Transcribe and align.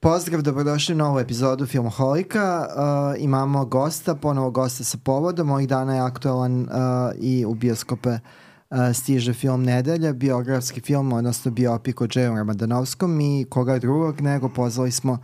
Pozdrav, 0.00 0.42
dobrodošli 0.42 0.94
u 0.94 0.98
novu 0.98 1.18
epizodu 1.18 1.66
Filmoholika. 1.66 2.66
Uh, 2.68 3.22
imamo 3.22 3.64
gosta, 3.64 4.14
ponovo 4.14 4.50
gosta 4.50 4.84
sa 4.84 4.98
povodom. 5.04 5.50
Ovih 5.50 5.68
dana 5.68 5.94
je 5.94 6.00
aktualan 6.00 6.60
uh, 6.60 6.68
i 7.20 7.44
u 7.44 7.54
bioskope 7.54 8.10
uh, 8.10 8.78
stiže 8.94 9.32
film 9.32 9.62
Nedelja, 9.62 10.12
biografski 10.12 10.80
film, 10.80 11.12
odnosno 11.12 11.50
biopik 11.50 12.00
o 12.00 12.06
Džeju 12.06 12.34
Ramadanovskom 12.34 13.20
i 13.20 13.46
koga 13.50 13.78
drugog 13.78 14.20
nego 14.20 14.48
pozvali 14.48 14.90
smo 14.90 15.12
uh, 15.12 15.18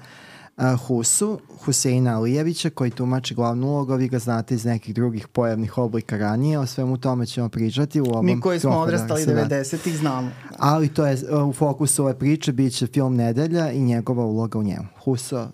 uh, 0.57 0.87
Husu, 0.87 1.39
Huseina 1.65 2.17
Alijevića, 2.17 2.71
koji 2.71 2.91
tumači 2.91 3.35
glavnu 3.35 3.67
ulogu, 3.67 3.95
vi 3.95 4.09
ga 4.09 4.19
znate 4.19 4.55
iz 4.55 4.65
nekih 4.65 4.95
drugih 4.95 5.29
pojavnih 5.29 5.79
oblika 5.79 6.17
ranije, 6.17 6.59
o 6.59 6.67
svemu 6.67 6.97
tome 6.97 7.27
ćemo 7.27 7.49
pričati 7.49 8.01
u 8.01 8.05
ovom 8.05 8.27
Mi 8.27 8.41
koji 8.41 8.61
smo 8.61 8.79
odrastali 8.79 9.23
90-ih 9.23 9.99
znamo. 9.99 10.31
Ali 10.59 10.89
to 10.89 11.07
je 11.07 11.15
uh, 11.15 11.49
u 11.49 11.53
fokusu 11.53 12.03
ove 12.03 12.19
priče, 12.19 12.53
bit 12.53 12.75
će 12.75 12.87
film 12.87 13.17
Nedelja 13.17 13.71
i 13.71 13.81
njegova 13.81 14.25
uloga 14.25 14.59
u 14.59 14.63
njemu. 14.63 14.87
Huso, 15.05 15.49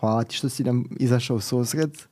hvala 0.00 0.24
ti 0.24 0.36
što 0.36 0.48
si 0.48 0.64
nam 0.64 0.84
izašao 1.00 1.36
u 1.36 1.40
susret 1.40 2.08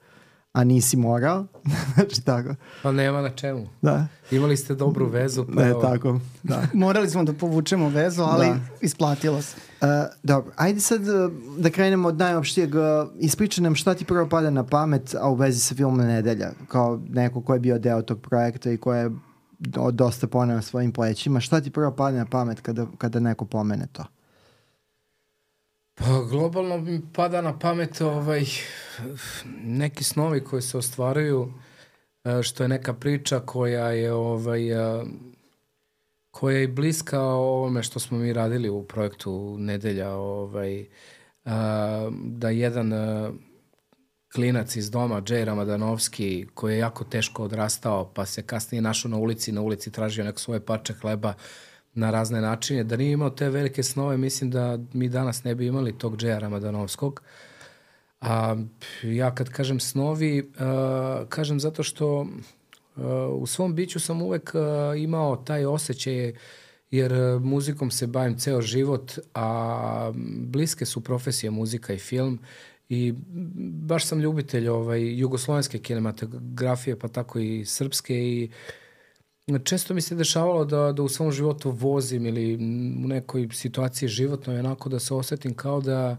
a 0.55 0.65
nisi 0.65 0.97
morao. 0.97 1.47
znači 1.95 2.23
tako. 2.25 2.55
Pa 2.83 2.93
nema 2.93 3.23
na 3.23 3.31
čemu. 3.31 3.67
Da. 3.83 4.07
Imali 4.31 4.57
ste 4.57 4.75
dobru 4.75 5.09
vezu. 5.09 5.47
Pa 5.55 5.63
ne, 5.63 5.69
evo. 5.69 5.81
tako. 5.81 6.21
Da. 6.43 6.63
Morali 6.85 7.11
smo 7.11 7.25
da 7.25 7.33
povučemo 7.33 7.89
vezu, 7.89 8.23
ali 8.23 8.47
da. 8.47 8.57
isplatilo 8.81 9.43
se. 9.43 9.57
Uh, 9.81 9.89
dobro, 10.23 10.53
ajde 10.57 10.81
sad 10.81 11.01
uh, 11.01 11.33
da 11.59 11.71
krenemo 11.71 12.09
od 12.09 12.19
najopštijeg. 12.19 12.75
Uh, 12.75 12.81
ispričaj 13.19 13.63
nam 13.63 13.75
šta 13.75 13.95
ti 13.95 14.05
prvo 14.05 14.29
pada 14.29 14.51
na 14.51 14.67
pamet, 14.67 15.15
a 15.21 15.29
u 15.29 15.35
vezi 15.35 15.61
sa 15.61 15.75
filmom 15.75 16.07
Nedelja, 16.07 16.51
kao 16.69 17.01
neko 17.09 17.41
ko 17.41 17.55
je 17.55 17.61
bio 17.61 17.79
deo 17.79 18.03
tog 18.03 18.21
projekta 18.21 18.71
i 18.71 18.77
ko 18.77 18.95
je 18.95 19.11
dosta 19.93 20.27
poneo 20.27 20.63
svojim 20.63 20.93
plećima. 20.93 21.41
Šta 21.41 21.61
ti 21.61 21.71
prvo 21.71 21.91
pada 21.91 22.19
na 22.19 22.27
pamet 22.27 22.61
kada, 22.61 22.87
kada 22.99 23.21
neko 23.21 23.45
pomene 23.45 23.87
to? 23.93 24.05
Pa 25.95 26.05
globalno 26.31 26.79
mi 26.79 27.01
pada 27.13 27.41
na 27.41 27.59
pamet 27.59 28.01
ovaj, 28.01 28.45
neki 29.63 30.05
snovi 30.05 30.45
koji 30.45 30.63
se 30.63 30.79
ostvaraju, 30.79 31.53
e, 32.25 32.43
što 32.43 32.65
je 32.65 32.69
neka 32.69 32.95
priča 32.95 33.41
koja 33.41 33.91
je 33.91 34.13
ovaj, 34.13 34.71
e, 34.71 35.05
koja 36.31 36.59
je 36.59 36.69
bliska 36.69 37.21
ovome 37.23 37.83
što 37.83 38.01
smo 38.01 38.19
mi 38.19 38.33
radili 38.33 38.69
u 38.69 38.85
projektu 38.85 39.57
Nedelja, 39.59 40.11
ovaj, 40.15 40.81
e, 40.81 40.87
da 42.21 42.51
jedan 42.51 42.93
klinac 44.35 44.77
iz 44.77 44.91
doma, 44.91 45.21
Džej 45.21 45.45
Ramadanovski, 45.45 46.47
koji 46.55 46.75
je 46.75 46.79
jako 46.79 47.05
teško 47.05 47.45
odrastao, 47.45 48.11
pa 48.15 48.27
se 48.27 48.43
kasnije 48.43 48.83
našao 48.83 49.11
na 49.11 49.17
ulici, 49.17 49.53
na 49.53 49.61
ulici 49.61 49.93
tražio 49.93 50.25
neko 50.25 50.41
svoje 50.41 50.61
parče 50.61 50.93
hleba, 50.93 51.35
na 51.95 52.11
razne 52.11 52.41
načine. 52.41 52.85
Da 52.85 52.97
nije 52.97 53.13
imao 53.13 53.31
te 53.31 53.51
velike 53.51 53.83
snove, 53.83 54.17
mislim 54.17 54.51
da 54.51 54.79
mi 54.93 55.09
danas 55.09 55.45
ne 55.45 55.55
bi 55.55 55.67
imali 55.67 55.99
tog 55.99 56.17
Džeja 56.17 56.39
Ramadanovskog. 56.39 57.23
A 58.21 58.57
ja 59.03 59.35
kad 59.35 59.49
kažem 59.49 59.81
snovi, 59.81 60.53
a, 60.59 61.25
kažem 61.29 61.61
zato 61.61 61.83
što 61.83 62.27
a, 62.97 63.29
u 63.33 63.47
svom 63.47 63.75
biću 63.75 64.01
sam 64.01 64.23
uvek 64.23 64.55
a, 64.55 64.95
imao 64.97 65.37
taj 65.37 65.65
osjećaj 65.65 66.33
jer 66.91 67.13
muzikom 67.41 67.91
se 67.91 68.07
bavim 68.07 68.39
ceo 68.39 68.63
život, 68.63 69.13
a 69.35 70.13
bliske 70.37 70.87
su 70.87 71.01
profesije 71.01 71.51
muzika 71.51 71.93
i 71.93 71.99
film 71.99 72.39
i 72.89 73.15
baš 73.83 74.07
sam 74.07 74.21
ljubitelj 74.21 74.69
ovaj, 74.69 75.19
jugoslovenske 75.19 75.79
kinematografije, 75.79 76.99
pa 76.99 77.09
tako 77.09 77.39
i 77.39 77.65
srpske 77.65 78.15
i 78.15 78.45
uh, 78.45 78.84
često 79.65 79.95
mi 79.95 80.01
se 80.01 80.15
dešavalo 80.15 80.65
da, 80.65 80.93
da 80.93 81.03
u 81.03 81.09
svom 81.09 81.33
životu 81.33 81.71
vozim 81.71 82.27
ili 82.27 82.55
u 83.05 83.09
nekoj 83.09 83.49
situaciji 83.53 84.09
životnoj 84.09 84.59
onako 84.59 84.89
da 84.89 84.99
se 84.99 85.15
osetim 85.15 85.55
kao 85.55 85.81
da, 85.81 86.17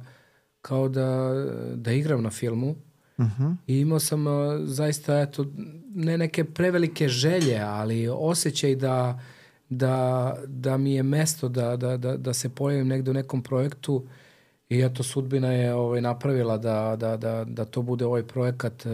kao 0.62 0.90
da, 0.90 1.34
da 1.76 1.92
igram 1.92 2.24
na 2.24 2.30
filmu. 2.30 2.76
Uh 3.18 3.26
mhm. 3.26 3.44
-huh. 3.44 3.56
I 3.68 3.80
imao 3.80 4.00
sam 4.00 4.26
zaista 4.66 5.22
eto, 5.22 5.46
ne 5.96 6.18
neke 6.18 6.44
prevelike 6.44 7.08
želje, 7.08 7.60
ali 7.60 8.08
osjećaj 8.08 8.76
da, 8.76 9.20
da, 9.70 10.36
da 10.48 10.78
mi 10.78 10.94
je 10.94 11.04
mesto 11.04 11.50
da, 11.50 11.76
da, 11.76 11.98
da, 11.98 12.18
da 12.18 12.34
se 12.34 12.50
pojavim 12.50 12.88
negde 12.88 13.12
u 13.12 13.14
nekom 13.14 13.44
projektu 13.44 14.08
i 14.70 14.82
eto 14.82 15.04
sudbina 15.04 15.52
je 15.52 15.74
ovaj, 15.74 16.02
napravila 16.02 16.58
da, 16.58 16.96
da, 17.00 17.18
da, 17.18 17.46
da 17.48 17.66
to 17.66 17.82
bude 17.82 18.06
ovaj 18.06 18.24
projekat 18.24 18.86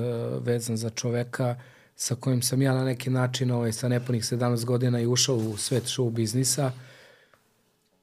vezan 0.42 0.78
za 0.78 0.90
čoveka 0.90 1.56
uh, 1.58 1.81
sa 1.96 2.16
kojim 2.16 2.42
sam 2.42 2.62
ja 2.62 2.74
na 2.74 2.84
neki 2.84 3.10
način 3.10 3.52
ovaj, 3.52 3.72
sa 3.72 3.88
nepunih 3.88 4.24
17 4.24 4.66
godina 4.66 5.00
i 5.00 5.08
ušao 5.08 5.36
u 5.36 5.58
svet 5.58 5.84
show 5.84 6.12
biznisa. 6.12 6.72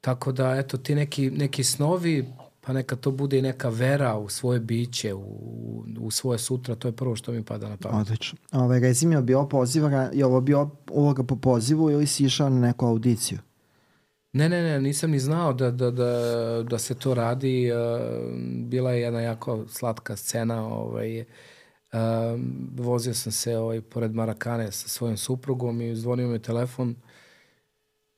Tako 0.01 0.33
da, 0.33 0.57
eto, 0.57 0.77
ti 0.77 0.95
neki, 0.95 1.31
neki 1.31 1.65
snovi, 1.65 2.27
pa 2.61 2.73
neka 2.73 2.97
to 2.97 3.11
bude 3.11 3.39
i 3.39 3.43
neka 3.43 3.69
vera 3.69 4.19
u 4.19 4.29
svoje 4.29 4.61
biće, 4.61 5.15
u, 5.15 5.85
u 6.01 6.11
svoje 6.11 6.39
sutra, 6.39 6.75
to 6.75 6.89
je 6.89 6.93
prvo 6.93 7.17
što 7.17 7.33
mi 7.33 7.45
pada 7.45 7.69
na 7.69 7.77
pamet. 7.77 8.01
Odlično. 8.01 8.39
Ove, 8.53 8.81
mi, 9.03 9.15
je 9.15 9.23
bio 9.23 9.49
poziva, 9.49 10.11
je 10.13 10.27
ovo 10.27 10.41
bio 10.41 10.71
uloga 10.91 11.23
po 11.23 11.37
pozivu 11.37 11.91
ili 11.91 12.07
si 12.07 12.25
išao 12.25 12.49
na 12.49 12.61
neku 12.61 12.87
audiciju? 12.87 13.39
Ne, 14.33 14.49
ne, 14.49 14.63
ne, 14.63 14.81
nisam 14.81 15.11
ni 15.11 15.19
znao 15.19 15.53
da, 15.53 15.71
da, 15.71 15.91
da, 15.91 16.63
da 16.63 16.79
se 16.79 16.95
to 16.95 17.15
radi. 17.15 17.71
Bila 18.65 18.93
je 18.93 19.01
jedna 19.01 19.21
jako 19.21 19.65
slatka 19.69 20.17
scena, 20.17 20.67
ovaj, 20.67 21.25
Um, 21.93 22.71
vozio 22.77 23.15
sam 23.15 23.33
se 23.33 23.57
ovaj, 23.57 23.81
pored 23.81 24.15
Marakane 24.15 24.73
sa 24.73 24.89
svojom 24.89 25.17
suprugom 25.17 25.81
i 25.81 25.97
zvonio 25.97 26.29
mi 26.29 26.39
telefon. 26.39 26.95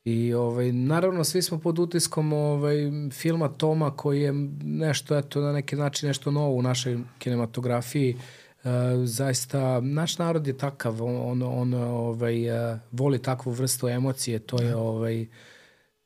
I 0.05 0.35
ovaj, 0.35 0.73
naravno 0.73 1.25
svi 1.25 1.43
smo 1.43 1.59
pod 1.59 1.79
utiskom 1.79 2.33
ovaj, 2.33 2.77
filma 3.13 3.49
Toma 3.49 3.97
koji 3.97 4.23
je 4.23 4.33
nešto, 4.63 5.19
eto, 5.19 5.41
na 5.41 5.53
neki 5.53 5.77
način 5.77 6.07
nešto 6.07 6.31
novo 6.31 6.55
u 6.55 6.63
našoj 6.63 6.99
kinematografiji. 7.19 8.15
Uh, 8.15 8.71
zaista, 9.05 9.81
naš 9.81 10.19
narod 10.19 10.47
je 10.47 10.59
takav, 10.59 11.03
on, 11.03 11.43
on, 11.43 11.43
on 11.43 11.75
ovaj, 11.75 12.51
uh, 12.51 12.79
voli 12.93 13.19
takvu 13.19 13.51
vrstu 13.53 13.89
emocije, 13.89 14.39
to 14.39 14.63
je 14.63 14.77
ovaj, 14.77 15.27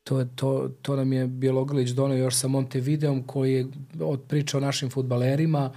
to, 0.03 0.25
to, 0.25 0.69
to 0.81 0.95
nam 0.95 1.13
je 1.13 1.27
Bjelogrlić 1.27 1.89
donao 1.89 2.17
još 2.17 2.35
sa 2.35 2.47
Montevideom 2.47 3.23
koji 3.23 3.53
je 3.53 3.67
od 3.99 4.21
priča 4.27 4.57
o 4.57 4.61
našim 4.61 4.89
futbalerima, 4.89 5.69
uh, 5.69 5.75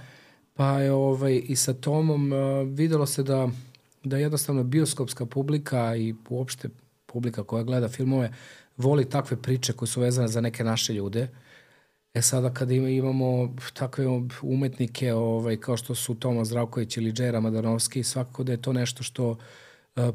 pa 0.59 0.79
je 0.79 0.91
ovaj, 0.91 1.41
i 1.45 1.55
sa 1.55 1.73
Tomom 1.73 2.33
uh, 2.33 2.39
videlo 2.67 3.05
se 3.05 3.23
da, 3.23 3.49
da 4.03 4.17
jednostavno 4.17 4.63
bioskopska 4.63 5.25
publika 5.25 5.95
i 5.95 6.15
uopšte 6.29 6.69
publika 7.05 7.43
koja 7.43 7.63
gleda 7.63 7.87
filmove 7.89 8.31
voli 8.77 9.09
takve 9.09 9.41
priče 9.41 9.73
koje 9.73 9.89
su 9.89 10.01
vezane 10.01 10.27
za 10.27 10.41
neke 10.41 10.63
naše 10.63 10.93
ljude. 10.93 11.27
E 12.13 12.21
sada 12.21 12.53
kada 12.53 12.73
ima, 12.73 12.89
imamo 12.89 13.55
takve 13.73 14.05
umetnike 14.41 15.13
ovaj, 15.13 15.57
kao 15.57 15.77
što 15.77 15.95
su 15.95 16.15
Toma 16.15 16.45
Zdravković 16.45 16.97
ili 16.97 17.13
Džera 17.13 17.39
Madanovski, 17.39 18.03
svakako 18.03 18.43
da 18.43 18.51
je 18.51 18.61
to 18.61 18.73
nešto 18.73 19.03
što 19.03 19.29
uh, 19.29 19.37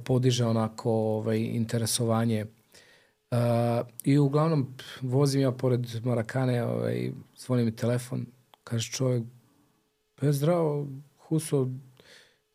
podiže 0.05 0.45
onako 0.45 0.91
ovaj, 0.93 1.39
interesovanje 1.39 2.47
Uh, 3.31 3.87
I 4.05 4.19
uglavnom 4.19 4.75
vozim 5.01 5.41
ja 5.41 5.53
pored 5.53 5.87
Marakane, 6.05 6.65
ovaj, 6.65 7.11
zvoni 7.37 7.65
mi 7.65 7.77
telefon, 7.77 8.27
kaže 8.65 8.93
čovjek, 8.93 9.25
Pa 10.15 10.33
zdravo, 10.33 10.87
Huso, 11.19 11.69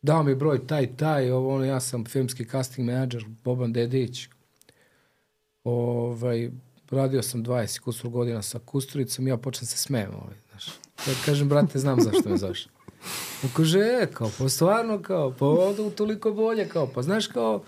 dao 0.02 0.24
mi 0.24 0.36
broj 0.36 0.68
taj, 0.68 0.96
taj, 0.98 1.32
ovo, 1.32 1.56
ono, 1.56 1.66
ja 1.66 1.80
sam 1.80 2.06
filmski 2.06 2.46
casting 2.46 2.90
manager, 2.90 3.26
Boban 3.44 3.74
Dedić. 3.74 4.28
Ovaj, 5.64 6.52
radio 6.90 7.24
sam 7.24 7.44
20 7.44 7.80
kusur 7.80 8.10
godina 8.10 8.42
sa 8.42 8.60
Kusturicom 8.60 9.28
ja 9.28 9.38
počnem 9.38 9.68
se 9.68 9.78
smijem, 9.78 10.12
ovaj, 10.22 10.36
znaš. 10.50 10.68
Ja 11.08 11.14
kažem, 11.26 11.50
brate, 11.50 11.80
znam 11.80 12.02
zašto 12.02 12.30
me 12.30 12.38
zoveš. 12.38 12.68
Kaže, 13.56 13.80
e, 13.80 14.08
kao, 14.14 14.32
pa 14.38 14.50
stvarno, 14.50 15.02
kao, 15.02 15.34
pa 15.40 15.46
onda 15.46 15.90
toliko 15.90 16.32
bolje, 16.32 16.70
kao, 16.70 16.88
pa 16.88 17.02
znaš, 17.02 17.28
kao, 17.28 17.64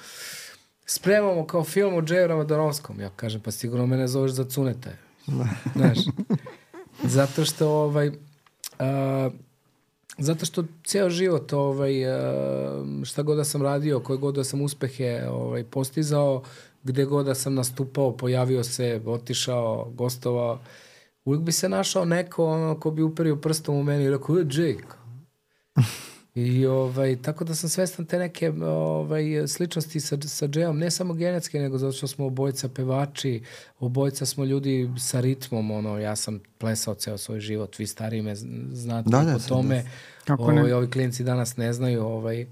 spremamo 0.85 1.47
kao 1.47 1.63
film 1.63 1.93
o 1.93 2.01
Džeju 2.01 2.27
Ramadonovskom. 2.27 2.99
Ja 2.99 3.09
kažem, 3.15 3.41
pa 3.41 3.51
sigurno 3.51 3.85
mene 3.85 4.07
zoveš 4.07 4.31
za 4.31 4.43
cuneta. 4.43 4.89
Znaš, 5.75 5.97
zato 7.03 7.45
što, 7.45 7.69
ovaj, 7.69 8.07
uh, 8.07 8.15
Zato 10.21 10.45
što 10.45 10.63
ceo 10.85 11.09
život, 11.09 11.53
ovaj, 11.53 12.03
e, 12.03 12.21
šta 13.03 13.21
god 13.21 13.37
da 13.37 13.43
sam 13.43 13.61
radio, 13.61 13.99
koje 13.99 14.17
god 14.17 14.35
da 14.35 14.43
sam 14.43 14.61
uspehe 14.61 15.27
ovaj, 15.29 15.63
postizao, 15.63 16.43
gde 16.83 17.05
god 17.05 17.25
da 17.25 17.35
sam 17.35 17.53
nastupao, 17.53 18.17
pojavio 18.17 18.63
se, 18.63 19.01
otišao, 19.05 19.91
gostovao, 19.95 20.59
uvijek 21.25 21.43
bi 21.43 21.51
se 21.51 21.69
našao 21.69 22.05
neko 22.05 22.45
ono, 22.45 22.79
ko 22.79 22.91
bi 22.91 23.01
uperio 23.01 23.35
prstom 23.35 23.75
u 23.75 23.83
meni 23.83 24.03
i 24.03 24.09
rekao, 24.09 24.37
je 24.37 24.45
Jake. 24.49 24.87
I 26.35 26.65
ovaj, 26.65 27.21
tako 27.21 27.43
da 27.43 27.55
sam 27.55 27.69
svestan 27.69 28.05
te 28.05 28.19
neke 28.19 28.51
ovaj, 28.61 29.47
sličnosti 29.47 29.99
sa, 29.99 30.17
sa 30.21 30.47
Jayom, 30.47 30.77
ne 30.77 30.91
samo 30.91 31.13
genetske, 31.13 31.59
nego 31.59 31.77
zato 31.77 31.91
što 31.91 32.07
smo 32.07 32.25
obojca 32.25 32.69
pevači, 32.69 33.43
obojca 33.79 34.25
smo 34.25 34.45
ljudi 34.45 34.89
sa 34.97 35.19
ritmom, 35.19 35.71
ono, 35.71 35.99
ja 35.99 36.15
sam 36.15 36.39
plesao 36.57 36.95
ceo 36.95 37.17
svoj 37.17 37.39
život, 37.39 37.79
vi 37.79 37.87
stariji 37.87 38.21
me 38.21 38.35
znate 38.71 39.09
da, 39.09 39.23
da, 39.23 39.33
po 39.33 39.39
tome, 39.39 39.83
da. 40.27 40.35
ovaj, 40.39 40.73
ovi 40.73 40.91
klinci 40.91 41.23
danas 41.23 41.57
ne 41.57 41.73
znaju, 41.73 42.03
ovaj, 42.03 42.47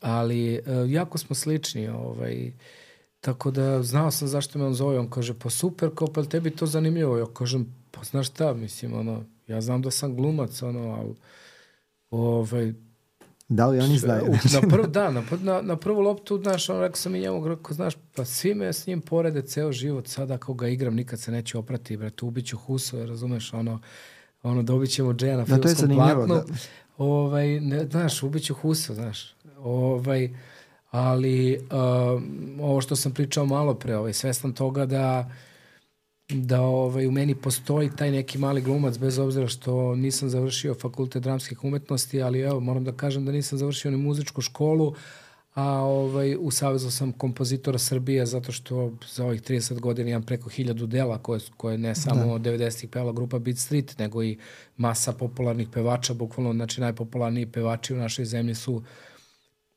ali 0.00 0.60
uh, 0.66 0.90
jako 0.90 1.18
smo 1.18 1.36
slični, 1.36 1.88
ovaj, 1.88 2.52
tako 3.20 3.50
da 3.50 3.82
znao 3.82 4.10
sam 4.10 4.28
zašto 4.28 4.58
me 4.58 4.64
on 4.64 4.74
zove, 4.74 4.98
on 4.98 5.10
kaže, 5.10 5.34
pa 5.38 5.50
super, 5.50 5.90
kao, 5.94 6.08
pa 6.08 6.24
tebi 6.24 6.50
to 6.50 6.66
zanimljivo, 6.66 7.18
ja 7.18 7.26
kažem, 7.34 7.66
Pa 7.96 8.04
znaš 8.04 8.26
šta, 8.26 8.54
mislim, 8.54 8.94
ono, 8.94 9.24
ja 9.46 9.60
znam 9.60 9.82
da 9.82 9.90
sam 9.90 10.16
glumac, 10.16 10.62
ono, 10.62 10.80
ali, 10.80 11.14
ovaj, 12.10 12.72
Da 13.48 13.66
li 13.66 13.80
oni 13.80 13.98
znaju? 13.98 14.24
na 14.52 14.60
prv, 14.70 14.86
da, 14.86 15.10
na, 15.10 15.22
na, 15.42 15.62
na 15.62 15.76
prvu 15.76 16.00
loptu, 16.00 16.38
znaš, 16.42 16.68
ono, 16.68 16.80
rekao 16.80 16.96
sam 16.96 17.14
i 17.14 17.20
njemu, 17.20 17.48
rekao, 17.48 17.74
znaš, 17.74 17.94
pa 18.14 18.24
svi 18.24 18.54
me 18.54 18.72
s 18.72 18.86
njim 18.86 19.00
porede 19.00 19.42
ceo 19.42 19.72
život, 19.72 20.08
sada 20.08 20.34
ako 20.34 20.54
ga 20.54 20.68
igram, 20.68 20.94
nikad 20.94 21.20
se 21.20 21.32
neće 21.32 21.58
oprati, 21.58 21.96
brate, 21.96 22.24
ubiću 22.24 22.56
Huso, 22.56 23.06
razumeš, 23.06 23.52
ono, 23.52 23.80
ono, 24.42 24.62
dobit 24.62 24.90
ćemo 24.90 25.12
Džeja 25.12 25.36
na 25.36 25.44
Da, 25.44 25.60
to 25.60 25.68
je 25.68 25.74
filmskom 25.74 25.96
platnu. 25.96 26.34
da. 26.34 26.44
Ovaj, 26.98 27.60
ne, 27.60 27.86
znaš, 27.90 28.22
ubiću 28.22 28.54
Huso, 28.54 28.94
znaš, 28.94 29.34
ovaj, 29.58 30.30
ali 30.90 31.58
um, 31.58 32.58
ovo 32.60 32.80
što 32.80 32.96
sam 32.96 33.12
pričao 33.12 33.46
malo 33.46 33.74
pre, 33.74 33.96
ovaj, 33.96 34.12
svestan 34.12 34.52
toga 34.52 34.86
da 34.86 35.30
da 36.28 36.60
ovaj, 36.60 37.06
u 37.06 37.10
meni 37.10 37.34
postoji 37.34 37.90
taj 37.90 38.10
neki 38.10 38.38
mali 38.38 38.62
glumac, 38.62 38.98
bez 38.98 39.18
obzira 39.18 39.48
što 39.48 39.94
nisam 39.94 40.28
završio 40.28 40.74
fakultet 40.74 41.22
dramskih 41.22 41.64
umetnosti, 41.64 42.22
ali 42.22 42.40
evo, 42.40 42.60
moram 42.60 42.84
da 42.84 42.92
kažem 42.92 43.24
da 43.24 43.32
nisam 43.32 43.58
završio 43.58 43.90
ni 43.90 43.96
muzičku 43.96 44.40
školu, 44.40 44.94
a 45.54 45.64
ovaj, 45.72 46.36
u 46.40 46.50
Savezu 46.50 46.90
sam 46.90 47.12
kompozitora 47.12 47.78
Srbije 47.78 48.26
zato 48.26 48.52
što 48.52 48.92
za 49.08 49.24
ovih 49.24 49.42
30 49.42 49.80
godina 49.80 50.10
imam 50.10 50.22
preko 50.22 50.48
hiljadu 50.50 50.86
dela 50.86 51.18
koje, 51.18 51.40
koje 51.56 51.78
ne 51.78 51.94
samo 51.94 52.38
da. 52.38 52.50
90-ih 52.50 52.90
pevala 52.90 53.12
grupa 53.12 53.38
Beat 53.38 53.58
Street, 53.58 53.98
nego 53.98 54.22
i 54.22 54.38
masa 54.76 55.12
popularnih 55.12 55.68
pevača, 55.68 56.14
bukvalno 56.14 56.52
znači 56.52 56.80
najpopularniji 56.80 57.46
pevači 57.46 57.94
u 57.94 57.98
našoj 57.98 58.24
zemlji 58.24 58.54
su 58.54 58.82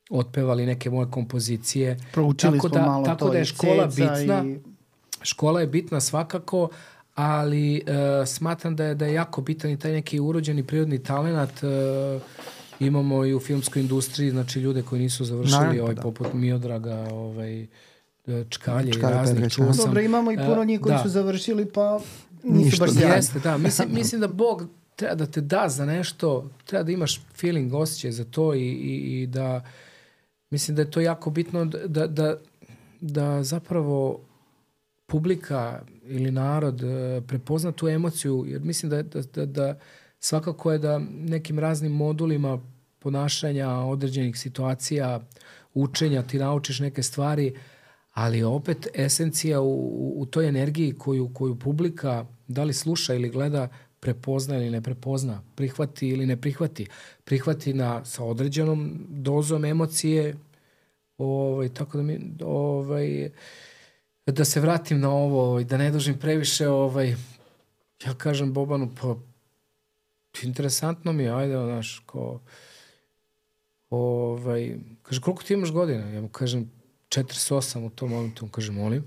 otpevali 0.09 0.65
neke 0.65 0.89
moje 0.89 1.11
kompozicije. 1.11 1.97
Proučili 2.13 2.57
tako 2.57 2.69
smo 2.69 2.77
da, 2.77 2.85
malo 2.85 3.05
tako 3.05 3.19
to 3.19 3.31
da 3.31 3.37
je 3.37 3.45
škola 3.45 3.85
bitna. 3.85 4.43
i- 4.45 4.78
Škola 5.21 5.61
je 5.61 5.67
bitna 5.67 5.99
svakako, 5.99 6.69
ali 7.15 7.75
e, 7.77 7.81
smatram 8.25 8.75
da 8.75 8.85
je, 8.85 8.95
da 8.95 9.05
je 9.05 9.13
jako 9.13 9.41
bitan 9.41 9.71
i 9.71 9.79
taj 9.79 9.91
neki 9.91 10.19
urođeni 10.19 10.63
prirodni 10.63 11.03
talent. 11.03 11.63
E, 11.63 12.19
imamo 12.79 13.25
i 13.25 13.33
u 13.33 13.39
filmskoj 13.39 13.81
industriji, 13.81 14.31
znači 14.31 14.59
ljude 14.59 14.81
koji 14.81 15.01
nisu 15.01 15.25
završili, 15.25 15.59
Naravno, 15.59 15.83
ovaj, 15.83 15.95
da. 15.95 16.01
poput 16.01 16.33
Miodraga, 16.33 17.07
ovaj, 17.11 17.61
e, 17.61 17.67
Čkalje 18.49 18.89
i 18.89 18.93
Čkalje 18.93 19.13
raznih, 19.13 19.51
čuo 19.51 19.73
sam. 19.73 19.85
Dobro, 19.85 20.01
imamo 20.01 20.31
i 20.31 20.37
puno 20.37 20.61
E, 20.61 20.65
njih 20.65 20.81
koji 20.81 20.95
da. 20.95 21.03
su 21.03 21.09
završili, 21.09 21.65
pa 21.65 21.99
nisu 22.43 22.65
Ništa, 22.65 22.85
baš 22.85 22.93
da. 22.93 22.99
sjajni. 22.99 23.15
Jeste, 23.15 23.39
da. 23.39 23.57
Mislim, 23.57 23.87
mislim 23.99 24.21
da 24.21 24.27
Bog 24.27 24.65
treba 24.95 25.15
da 25.15 25.25
te 25.25 25.41
da 25.41 25.69
za 25.69 25.85
nešto, 25.85 26.49
treba 26.65 26.83
da 26.83 26.91
imaš 26.91 27.21
feeling, 27.35 27.73
osjećaj 27.73 28.11
za 28.11 28.23
to 28.23 28.53
i, 28.53 28.59
i, 28.61 29.21
i 29.21 29.27
da 29.27 29.63
mislim 30.49 30.75
da 30.75 30.81
je 30.81 30.91
to 30.91 31.01
jako 31.01 31.29
bitno 31.29 31.65
da, 31.65 32.07
da, 32.07 32.35
da 33.01 33.43
zapravo 33.43 34.19
publika 35.09 35.81
ili 36.03 36.31
narod 36.31 36.83
e, 36.83 37.21
prepozna 37.27 37.71
tu 37.71 37.87
emociju, 37.87 38.45
jer 38.47 38.61
mislim 38.61 38.89
da, 38.89 39.03
da, 39.03 39.21
da, 39.21 39.45
da 39.45 39.79
svakako 40.19 40.71
je 40.71 40.77
da 40.77 40.99
nekim 41.09 41.59
raznim 41.59 41.91
modulima 41.91 42.59
ponašanja 42.99 43.69
određenih 43.69 44.37
situacija, 44.37 45.19
učenja, 45.73 46.23
ti 46.23 46.37
naučiš 46.37 46.79
neke 46.79 47.03
stvari, 47.03 47.55
ali 48.13 48.43
opet 48.43 48.87
esencija 48.93 49.61
u, 49.61 49.71
u, 49.71 50.21
u 50.21 50.25
toj 50.25 50.47
energiji 50.47 50.95
koju, 50.97 51.29
koju 51.33 51.59
publika 51.59 52.25
da 52.47 52.63
li 52.63 52.73
sluša 52.73 53.13
ili 53.13 53.29
gleda 53.29 53.67
prepozna 53.99 54.57
ili 54.57 54.69
ne 54.69 54.81
prepozna, 54.81 55.41
prihvati 55.55 56.07
ili 56.07 56.25
ne 56.25 56.41
prihvati. 56.41 56.87
Prihvati 57.23 57.73
na, 57.73 58.05
sa 58.05 58.23
određenom 58.23 59.05
dozom 59.09 59.65
emocije, 59.65 60.35
ovaj, 61.17 61.69
tako 61.69 61.97
da 61.97 62.03
mi, 62.03 62.19
ovaj, 62.43 63.29
da 64.31 64.45
se 64.45 64.59
vratim 64.59 64.99
na 64.99 65.09
ovo, 65.09 65.49
ovaj, 65.49 65.63
da 65.63 65.77
ne 65.77 65.91
dužim 65.91 66.19
previše, 66.19 66.67
ovaj, 66.67 67.15
ja 68.05 68.13
kažem 68.17 68.53
Bobanu, 68.53 68.91
pa 69.01 69.15
interesantno 70.43 71.13
mi 71.13 71.23
je, 71.23 71.35
ajde, 71.35 71.53
znaš, 71.53 71.99
ko, 72.05 72.39
ovaj, 73.89 74.75
kaže, 75.03 75.21
koliko 75.21 75.43
ti 75.43 75.53
imaš 75.53 75.71
godina? 75.71 76.09
Ja 76.09 76.21
mu 76.21 76.29
kažem, 76.29 76.71
48 77.09 77.85
u 77.85 77.89
tom 77.89 78.09
momentu, 78.09 78.45
on 78.45 78.51
kaže, 78.51 78.71
molim. 78.71 79.03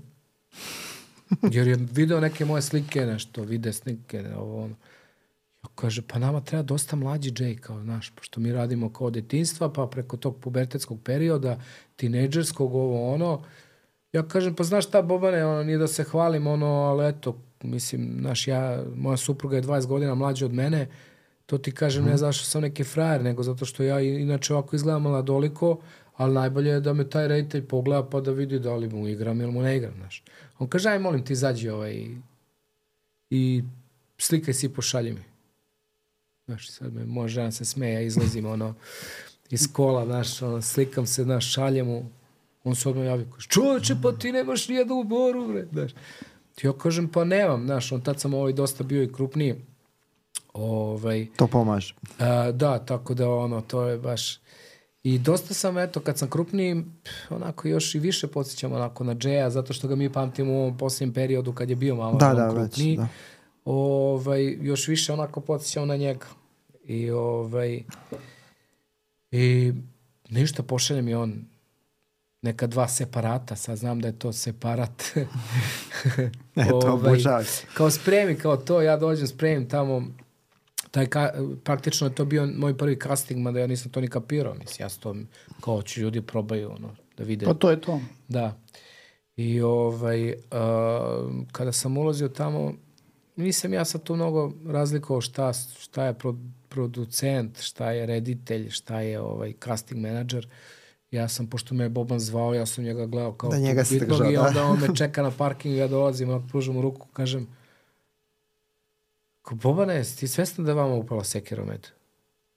Jer 1.51 1.67
je 1.67 1.75
video 1.91 2.19
neke 2.19 2.45
moje 2.45 2.61
slike, 2.61 3.05
nešto, 3.05 3.41
vide 3.41 3.73
slike, 3.73 4.25
ovo, 4.37 4.63
ono. 4.63 4.75
Ja 5.63 5.69
kaže, 5.75 6.01
pa 6.01 6.19
nama 6.19 6.41
treba 6.41 6.63
dosta 6.63 6.95
mlađi 6.95 7.31
Jay, 7.31 7.59
kao, 7.59 7.81
znaš, 7.81 8.11
pošto 8.15 8.39
mi 8.39 8.51
radimo 8.51 8.93
kao 8.93 9.09
detinstva, 9.09 9.73
pa 9.73 9.87
preko 9.87 10.17
tog 10.17 10.39
pubertetskog 10.39 10.99
perioda, 11.03 11.59
tinejdžerskog, 11.95 12.75
ovo, 12.75 13.13
ono, 13.13 13.43
ja 14.13 14.27
kažem, 14.27 14.55
pa 14.55 14.63
znaš 14.63 14.87
šta, 14.87 15.01
Bobane, 15.01 15.45
ono, 15.45 15.63
nije 15.63 15.77
da 15.77 15.87
se 15.87 16.03
hvalim, 16.03 16.47
ono, 16.47 16.67
ali 16.67 17.07
eto, 17.07 17.37
mislim, 17.63 18.17
znaš, 18.19 18.47
ja, 18.47 18.83
moja 18.95 19.17
supruga 19.17 19.55
je 19.55 19.63
20 19.63 19.85
godina 19.87 20.15
mlađa 20.15 20.45
od 20.45 20.53
mene, 20.53 20.87
to 21.45 21.57
ti 21.57 21.71
kažem, 21.71 22.05
ne 22.05 22.17
zato 22.17 22.33
što 22.33 22.45
sam 22.45 22.61
neki 22.61 22.83
frajer, 22.83 23.23
nego 23.23 23.43
zato 23.43 23.65
što 23.65 23.83
ja 23.83 23.99
inače 23.99 24.53
ovako 24.53 24.75
izgledam 24.75 25.01
mladoliko, 25.01 25.79
ali 26.15 26.33
najbolje 26.33 26.69
je 26.69 26.79
da 26.79 26.93
me 26.93 27.09
taj 27.09 27.27
reditelj 27.27 27.67
pogleda 27.67 28.09
pa 28.09 28.21
da 28.21 28.31
vidi 28.31 28.59
da 28.59 28.75
li 28.75 28.89
mu 28.89 29.07
igram 29.07 29.41
ili 29.41 29.51
mu 29.51 29.61
ne 29.61 29.77
igram, 29.77 29.93
znaš. 29.97 30.23
On 30.59 30.67
kaže, 30.67 30.89
aj 30.89 30.99
molim 30.99 31.25
ti, 31.25 31.33
izađi 31.33 31.69
ovaj 31.69 32.07
i 33.29 33.63
slikaj 34.17 34.53
si 34.53 34.65
i 34.65 34.69
pošalji 34.69 35.13
mi. 35.13 35.23
Znaš, 36.45 36.69
sad 36.69 36.93
me 36.93 37.05
moja 37.05 37.27
žena 37.27 37.51
se 37.51 37.65
smeje, 37.65 37.93
ja 37.93 38.01
izlazim 38.01 38.45
ono 38.45 38.73
iz 39.49 39.73
kola, 39.73 40.05
znaš, 40.05 40.41
ono, 40.41 40.61
slikam 40.61 41.05
se, 41.05 41.23
znaš, 41.23 41.53
šaljem 41.53 41.87
mu, 41.87 42.09
on 42.63 42.75
se 42.75 42.89
odmah 42.89 43.05
javi, 43.05 43.25
kaže, 43.33 43.47
čoveče, 43.49 43.95
pa 44.01 44.11
ti 44.11 44.31
nemaš 44.31 44.67
nijednu 44.69 44.95
u 44.95 45.03
boru, 45.03 45.47
bre, 45.47 45.65
znaš. 45.71 45.91
Ja 46.63 46.73
kažem, 46.73 47.07
pa 47.07 47.23
nemam, 47.23 47.65
znaš, 47.65 47.91
on 47.91 48.01
tad 48.01 48.19
sam 48.19 48.33
ovaj 48.33 48.53
dosta 48.53 48.83
bio 48.83 49.03
i 49.03 49.13
krupniji. 49.13 49.55
Ovaj, 50.53 51.27
To 51.35 51.47
pomaže. 51.47 51.95
A, 52.19 52.51
da, 52.51 52.79
tako 52.79 53.13
da 53.13 53.29
ono, 53.29 53.61
to 53.61 53.83
je 53.83 53.97
baš... 53.97 54.39
I 55.03 55.19
dosta 55.19 55.53
sam, 55.53 55.77
eto, 55.77 55.99
kad 55.99 56.17
sam 56.17 56.29
krupniji, 56.29 56.83
onako 57.29 57.67
još 57.67 57.95
i 57.95 57.99
više 57.99 58.27
podsjećam 58.27 58.73
onako 58.73 59.03
na 59.03 59.15
Džeja, 59.15 59.49
zato 59.49 59.73
što 59.73 59.87
ga 59.87 59.95
mi 59.95 60.09
pamtimo 60.09 60.53
u 60.53 60.57
ovom 60.57 60.77
posljednjem 60.77 61.13
periodu 61.13 61.53
kad 61.53 61.69
je 61.69 61.75
bio 61.75 61.95
malo 61.95 62.17
Da, 62.17 62.33
da, 62.33 62.47
već, 62.47 62.55
krupniji. 62.55 62.97
da. 62.97 63.07
Ovaj, 63.65 64.57
još 64.61 64.87
više 64.87 65.13
onako 65.13 65.41
podsjećam 65.41 65.87
na 65.87 65.95
njega. 65.95 66.25
I 66.85 67.11
ovaj... 67.11 67.83
I 69.31 69.73
ništa, 70.29 70.63
pošalje 70.63 71.01
mi 71.01 71.13
on 71.13 71.45
neka 72.43 72.67
dva 72.67 72.87
separata, 72.87 73.55
sad 73.55 73.77
znam 73.77 73.99
da 73.99 74.07
je 74.07 74.19
to 74.19 74.33
separat. 74.33 75.03
Eto, 76.55 76.75
Ovaj, 76.75 76.91
obožavam. 76.93 77.43
kao 77.73 77.91
spremi, 77.91 78.35
kao 78.35 78.57
to, 78.57 78.81
ja 78.81 78.97
dođem, 78.97 79.27
spremim 79.27 79.69
tamo, 79.69 80.07
taj 80.91 81.05
ka, 81.05 81.33
praktično 81.63 82.07
je 82.07 82.15
to 82.15 82.25
bio 82.25 82.45
moj 82.55 82.77
prvi 82.77 82.99
casting, 83.03 83.39
mada 83.39 83.59
ja 83.59 83.67
nisam 83.67 83.91
to 83.91 84.01
ni 84.01 84.07
kapirao, 84.07 84.53
mislim, 84.53 84.85
ja 84.85 84.89
to, 84.89 85.15
kao 85.61 85.81
ću 85.81 86.01
ljudi 86.01 86.21
probaju, 86.21 86.71
ono, 86.71 86.95
da 87.17 87.23
vide. 87.23 87.45
Pa 87.45 87.53
to 87.53 87.69
je 87.71 87.81
to. 87.81 87.99
Da. 88.27 88.57
I 89.35 89.61
ovaj, 89.61 90.29
uh, 90.29 90.35
kada 91.51 91.71
sam 91.71 91.97
ulazio 91.97 92.27
tamo, 92.27 92.73
nisam 93.35 93.73
ja 93.73 93.85
sad 93.85 94.03
tu 94.03 94.15
mnogo 94.15 94.51
razlikovao 94.67 95.21
šta, 95.21 95.53
šta 95.53 96.05
je 96.05 96.13
pro, 96.13 96.35
producent, 96.69 97.61
šta 97.61 97.91
je 97.91 98.05
reditelj, 98.05 98.69
šta 98.69 98.99
je 98.99 99.19
ovaj 99.19 99.53
casting 99.63 100.01
menadžer. 100.01 100.47
Ja 101.13 101.27
sam, 101.27 101.47
pošto 101.47 101.75
me 101.75 101.83
je 101.83 101.89
Boban 101.89 102.19
zvao, 102.19 102.53
ja 102.53 102.65
sam 102.65 102.83
njega 102.83 103.05
gledao 103.05 103.33
kao 103.33 103.49
Da, 103.49 103.57
njega 103.57 103.83
ste 103.83 103.99
bitnog 103.99 104.31
i 104.31 104.35
da. 104.35 104.41
onda 104.41 104.63
on 104.65 104.79
me 104.79 104.95
čeka 104.95 105.23
na 105.23 105.31
parkingu, 105.31 105.77
ja 105.77 105.87
dolazim, 105.87 106.29
onako 106.29 106.47
pružam 106.47 106.81
ruku, 106.81 107.07
kažem, 107.13 107.47
ko 109.41 109.55
Bobane, 109.55 109.95
jesi 109.95 110.17
ti 110.17 110.27
svestan 110.27 110.65
da 110.65 110.71
je 110.71 110.75
vama 110.75 110.95
upala 110.95 111.23
sekera 111.23 111.63
u 111.63 111.65
medu? 111.65 111.87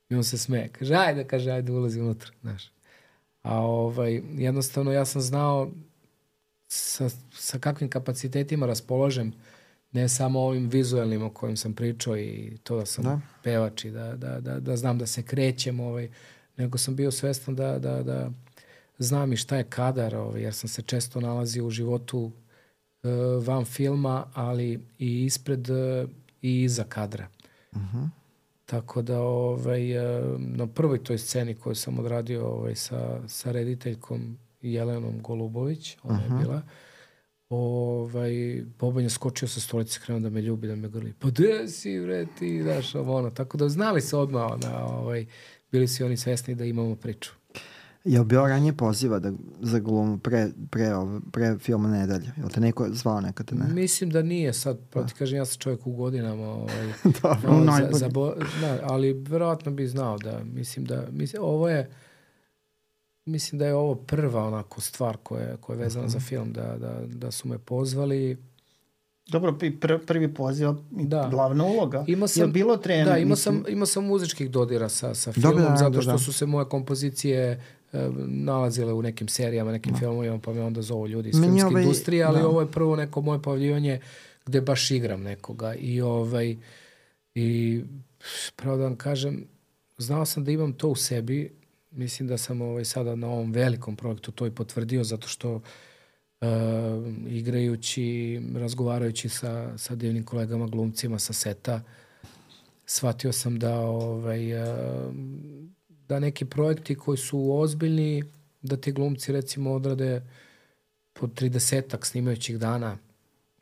I 0.09 0.15
on 0.15 0.25
se 0.25 0.39
smeje. 0.39 0.69
Kaže, 0.69 0.95
ajde, 0.95 1.25
kaže, 1.25 1.51
ajde, 1.51 1.73
ulazi 1.73 2.01
unutra, 2.01 2.31
znaš. 2.43 2.71
A 3.43 3.61
ovaj, 3.61 4.23
jednostavno 4.35 4.93
ja 4.93 5.05
sam 5.05 5.23
znao 5.23 5.71
sa, 6.69 7.09
sa 7.33 7.59
kakvim 7.59 7.91
kapacitetima 7.91 8.67
raspoložem, 8.67 9.33
ne 9.93 10.09
samo 10.09 10.41
ovim 10.41 10.69
vizualnim 10.69 11.23
o 11.23 11.31
kojim 11.31 11.57
sam 11.57 11.75
pričao 11.75 12.17
i 12.19 12.59
to 12.63 12.77
da 12.77 12.87
sam 12.87 13.05
Da. 13.05 13.11
da. 13.11 13.21
pevač 13.43 13.85
i 13.85 13.91
da, 13.91 14.17
da, 14.17 14.41
da, 14.41 14.61
da 14.61 14.77
znam 14.77 14.99
da 14.99 15.07
se 15.07 15.23
krećem, 15.23 15.81
ovaj, 15.81 16.11
nego 16.57 16.79
sam 16.79 16.97
bio 16.97 17.11
svestan 17.11 17.55
da, 17.55 17.79
da, 17.79 18.03
da 18.03 18.31
znam 18.99 19.33
i 19.33 19.37
šta 19.37 19.57
je 19.57 19.65
kadar, 19.65 20.17
ovaj, 20.17 20.43
jer 20.43 20.55
sam 20.55 20.69
se 20.69 20.83
često 20.83 21.21
nalazio 21.21 21.67
u 21.67 21.71
životu 21.71 22.33
e, 23.03 23.09
van 23.47 23.65
filma, 23.65 24.25
ali 24.35 24.81
i 24.99 25.25
ispred 25.25 25.71
e, 25.71 26.07
i 26.43 26.63
iza 26.63 26.85
kadra. 26.85 27.29
Tako 28.67 29.03
da 29.03 29.21
ovaj, 29.21 29.93
e, 29.93 30.23
na 30.39 30.67
prvoj 30.67 31.05
toj 31.05 31.19
sceni 31.19 31.55
koju 31.55 31.75
sam 31.75 31.99
odradio 31.99 32.47
ovaj, 32.47 32.75
sa, 32.75 33.29
sa 33.29 33.53
rediteljkom 33.53 34.39
Jelenom 34.63 35.23
Golubović, 35.23 35.97
ona 36.03 36.23
je 36.23 36.29
bila, 36.41 36.63
ovaj, 37.49 38.63
Boban 38.79 39.05
je 39.05 39.11
skočio 39.11 39.49
sa 39.49 39.61
stolice, 39.61 40.01
krenuo 40.05 40.21
da 40.21 40.31
me 40.31 40.41
ljubi, 40.41 40.69
da 40.69 40.77
me 40.77 40.89
grli. 40.89 41.13
Pa 41.19 41.29
gde 41.29 41.69
si, 41.69 42.01
bre, 42.01 42.27
ti, 42.39 42.63
znaš, 42.63 42.95
ono. 42.95 43.31
Tako 43.31 43.57
da 43.57 43.69
znali 43.69 44.01
se 44.01 44.17
odmah, 44.17 44.51
ona, 44.53 44.87
ovaj, 44.87 45.27
bili 45.73 45.89
su 45.89 46.05
oni 46.05 46.17
svesni 46.17 46.55
da 46.55 46.65
imamo 46.65 46.95
priču. 46.95 47.31
Je 48.07 48.19
li 48.19 48.25
bio 48.25 48.43
ranije 48.43 48.73
poziva 48.75 49.19
da, 49.19 49.33
za 49.61 49.79
glumu 49.79 50.19
pre, 50.19 50.49
pre, 50.71 50.91
pre 51.33 51.59
filma 51.59 51.89
Nedelja? 51.91 52.33
Je 52.37 52.45
li 52.45 52.51
te 52.51 52.61
neko 52.61 52.87
zvao 52.91 53.21
nekada, 53.21 53.55
ne? 53.57 53.75
Mislim 53.75 54.11
da 54.11 54.23
nije 54.23 54.53
sad, 54.53 54.79
pa 54.91 55.03
ti 55.03 55.15
kažem, 55.15 55.39
ja 55.39 55.45
sam 55.45 55.59
čovjek 55.59 55.87
u 55.87 55.93
godinama, 55.93 56.45
ovaj, 56.45 56.87
Dobro. 57.23 57.41
za, 57.51 57.61
najbolji. 57.63 57.95
za 57.95 58.09
bo, 58.09 58.35
da, 58.61 58.79
ali 58.83 59.13
verovatno 59.15 59.73
bi 59.73 59.87
znao 59.87 60.19
da, 60.19 60.41
mislim 60.45 60.85
da, 60.85 61.05
mislim, 61.11 61.43
ovo 61.43 61.69
je, 61.69 61.91
mislim 63.27 63.59
da 63.59 63.67
je 63.67 63.75
ovo 63.75 63.95
prva 63.97 64.45
onako 64.45 64.81
stvar 64.81 65.17
koja, 65.17 65.43
je- 65.43 65.57
koja 65.57 65.75
je 65.75 65.83
vezana 65.83 66.09
za 66.09 66.21
film, 66.21 66.53
da, 66.53 66.77
da, 66.77 67.01
da 67.07 67.31
su 67.31 67.49
me 67.49 67.59
pozvali. 67.59 68.37
Dobro, 69.29 69.59
pr 69.81 69.99
prvi 70.01 70.35
poziv, 70.35 70.69
i 70.93 71.05
Da. 71.05 71.29
glavna 71.31 71.65
uloga. 71.65 72.05
Imao 72.07 72.29
sam, 72.29 72.43
je 72.43 72.49
bilo 72.49 72.77
treme? 72.77 73.05
Da, 73.05 73.19
imao 73.19 73.31
mislim? 73.31 73.55
sam, 73.57 73.73
imao 73.73 73.87
sam 73.87 74.05
muzičkih 74.05 74.51
dodira 74.51 74.89
sa, 74.89 75.15
sa 75.15 75.33
filmom, 75.33 75.57
da, 75.61 75.77
zato 75.77 75.91
da, 75.91 76.03
što 76.03 76.13
da. 76.13 76.19
su 76.19 76.33
se 76.33 76.47
moje 76.47 76.67
kompozicije 76.67 77.63
nalazile 78.27 78.93
u 78.93 79.03
nekim 79.03 79.29
serijama, 79.29 79.73
nekim 79.73 79.97
filmovima, 79.99 80.39
pa 80.39 80.53
me 80.53 80.63
onda 80.63 80.83
zovu 80.83 81.09
ljudi 81.09 81.29
iz 81.29 81.41
filmske 81.41 81.67
ovaj- 81.67 81.83
industrije, 81.83 82.25
ali 82.25 82.41
da. 82.41 82.49
ovo 82.49 82.61
je 82.61 82.71
prvo 82.71 82.97
neko 82.97 83.21
moje 83.21 83.43
pojavljivanje 83.43 84.01
gde 84.47 84.61
baš 84.61 84.91
igram 84.91 85.23
nekoga. 85.23 85.75
I 85.75 86.01
ovaj 86.01 86.57
i 87.35 87.81
pravo 88.57 88.77
da 88.77 88.85
vam 88.85 88.97
kažem 88.97 89.45
znao 89.99 90.25
sam 90.27 90.45
da 90.45 90.51
imam 90.51 90.73
to 90.73 90.89
u 90.89 90.95
sebi. 90.95 91.53
Mislim 91.91 92.29
da 92.29 92.39
sam 92.39 92.63
ovaj 92.63 92.85
sada 92.85 93.15
na 93.15 93.27
ovom 93.27 93.53
velikom 93.53 93.97
projektu 93.97 94.33
to 94.33 94.47
i 94.47 94.51
potvrdio 94.51 95.05
zato 95.05 95.29
što 95.29 95.55
uh, 95.55 95.63
igrajući, 97.29 98.41
razgovarajući 98.55 99.29
sa, 99.29 99.79
sa 99.79 99.95
divnim 99.95 100.25
kolegama 100.25 100.67
glumcima 100.67 101.19
sa 101.19 101.33
seta, 101.33 101.83
shvatio 102.87 103.33
sam 103.33 103.59
da 103.59 103.81
ovaj, 103.81 104.63
uh, 104.63 105.15
da 106.09 106.19
neki 106.21 106.45
projekti 106.45 106.95
koji 106.95 107.19
su 107.19 107.53
ozbiljni, 107.53 108.25
da 108.63 108.77
ti 108.77 108.93
glumci 108.93 109.33
recimo 109.33 109.73
odrade 109.73 110.23
po 111.13 111.27
30-ak 111.27 112.05
snimajućih 112.05 112.59
dana. 112.59 112.99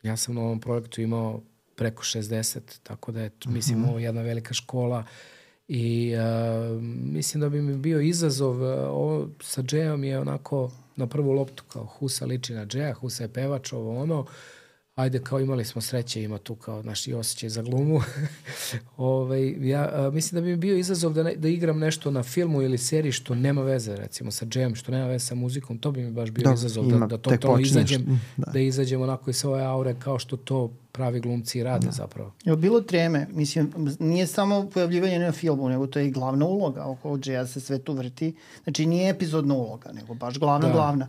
Ja 0.02 0.16
sam 0.16 0.34
na 0.34 0.40
ovom 0.40 0.60
projektu 0.60 1.00
imao 1.00 1.40
preko 1.76 2.02
60, 2.02 2.60
tako 2.82 3.12
da 3.12 3.22
je, 3.22 3.30
to, 3.30 3.50
mislim, 3.50 3.84
ovo 3.84 3.98
jedna 3.98 4.22
velika 4.22 4.54
škola 4.54 5.04
i 5.68 6.14
uh, 6.14 6.82
mislim 7.12 7.40
da 7.40 7.48
bi 7.48 7.62
mi 7.62 7.76
bio 7.76 8.00
izazov, 8.00 8.62
uh, 8.62 8.90
ovo 8.90 9.28
sa 9.40 9.62
Džejom 9.62 10.04
je 10.04 10.18
onako 10.18 10.70
na 10.96 11.06
prvu 11.06 11.32
loptu 11.32 11.64
kao 11.72 11.84
Husa 11.84 12.26
liči 12.26 12.54
na 12.54 12.66
Džeja, 12.66 12.94
Husa 12.94 13.24
je 13.24 13.32
pevač, 13.32 13.72
ovo 13.72 14.02
ono, 14.02 14.26
ajde 14.94 15.18
kao 15.18 15.40
imali 15.40 15.64
smo 15.64 15.80
sreće, 15.80 16.22
ima 16.22 16.38
tu 16.38 16.54
kao 16.54 16.82
naš 16.82 17.06
i 17.08 17.14
osjećaj 17.14 17.48
za 17.48 17.62
glumu. 17.62 18.00
ovaj, 18.96 19.68
ja 19.68 19.90
a, 19.92 20.10
mislim 20.10 20.40
da 20.40 20.44
bi 20.44 20.50
mi 20.50 20.56
bio 20.56 20.76
izazov 20.76 21.12
da, 21.12 21.22
ne, 21.22 21.34
da 21.36 21.48
igram 21.48 21.78
nešto 21.78 22.10
na 22.10 22.22
filmu 22.22 22.62
ili 22.62 22.78
seriji 22.78 23.12
što 23.12 23.34
nema 23.34 23.62
veze 23.62 23.96
recimo 23.96 24.30
sa 24.30 24.46
džem, 24.46 24.74
što 24.74 24.92
nema 24.92 25.06
veze 25.06 25.26
sa 25.26 25.34
muzikom, 25.34 25.78
to 25.78 25.90
bi 25.90 26.02
mi 26.02 26.10
baš 26.10 26.30
bio 26.30 26.44
Dobro, 26.44 26.54
izazov 26.54 26.84
ima, 26.84 26.98
da, 26.98 27.06
da 27.06 27.18
totalno 27.18 27.56
počneš, 27.56 27.70
izađem, 27.70 28.20
da. 28.36 28.50
da. 28.52 28.58
izađem 28.58 29.02
onako 29.02 29.30
iz 29.30 29.36
svoje 29.36 29.64
aure 29.64 29.94
kao 29.98 30.18
što 30.18 30.36
to 30.36 30.72
pravi 30.92 31.20
glumci 31.20 31.58
i 31.58 31.62
rade 31.62 31.88
zapravo. 31.90 32.32
Je 32.44 32.56
bilo 32.56 32.80
treme? 32.80 33.26
Mislim, 33.32 33.72
nije 33.98 34.26
samo 34.26 34.70
pojavljivanje 34.74 35.18
na 35.18 35.32
filmu, 35.32 35.68
nego 35.68 35.86
to 35.86 35.98
je 35.98 36.06
i 36.06 36.10
glavna 36.10 36.46
uloga. 36.46 36.84
Oko 36.84 37.18
Džeja 37.18 37.46
se 37.46 37.60
sve 37.60 37.78
tu 37.78 37.92
vrti. 37.92 38.34
Znači, 38.64 38.86
nije 38.86 39.10
epizodna 39.10 39.54
uloga, 39.54 39.92
nego 39.92 40.14
baš 40.14 40.38
glavna, 40.38 40.66
Da. 40.68 40.72
glavna. 40.72 41.08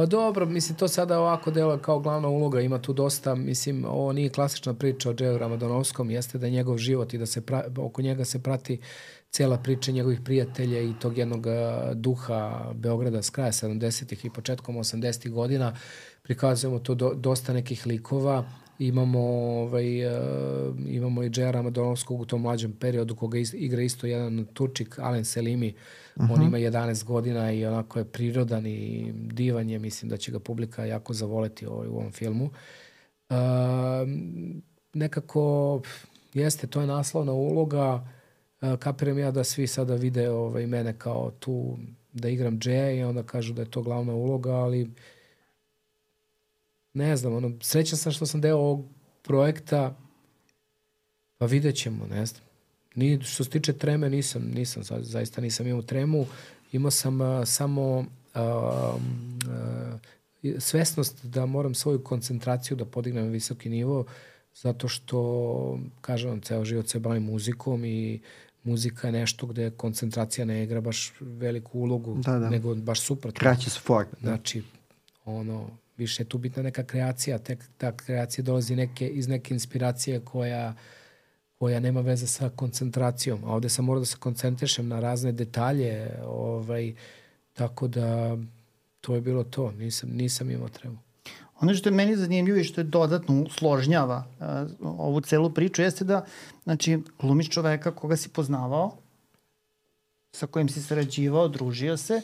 Pa 0.00 0.06
dobro, 0.06 0.46
mislim, 0.46 0.78
to 0.78 0.88
sada 0.88 1.20
ovako 1.20 1.50
delo 1.50 1.78
kao 1.78 2.00
glavna 2.00 2.28
uloga, 2.28 2.60
ima 2.60 2.82
tu 2.82 2.92
dosta, 2.92 3.34
mislim, 3.34 3.84
ovo 3.84 4.12
nije 4.12 4.28
klasična 4.28 4.74
priča 4.74 5.10
o 5.10 5.14
Džeju 5.14 5.38
Ramadonovskom, 5.38 6.10
jeste 6.10 6.38
da 6.38 6.46
je 6.46 6.52
njegov 6.52 6.78
život 6.78 7.14
i 7.14 7.18
da 7.18 7.26
se 7.26 7.40
pra, 7.40 7.64
oko 7.78 8.02
njega 8.02 8.24
se 8.24 8.42
prati 8.42 8.80
cela 9.30 9.58
priča 9.58 9.92
njegovih 9.92 10.20
prijatelja 10.24 10.80
i 10.80 10.94
tog 11.00 11.18
jednog 11.18 11.46
a, 11.46 11.92
duha 11.94 12.70
Beograda 12.74 13.22
s 13.22 13.30
kraja 13.30 13.52
70-ih 13.52 14.24
i 14.24 14.30
početkom 14.30 14.76
80-ih 14.76 15.32
godina. 15.32 15.76
Prikazujemo 16.22 16.78
to 16.78 16.94
do, 16.94 17.14
dosta 17.14 17.52
nekih 17.52 17.86
likova. 17.86 18.44
Imamo, 18.80 19.20
ovaj, 19.20 20.06
uh, 20.06 20.74
imamo 20.86 21.22
i 21.22 21.30
Džeja 21.30 21.50
Ramadonovskog 21.50 22.20
u 22.20 22.24
tom 22.24 22.40
mlađem 22.40 22.72
periodu 22.72 23.16
koga 23.16 23.38
is, 23.38 23.54
igra 23.54 23.82
isto 23.82 24.06
jedan 24.06 24.46
Turčik, 24.52 24.98
Alen 24.98 25.24
Selimi. 25.24 25.74
Uh 26.16 26.22
-huh. 26.22 26.34
On 26.34 26.42
ima 26.42 26.58
11 26.58 27.04
godina 27.04 27.52
i 27.52 27.66
onako 27.66 27.98
je 27.98 28.04
prirodan 28.04 28.66
i 28.66 29.12
divan 29.14 29.70
je. 29.70 29.78
Mislim 29.78 30.08
da 30.08 30.16
će 30.16 30.32
ga 30.32 30.38
publika 30.38 30.84
jako 30.84 31.14
zavoleti 31.14 31.66
ovaj, 31.66 31.88
u 31.88 31.92
ovom 31.92 32.12
filmu. 32.12 32.44
Uh, 32.44 33.36
nekako 34.94 35.82
jeste, 36.34 36.66
to 36.66 36.80
je 36.80 36.86
naslovna 36.86 37.32
uloga. 37.32 38.08
Uh, 38.60 38.76
kapiram 38.78 39.18
ja 39.18 39.30
da 39.30 39.44
svi 39.44 39.66
sada 39.66 39.94
vide 39.94 40.30
ovaj, 40.30 40.66
mene 40.66 40.98
kao 40.98 41.30
tu 41.30 41.78
da 42.12 42.28
igram 42.28 42.58
Džeja 42.58 42.92
i 42.92 43.02
onda 43.02 43.22
kažu 43.22 43.54
da 43.54 43.62
je 43.62 43.70
to 43.70 43.82
glavna 43.82 44.14
uloga, 44.14 44.52
ali 44.52 44.90
ne 46.94 47.16
znam, 47.16 47.34
ono, 47.34 47.52
srećan 47.60 47.98
sam 47.98 48.12
što 48.12 48.26
sam 48.26 48.40
deo 48.40 48.56
ovog 48.56 48.84
projekta, 49.22 49.96
pa 51.38 51.46
vidjet 51.46 51.76
ćemo, 51.76 52.06
ne 52.06 52.26
znam. 52.26 52.42
Ni, 52.94 53.22
što 53.22 53.44
se 53.44 53.50
tiče 53.50 53.72
treme, 53.72 54.10
nisam, 54.10 54.42
nisam, 54.54 54.82
za- 54.82 55.02
zaista 55.02 55.40
nisam 55.40 55.66
imao 55.66 55.82
tremu. 55.82 56.26
Imao 56.72 56.90
sam 56.90 57.20
uh, 57.20 57.26
samo 57.46 57.98
uh, 57.98 58.04
uh, 58.34 60.00
svesnost 60.58 61.24
da 61.24 61.46
moram 61.46 61.74
svoju 61.74 62.04
koncentraciju 62.04 62.76
da 62.76 62.84
podignem 62.84 63.24
na 63.24 63.30
visoki 63.30 63.68
nivo, 63.68 64.04
zato 64.54 64.88
što, 64.88 65.78
kažem 66.00 66.30
vam, 66.30 66.40
ceo 66.40 66.64
život 66.64 66.88
se 66.88 66.98
bavim 66.98 67.22
muzikom 67.22 67.84
i 67.84 68.20
muzika 68.64 69.08
je 69.08 69.12
nešto 69.12 69.46
gde 69.46 69.70
koncentracija 69.70 70.44
ne 70.44 70.62
igra 70.64 70.80
baš 70.80 71.12
veliku 71.20 71.78
ulogu, 71.78 72.14
Da, 72.18 72.38
da. 72.38 72.50
nego 72.50 72.74
baš 72.74 73.00
suprotno. 73.00 73.38
Kraći 73.40 73.70
su 73.70 73.80
forme. 73.80 74.10
Da. 74.20 74.28
Znači, 74.28 74.62
ono, 75.24 75.68
više 76.00 76.22
je 76.22 76.28
tu 76.28 76.38
bitna 76.38 76.62
neka 76.62 76.84
kreacija, 76.84 77.38
tek 77.38 77.64
ta 77.78 77.92
kreacija 77.96 78.44
dolazi 78.44 78.76
neke, 78.76 79.08
iz 79.08 79.28
neke 79.28 79.54
inspiracije 79.54 80.20
koja 80.20 80.74
koja 81.60 81.80
nema 81.80 82.00
veze 82.00 82.26
sa 82.26 82.48
koncentracijom. 82.48 83.44
A 83.44 83.54
ovde 83.54 83.68
sam 83.68 83.84
morao 83.84 84.00
da 84.00 84.06
se 84.06 84.16
koncentrišem 84.16 84.88
na 84.88 85.00
razne 85.00 85.32
detalje, 85.32 86.08
ovaj, 86.26 86.94
tako 87.52 87.88
da 87.88 88.36
to 89.00 89.14
je 89.14 89.20
bilo 89.20 89.44
to. 89.44 89.70
Nisam, 89.72 90.10
nisam 90.10 90.50
imao 90.50 90.68
tremu. 90.68 90.98
Ono 91.60 91.74
što 91.74 91.88
je 91.88 91.94
meni 91.94 92.16
zanimljivo 92.16 92.58
i 92.58 92.64
što 92.64 92.80
je 92.80 92.84
dodatno 92.84 93.44
složnjava 93.50 94.24
uh, 94.40 94.46
ovu 94.98 95.20
celu 95.20 95.50
priču 95.50 95.82
jeste 95.82 96.04
da 96.04 96.24
znači, 96.64 96.98
glumiš 97.20 97.50
čoveka 97.50 97.92
koga 97.94 98.16
si 98.16 98.28
poznavao, 98.28 98.96
sa 100.32 100.46
kojim 100.46 100.68
si 100.68 100.82
sarađivao, 100.82 101.48
družio 101.48 101.96
se, 101.96 102.22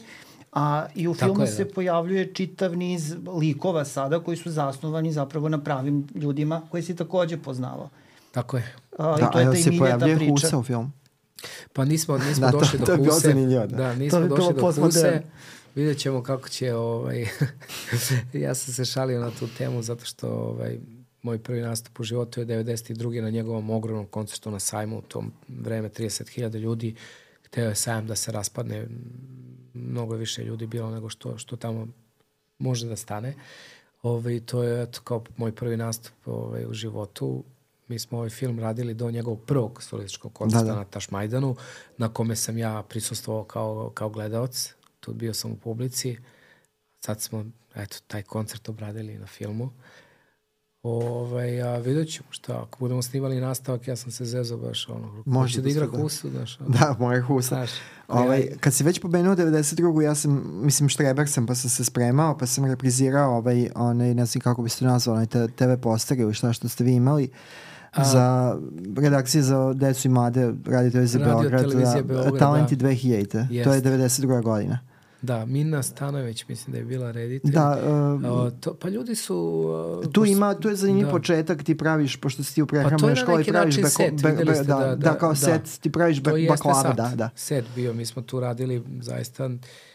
a 0.53 0.87
i 0.95 1.07
u 1.07 1.13
Tako 1.13 1.25
filmu 1.25 1.41
je, 1.41 1.47
se 1.47 1.63
da. 1.63 1.71
pojavljuje 1.71 2.33
čitav 2.33 2.77
niz 2.77 3.15
likova 3.31 3.85
sada 3.85 4.19
koji 4.19 4.37
su 4.37 4.51
zasnovani 4.51 5.11
zapravo 5.11 5.49
na 5.49 5.57
pravim 5.59 6.07
ljudima 6.15 6.61
koje 6.71 6.83
si 6.83 6.95
takođe 6.95 7.37
poznavao. 7.37 7.89
Tako 8.31 8.57
je. 8.57 8.73
A, 8.97 9.03
Da, 9.07 9.15
I 9.17 9.31
to 9.31 9.37
a 9.37 9.41
je 9.41 9.45
jel 9.45 9.53
ta 9.53 9.59
se 9.61 9.77
pojavljuje 9.79 10.15
priča. 10.15 10.31
Husa 10.31 10.57
u 10.57 10.63
filmu? 10.63 10.91
Pa 11.73 11.85
nismo, 11.85 12.17
nismo 12.19 12.45
Da, 12.45 12.51
to- 12.51 12.59
došli 12.59 12.79
to 12.79 12.85
do 12.85 12.91
je 12.91 12.97
bilo 12.97 13.13
Huse. 13.13 13.27
zanimljivo, 13.27 13.67
da. 13.67 13.77
Da, 13.77 13.89
To 13.89 13.95
nismo 13.95 14.19
bilo 14.19 14.35
došli 14.37 14.53
do. 14.75 14.81
Huse. 14.81 15.21
Vidjet 15.75 15.97
ćemo 15.97 16.23
kako 16.23 16.49
će, 16.49 16.73
ovaj, 16.75 17.27
ja 18.35 18.55
sam 18.55 18.73
se 18.73 18.85
šalio 18.85 19.19
na 19.19 19.31
tu 19.31 19.47
temu 19.47 19.81
zato 19.81 20.05
što 20.05 20.27
ovaj, 20.29 20.79
moj 21.23 21.39
prvi 21.39 21.61
nastup 21.61 21.99
u 21.99 22.03
životu 22.03 22.39
je 22.39 22.45
92. 22.45 23.21
na 23.21 23.29
njegovom 23.29 23.69
ogromnom 23.69 24.05
koncertu 24.05 24.51
na 24.51 24.59
sajmu, 24.59 24.97
u 24.97 25.01
tom 25.01 25.31
vreme 25.49 25.89
30.000 25.89 26.57
ljudi. 26.57 26.95
Hteo 27.47 27.69
je 27.69 27.75
sajam 27.75 28.07
da 28.07 28.15
se 28.15 28.31
raspadne, 28.31 28.87
mnogo 29.73 30.15
više 30.15 30.43
ljudi 30.43 30.67
bilo 30.67 30.91
nego 30.91 31.09
što, 31.09 31.37
što 31.37 31.55
tamo 31.55 31.87
može 32.59 32.87
da 32.87 32.95
stane. 32.95 33.33
Ovaj, 34.01 34.39
to 34.39 34.63
je 34.63 34.83
eto, 34.83 35.01
kao 35.03 35.23
moj 35.37 35.55
prvi 35.55 35.77
nastup 35.77 36.13
ovaj, 36.25 36.65
u 36.65 36.73
životu. 36.73 37.43
Mi 37.87 37.99
smo 37.99 38.17
ovaj 38.17 38.29
film 38.29 38.59
radili 38.59 38.93
do 38.93 39.11
njegovog 39.11 39.41
prvog 39.45 39.83
solističkog 39.83 40.33
koncerta 40.33 40.65
Da, 40.65 40.71
da. 40.71 40.77
na 40.77 40.85
Tašmajdanu, 40.85 41.55
na 41.97 42.13
kome 42.13 42.35
sam 42.35 42.57
ja 42.57 42.83
prisustvovao 42.89 43.43
kao, 43.43 43.91
kao 43.93 44.09
gledalac. 44.09 44.73
Tu 44.99 45.13
bio 45.13 45.33
sam 45.33 45.51
u 45.51 45.55
publici. 45.55 46.17
Sad 46.99 47.21
smo, 47.21 47.45
eto, 47.75 47.97
taj 48.07 48.23
koncert 48.23 48.69
obradili 48.69 49.17
na 49.17 49.27
filmu. 49.27 49.69
Ovaj, 50.83 51.61
a 51.63 51.77
vidjet 51.77 52.09
ćemo 52.09 52.27
šta, 52.29 52.61
ako 52.61 52.79
budemo 52.79 53.01
snimali 53.01 53.41
nastavak, 53.41 53.87
ja 53.87 53.95
sam 53.95 54.11
se 54.11 54.25
zezao 54.25 54.57
baš 54.59 54.89
ono, 54.89 55.23
Može 55.25 55.57
da 55.57 55.63
da 55.63 55.69
igra 55.69 55.87
da. 55.87 55.97
Husu, 55.97 56.29
znaš, 56.29 56.59
ono, 56.59 56.69
Da, 56.69 56.95
moj 56.99 57.21
Husa. 57.21 57.47
znaš. 57.47 57.69
Ovaj, 58.07 58.39
ja- 58.41 58.57
kad 58.59 58.73
si 58.73 58.83
već 58.83 58.99
pomenuo 58.99 59.35
92. 59.35 60.01
ja 60.01 60.15
sam, 60.15 60.43
mislim, 60.55 60.89
štreber 60.89 61.29
sam, 61.29 61.47
pa 61.47 61.55
sam 61.55 61.69
se 61.69 61.85
spremao, 61.85 62.37
pa 62.37 62.45
sam 62.45 62.65
reprizirao 62.65 63.37
ovaj, 63.37 63.69
onaj, 63.75 64.13
ne 64.13 64.25
znam 64.25 64.41
kako 64.41 64.61
bi 64.61 64.69
se 64.69 64.79
to 64.79 64.85
nazvao, 64.85 65.13
onaj 65.13 65.25
te- 65.25 65.47
TV 65.49 65.73
poster 65.75 66.19
ili 66.19 66.33
šta 66.33 66.53
što 66.53 66.69
ste 66.69 66.83
vi 66.83 66.93
imali. 66.93 67.29
A- 67.93 68.03
za 68.03 68.57
redakcije 68.97 69.41
za 69.43 69.73
decu 69.73 70.07
i 70.07 70.11
mlade 70.11 70.53
Radio 70.65 70.91
Televizije 70.91 71.23
Beograd, 71.25 71.63
da, 71.63 72.03
Beograd, 72.03 72.39
Talenti 72.39 72.75
da. 72.75 72.85
2000. 72.85 73.31
To 73.31 73.37
je 73.39 73.75
Jeste. 73.75 73.81
92. 73.81 74.41
godina. 74.41 74.79
Da, 75.21 75.45
Mina 75.45 75.83
Stanović, 75.83 76.47
mislim 76.47 76.71
da 76.71 76.77
je 76.77 76.85
bila 76.85 77.11
reditelj. 77.11 77.51
Da, 77.51 77.79
uh, 78.23 78.31
o, 78.31 78.51
to, 78.51 78.73
pa 78.73 78.89
ljudi 78.89 79.15
su... 79.15 79.65
Uh, 80.03 80.11
tu 80.11 80.25
ima, 80.25 80.53
tu 80.53 80.69
je 80.69 80.75
zanimljiv 80.75 81.05
da. 81.05 81.11
početak, 81.11 81.63
ti 81.63 81.77
praviš, 81.77 82.17
pošto 82.17 82.43
si 82.43 82.55
ti 82.55 82.61
u 82.61 82.65
prehrambenoj 82.65 83.15
pa 83.15 83.21
školi, 83.21 83.43
praviš 83.43 83.75
beko, 83.75 83.89
set, 83.89 84.21
be, 84.23 84.31
be, 84.31 84.43
da, 84.43 84.63
da, 84.63 84.95
da, 84.95 85.13
kao 85.13 85.29
da. 85.29 85.35
set, 85.35 85.79
ti 85.79 85.91
praviš 85.91 86.21
be, 86.21 86.31
baklave, 86.49 86.93
da, 86.93 87.11
da. 87.15 87.29
Set 87.35 87.65
bio, 87.75 87.93
mi 87.93 88.05
smo 88.05 88.21
tu 88.21 88.39
radili 88.39 88.83
zaista... 89.01 89.49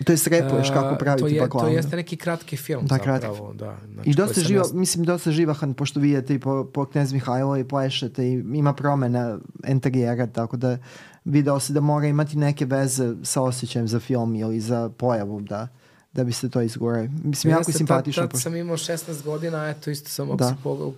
To 0.04 0.12
je 0.12 0.16
srepuješ 0.16 0.70
kako 0.70 0.96
praviti 0.96 1.22
to 1.22 1.28
je, 1.28 1.40
baklavu. 1.40 1.68
To 1.68 1.74
jeste 1.74 1.96
neki 1.96 2.16
kratki 2.16 2.56
film 2.56 2.86
da, 2.86 2.98
zapravo, 3.06 3.52
da. 3.52 3.76
Znači, 3.92 4.10
I 4.10 4.14
dosta 4.14 4.40
živa, 4.40 4.62
nas... 4.62 4.72
mislim, 4.72 5.04
dosta 5.04 5.30
živahan, 5.30 5.74
pošto 5.74 6.00
vidite 6.00 6.34
i 6.34 6.38
po, 6.38 6.64
po 6.64 6.84
Knez 6.84 7.12
Mihajlo 7.12 7.56
i 7.56 7.64
plešete 7.64 8.26
i 8.26 8.32
ima 8.32 8.72
promena 8.72 9.38
interijera, 9.68 10.26
tako 10.26 10.56
da 10.56 10.78
video 11.24 11.60
se 11.60 11.72
da 11.72 11.80
mora 11.80 12.06
imati 12.06 12.38
neke 12.38 12.64
veze 12.64 13.14
sa 13.22 13.42
osjećajem 13.42 13.88
za 13.88 14.00
film 14.00 14.34
ili 14.34 14.60
za 14.60 14.90
pojavu 14.98 15.40
da 15.40 15.68
da 16.12 16.24
biste 16.24 16.48
to 16.48 16.62
izgurali. 16.62 17.10
Mislim, 17.24 17.50
jako 17.50 17.70
je 17.70 17.74
simpatično. 17.74 18.22
Tad, 18.22 18.30
tad 18.30 18.40
sam 18.40 18.56
imao 18.56 18.76
16 18.76 19.22
godina, 19.24 19.68
eto 19.68 19.90
isto 19.90 20.08
sam 20.08 20.36
da. 20.36 20.48
se 20.48 20.54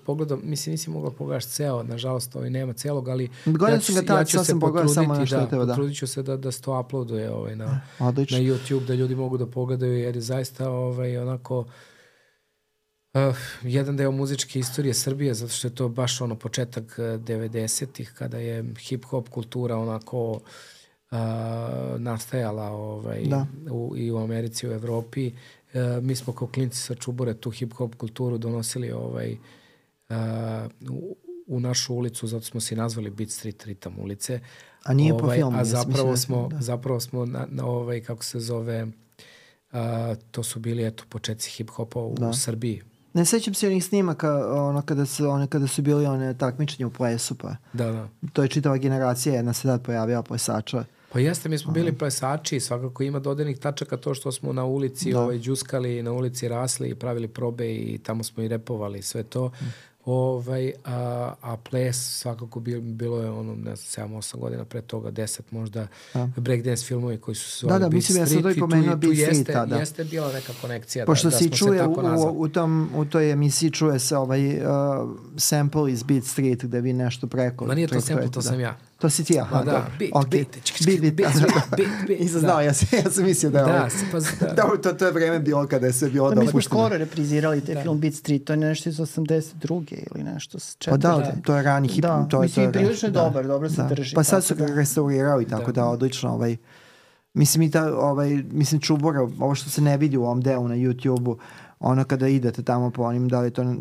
pogledao, 0.06 0.38
mislim 0.42 0.72
nisi 0.72 0.90
mogla 0.90 1.10
pogledaš 1.10 1.46
ceo, 1.46 1.82
nažalost 1.82 2.36
ovaj 2.36 2.50
nema 2.50 2.72
celog, 2.72 3.08
ali 3.08 3.30
Gledam 3.44 3.70
ja 3.70 3.78
ću, 3.78 3.92
sam 3.92 3.94
ga 3.94 4.06
tad, 4.06 4.18
ja 4.18 4.24
ću 4.24 4.44
se 4.44 4.60
potruditi, 4.60 4.94
samo 4.94 5.14
da, 5.14 5.46
tebe, 5.46 5.64
da. 5.64 5.72
potrudit 5.72 5.96
ću 5.98 6.06
se 6.06 6.22
da, 6.22 6.36
da 6.36 6.52
se 6.52 6.62
to 6.62 6.80
uploaduje 6.80 7.30
ovaj, 7.30 7.56
na, 7.56 7.80
Odlično. 7.98 8.38
na 8.38 8.44
YouTube, 8.44 8.86
da 8.86 8.94
ljudi 8.94 9.14
mogu 9.14 9.38
da 9.38 9.46
pogledaju, 9.46 9.98
jer 9.98 10.16
je 10.16 10.22
zaista 10.22 10.70
ovaj, 10.70 11.18
onako 11.18 11.64
Uh, 13.14 13.36
jedan 13.62 13.96
deo 13.96 14.10
muzičke 14.10 14.58
istorije 14.58 14.94
Srbije, 14.94 15.34
zato 15.34 15.52
što 15.52 15.66
je 15.66 15.74
to 15.74 15.88
baš 15.88 16.20
ono 16.20 16.34
početak 16.36 16.98
90-ih, 16.98 18.12
kada 18.18 18.38
je 18.38 18.62
hip-hop 18.62 19.28
kultura 19.28 19.76
onako 19.76 20.30
uh, 20.30 20.40
nastajala 21.98 22.64
ovaj, 22.64 23.22
da. 23.24 23.46
u, 23.70 23.94
i 23.96 24.10
u 24.10 24.18
Americi, 24.18 24.68
u 24.68 24.72
Evropi. 24.72 25.26
Uh, 25.74 26.04
mi 26.04 26.16
smo 26.16 26.32
kao 26.32 26.48
klinci 26.48 26.78
sa 26.78 26.94
Čubure 26.94 27.34
tu 27.34 27.50
hip-hop 27.50 27.96
kulturu 27.96 28.38
donosili 28.38 28.92
ovaj, 28.92 29.36
uh, 30.08 30.16
u, 30.90 31.16
u 31.46 31.60
našu 31.60 31.94
ulicu, 31.94 32.26
zato 32.26 32.44
smo 32.44 32.60
se 32.60 32.76
nazvali 32.76 33.10
Beat 33.10 33.30
Street 33.30 33.64
Ritam 33.64 33.98
ulice. 33.98 34.40
A 34.84 34.94
nije 34.94 35.12
ovaj, 35.12 35.22
po 35.22 35.34
filmu. 35.34 35.58
A 35.58 35.64
zapravo 35.64 36.10
mislim, 36.10 36.16
smo, 36.16 36.48
da. 36.48 36.60
zapravo 36.60 37.00
smo 37.00 37.26
na, 37.26 37.46
na 37.50 37.66
ovaj, 37.66 38.00
kako 38.00 38.24
se 38.24 38.40
zove, 38.40 38.86
uh, 39.72 39.78
to 40.30 40.42
su 40.42 40.60
bili 40.60 40.86
eto 40.86 41.04
početci 41.08 41.50
hip-hopa 41.50 41.98
u, 41.98 42.14
da. 42.18 42.28
u 42.28 42.34
Srbiji 42.34 42.82
Ne 43.14 43.24
sećam 43.24 43.54
se 43.54 43.66
onih 43.66 43.84
snimaka 43.84 44.54
ono 44.54 44.82
kada 44.82 45.06
su 45.06 45.28
one 45.28 45.46
kada 45.46 45.66
su 45.66 45.82
bili 45.82 46.06
one 46.06 46.34
takmičenja 46.38 46.86
u 46.86 46.90
plesu 46.90 47.34
pa. 47.34 47.56
Da, 47.72 47.92
da. 47.92 48.08
To 48.32 48.42
je 48.42 48.48
čitava 48.48 48.76
generacija 48.76 49.34
jedna 49.34 49.52
se 49.52 49.68
tad 49.68 49.82
pojavila 49.82 50.22
plesača. 50.22 50.84
Pa 51.12 51.20
jeste, 51.20 51.48
mi 51.48 51.58
smo 51.58 51.72
bili 51.72 51.92
plesači, 51.92 52.60
svakako 52.60 53.02
ima 53.02 53.18
dodenih 53.18 53.58
tačaka 53.58 53.96
to 53.96 54.14
što 54.14 54.32
smo 54.32 54.52
na 54.52 54.64
ulici 54.64 55.12
da. 55.12 55.20
ovaj, 55.20 55.38
džuskali, 55.38 56.02
na 56.02 56.12
ulici 56.12 56.48
rasli 56.48 56.88
i 56.88 56.94
pravili 56.94 57.28
probe 57.28 57.74
i 57.74 58.00
tamo 58.02 58.24
smo 58.24 58.42
i 58.42 58.48
repovali 58.48 59.02
sve 59.02 59.22
to. 59.22 59.46
Mm. 59.48 59.64
Ovaj, 60.06 60.72
a, 60.84 61.32
a 61.40 61.56
ples 61.56 61.96
svakako 61.96 62.60
bil, 62.60 62.80
bilo 62.80 63.22
je 63.22 63.30
ono, 63.30 63.54
ne 63.54 63.76
znam, 63.76 64.10
7-8 64.10 64.36
godina 64.36 64.64
pre 64.64 64.82
toga, 64.82 65.10
10 65.10 65.40
možda, 65.50 65.86
da. 66.14 66.28
breakdance 66.36 66.84
filmovi 66.84 67.18
koji 67.18 67.34
su 67.34 67.50
se 67.50 67.66
Da, 67.66 67.78
da, 67.78 67.88
mislim, 67.88 68.18
ja 68.18 68.26
sam 68.26 68.42
to 68.42 68.50
i 68.50 68.58
pomenuo 68.58 68.96
Beat 68.96 69.16
Street, 69.16 69.46
da, 69.46 69.66
da. 69.66 69.76
Jeste 69.76 70.04
bila 70.04 70.32
neka 70.32 70.52
konekcija. 70.60 71.06
Pošto 71.06 71.28
da, 71.28 71.30
da 71.30 71.38
si 71.38 71.50
čuje 71.50 71.86
u, 71.86 71.92
u, 71.92 72.40
u, 72.40 72.48
tom, 72.48 72.90
u 72.94 73.04
toj 73.04 73.30
emisiji 73.30 73.70
čuje 73.70 73.98
se 73.98 74.16
ovaj 74.16 74.56
uh, 74.56 74.64
sample 75.36 75.92
iz 75.92 76.02
Beat 76.02 76.24
Street 76.24 76.64
gde 76.64 76.80
vi 76.80 76.92
nešto 76.92 77.26
preko. 77.26 77.66
Ma 77.66 77.74
nije 77.74 77.88
to 77.88 78.00
sample, 78.00 78.30
to 78.30 78.40
da. 78.40 78.42
sam 78.42 78.60
ja. 78.60 78.76
To 78.98 79.10
si 79.10 79.24
ti, 79.24 79.40
aha. 79.40 79.56
Ma 79.56 79.64
da, 79.64 79.86
bit, 79.98 80.12
okay. 80.12 80.30
bit, 80.30 80.48
bit, 80.86 81.00
bit, 81.00 81.16
bit, 81.16 81.26
bit, 81.76 81.88
bit. 82.06 82.20
Nisam 82.20 82.40
znao, 82.40 82.60
ja 82.60 82.72
sam, 82.72 82.88
ja 83.04 83.10
sam 83.10 83.24
mislio 83.24 83.50
da 83.50 83.58
je 83.58 83.64
da, 83.64 83.72
ovo. 83.72 83.88
Pa, 84.12 84.18
da. 84.46 84.52
da, 84.52 84.82
to, 84.82 84.92
to 84.92 85.06
je 85.06 85.12
vreme 85.12 85.38
bilo 85.38 85.66
kada 85.66 85.86
je 85.86 85.92
sve 85.92 86.10
bilo 86.10 86.28
da, 86.28 86.34
dopušteno. 86.34 86.56
Mi 86.56 86.62
smo 86.62 86.70
skoro 86.70 86.98
reprizirali 86.98 87.60
te 87.60 87.74
da. 87.74 87.82
film 87.82 88.00
Beat 88.00 88.14
Street, 88.14 88.44
to 88.44 88.52
je 88.52 88.56
nešto 88.56 88.88
iz 88.88 88.96
82. 88.96 89.84
ili 90.14 90.24
nešto 90.24 90.58
s 90.58 90.76
četiri. 90.78 90.90
Pa 90.90 90.96
da, 90.96 91.32
to 91.44 91.56
je 91.56 91.62
rani 91.62 91.88
hip. 91.88 92.02
Da, 92.02 92.26
to 92.30 92.36
je, 92.36 92.42
mislim, 92.42 92.72
to 92.72 92.78
je, 92.78 92.84
prilično 92.84 93.10
da. 93.10 93.20
dobar, 93.22 93.46
dobro 93.46 93.70
se 93.70 93.76
da. 93.76 93.88
drži. 93.88 94.14
Pa 94.14 94.24
sad 94.24 94.44
su 94.44 94.54
ga 94.54 94.66
restaurirali, 94.66 95.48
tako 95.48 95.72
da, 95.72 95.80
da 95.80 95.86
odlično 95.86 96.30
ovaj, 96.30 96.56
Mislim, 97.34 97.62
i 97.62 97.70
ta, 97.70 97.98
ovaj, 97.98 98.42
mislim, 98.50 98.80
Čubora, 98.80 99.22
ovo 99.22 99.54
što 99.54 99.70
se 99.70 99.82
ne 99.82 99.96
vidi 99.96 100.16
u 100.16 100.24
ovom 100.24 100.40
delu 100.40 100.68
na 100.68 100.74
YouTube-u, 100.74 101.38
ono 101.86 102.04
kada 102.04 102.28
idete 102.28 102.62
tamo 102.62 102.90
po 102.90 103.02
onim, 103.02 103.28
da 103.28 103.40
li 103.40 103.50
to 103.50 103.74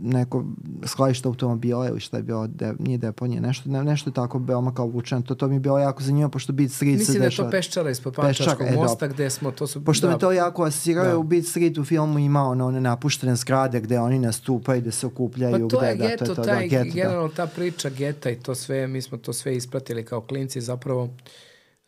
neko 0.00 0.44
skladište 0.84 1.28
automobila 1.28 1.88
ili 1.88 2.00
šta 2.00 2.16
je 2.16 2.22
bilo, 2.22 2.46
de, 2.46 2.74
nije 2.78 2.98
deponije, 2.98 3.40
nešto, 3.40 3.70
ne, 3.70 3.84
nešto 3.84 4.10
tako 4.10 4.38
veoma 4.38 4.74
kao 4.74 4.86
vučeno. 4.86 5.22
To, 5.22 5.34
to 5.34 5.48
mi 5.48 5.54
je 5.56 5.60
bilo 5.60 5.78
jako 5.78 6.02
zanimljivo, 6.02 6.30
pošto 6.30 6.52
Beat 6.52 6.70
Street 6.70 6.98
Mislim 6.98 7.14
se 7.14 7.18
dešava... 7.18 7.26
Mislim 7.26 7.50
da 7.50 7.56
je 7.56 7.62
to 7.62 7.68
Peščara 7.68 7.90
ispod 7.90 8.14
Pančačkog 8.14 8.66
e, 8.66 8.76
mosta 8.76 9.06
gde 9.06 9.30
smo, 9.30 9.50
to 9.50 9.66
su... 9.66 9.84
Pošto 9.84 10.06
da, 10.06 10.12
me 10.12 10.18
to 10.18 10.32
jako 10.32 10.64
asocirao, 10.64 11.04
da. 11.04 11.18
u 11.18 11.22
Beat 11.22 11.44
Street 11.44 11.78
u 11.78 11.84
filmu 11.84 12.18
ima 12.18 12.42
ono, 12.42 12.66
one 12.66 12.80
napuštene 12.80 13.36
zgrade 13.36 13.80
gde 13.80 14.00
oni 14.00 14.18
nastupaju, 14.18 14.80
gde 14.80 14.92
se 14.92 15.06
okupljaju. 15.06 15.52
Pa 15.52 15.58
to 15.68 15.78
gde, 15.78 15.86
je 15.86 15.96
da, 15.96 16.06
geto, 16.08 16.24
to 16.24 16.32
je 16.32 16.36
to, 16.36 16.42
taj, 16.42 16.68
da, 16.68 16.84
geto, 16.84 16.94
generalno 16.94 17.28
da. 17.28 17.34
ta 17.34 17.46
priča 17.46 17.88
geta 17.88 18.30
i 18.30 18.36
to 18.36 18.54
sve, 18.54 18.86
mi 18.86 19.02
smo 19.02 19.18
to 19.18 19.32
sve 19.32 19.56
ispratili 19.56 20.04
kao 20.04 20.20
klinci, 20.20 20.60
zapravo 20.60 21.08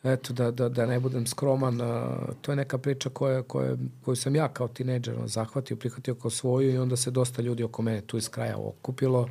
eto, 0.04 0.32
da, 0.32 0.50
da, 0.50 0.68
da 0.68 0.86
ne 0.86 1.00
budem 1.00 1.26
skroman, 1.26 1.80
a, 1.80 2.16
to 2.40 2.52
je 2.52 2.56
neka 2.56 2.78
priča 2.78 3.10
koja, 3.10 3.42
koja, 3.42 3.76
koju 4.04 4.16
sam 4.16 4.36
ja 4.36 4.48
kao 4.48 4.68
tineđer 4.68 5.14
zahvatio, 5.26 5.76
prihvatio 5.76 6.14
kao 6.14 6.30
svoju 6.30 6.74
i 6.74 6.78
onda 6.78 6.96
se 6.96 7.10
dosta 7.10 7.42
ljudi 7.42 7.62
oko 7.62 7.82
mene 7.82 8.00
tu 8.00 8.18
iz 8.18 8.28
kraja 8.28 8.56
okupilo 8.58 9.28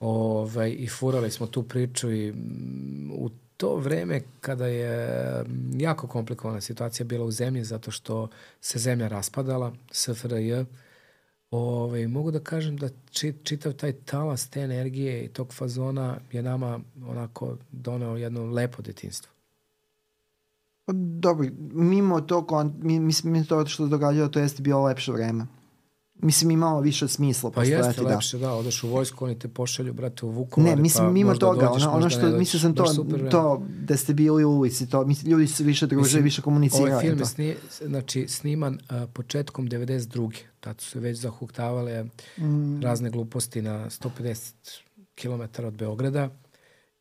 ovaj, 0.00 0.70
i 0.78 0.88
furali 0.88 1.30
smo 1.30 1.46
tu 1.46 1.62
priču 1.62 2.12
i 2.12 2.28
m, 2.28 3.10
u 3.14 3.30
to 3.56 3.76
vreme 3.76 4.20
kada 4.40 4.66
je 4.66 5.44
jako 5.76 6.06
komplikovana 6.06 6.60
situacija 6.60 7.06
bila 7.06 7.24
u 7.24 7.30
zemlji 7.30 7.64
zato 7.64 7.90
što 7.90 8.28
se 8.60 8.78
zemlja 8.78 9.08
raspadala, 9.08 9.72
SFRJ, 9.90 10.64
ovaj, 11.50 12.06
mogu 12.06 12.30
da 12.30 12.40
kažem 12.40 12.76
da 12.76 12.88
čitav 13.42 13.72
taj 13.72 13.92
talas 13.92 14.50
te 14.50 14.60
energije 14.60 15.24
i 15.24 15.28
tog 15.28 15.54
fazona 15.54 16.18
je 16.32 16.42
nama 16.42 16.80
onako 17.06 17.56
doneo 17.72 18.16
jedno 18.16 18.44
lepo 18.44 18.82
detinstvo. 18.82 19.31
Dobro, 20.92 21.48
mimo 21.72 22.20
to, 22.20 22.70
mi, 22.80 23.00
mislim, 23.00 23.44
to 23.44 23.66
što 23.66 23.84
se 23.84 23.90
događalo, 23.90 24.28
to 24.28 24.40
jeste 24.40 24.62
bilo 24.62 24.84
lepše 24.84 25.12
vreme. 25.12 25.46
Mislim, 26.22 26.50
imalo 26.50 26.80
više 26.80 27.08
smisla 27.08 27.50
pa 27.50 27.64
jeste 27.64 28.02
da. 28.02 28.08
lepše, 28.08 28.38
da, 28.38 28.52
odeš 28.52 28.84
u 28.84 28.88
vojsku, 28.88 29.24
oni 29.24 29.38
te 29.38 29.48
pošalju, 29.48 29.92
brate, 29.92 30.26
u 30.26 30.30
Vukovar, 30.30 30.70
ne, 30.70 30.82
mislim, 30.82 31.06
pa 31.06 31.12
mimo 31.12 31.34
toga, 31.34 31.66
dođeš, 31.66 31.86
ono, 31.86 31.96
ono 31.96 32.10
što, 32.10 32.26
mislio 32.26 32.60
sam 32.60 32.74
to, 32.74 32.84
to, 33.30 33.62
da 33.86 33.96
ste 33.96 34.14
bili 34.14 34.44
u 34.44 34.50
ulici, 34.50 34.88
to, 34.88 35.04
mislim, 35.04 35.32
ljudi 35.32 35.46
su 35.46 35.64
više 35.64 35.86
druže, 35.86 36.20
više 36.20 36.42
komunicirali. 36.42 36.90
Ovaj 36.90 37.04
film 37.04 37.18
je 37.18 37.26
sni, 37.26 37.54
znači, 37.86 38.28
sniman 38.28 38.74
uh, 38.74 39.08
početkom 39.12 39.68
92. 39.68 40.32
Tad 40.60 40.80
su 40.80 40.90
se 40.90 41.00
već 41.00 41.18
zahuktavale 41.18 42.04
mm. 42.38 42.82
razne 42.82 43.10
gluposti 43.10 43.62
na 43.62 43.90
150 43.90 44.52
km 45.22 45.66
od 45.66 45.74
Beograda 45.74 46.30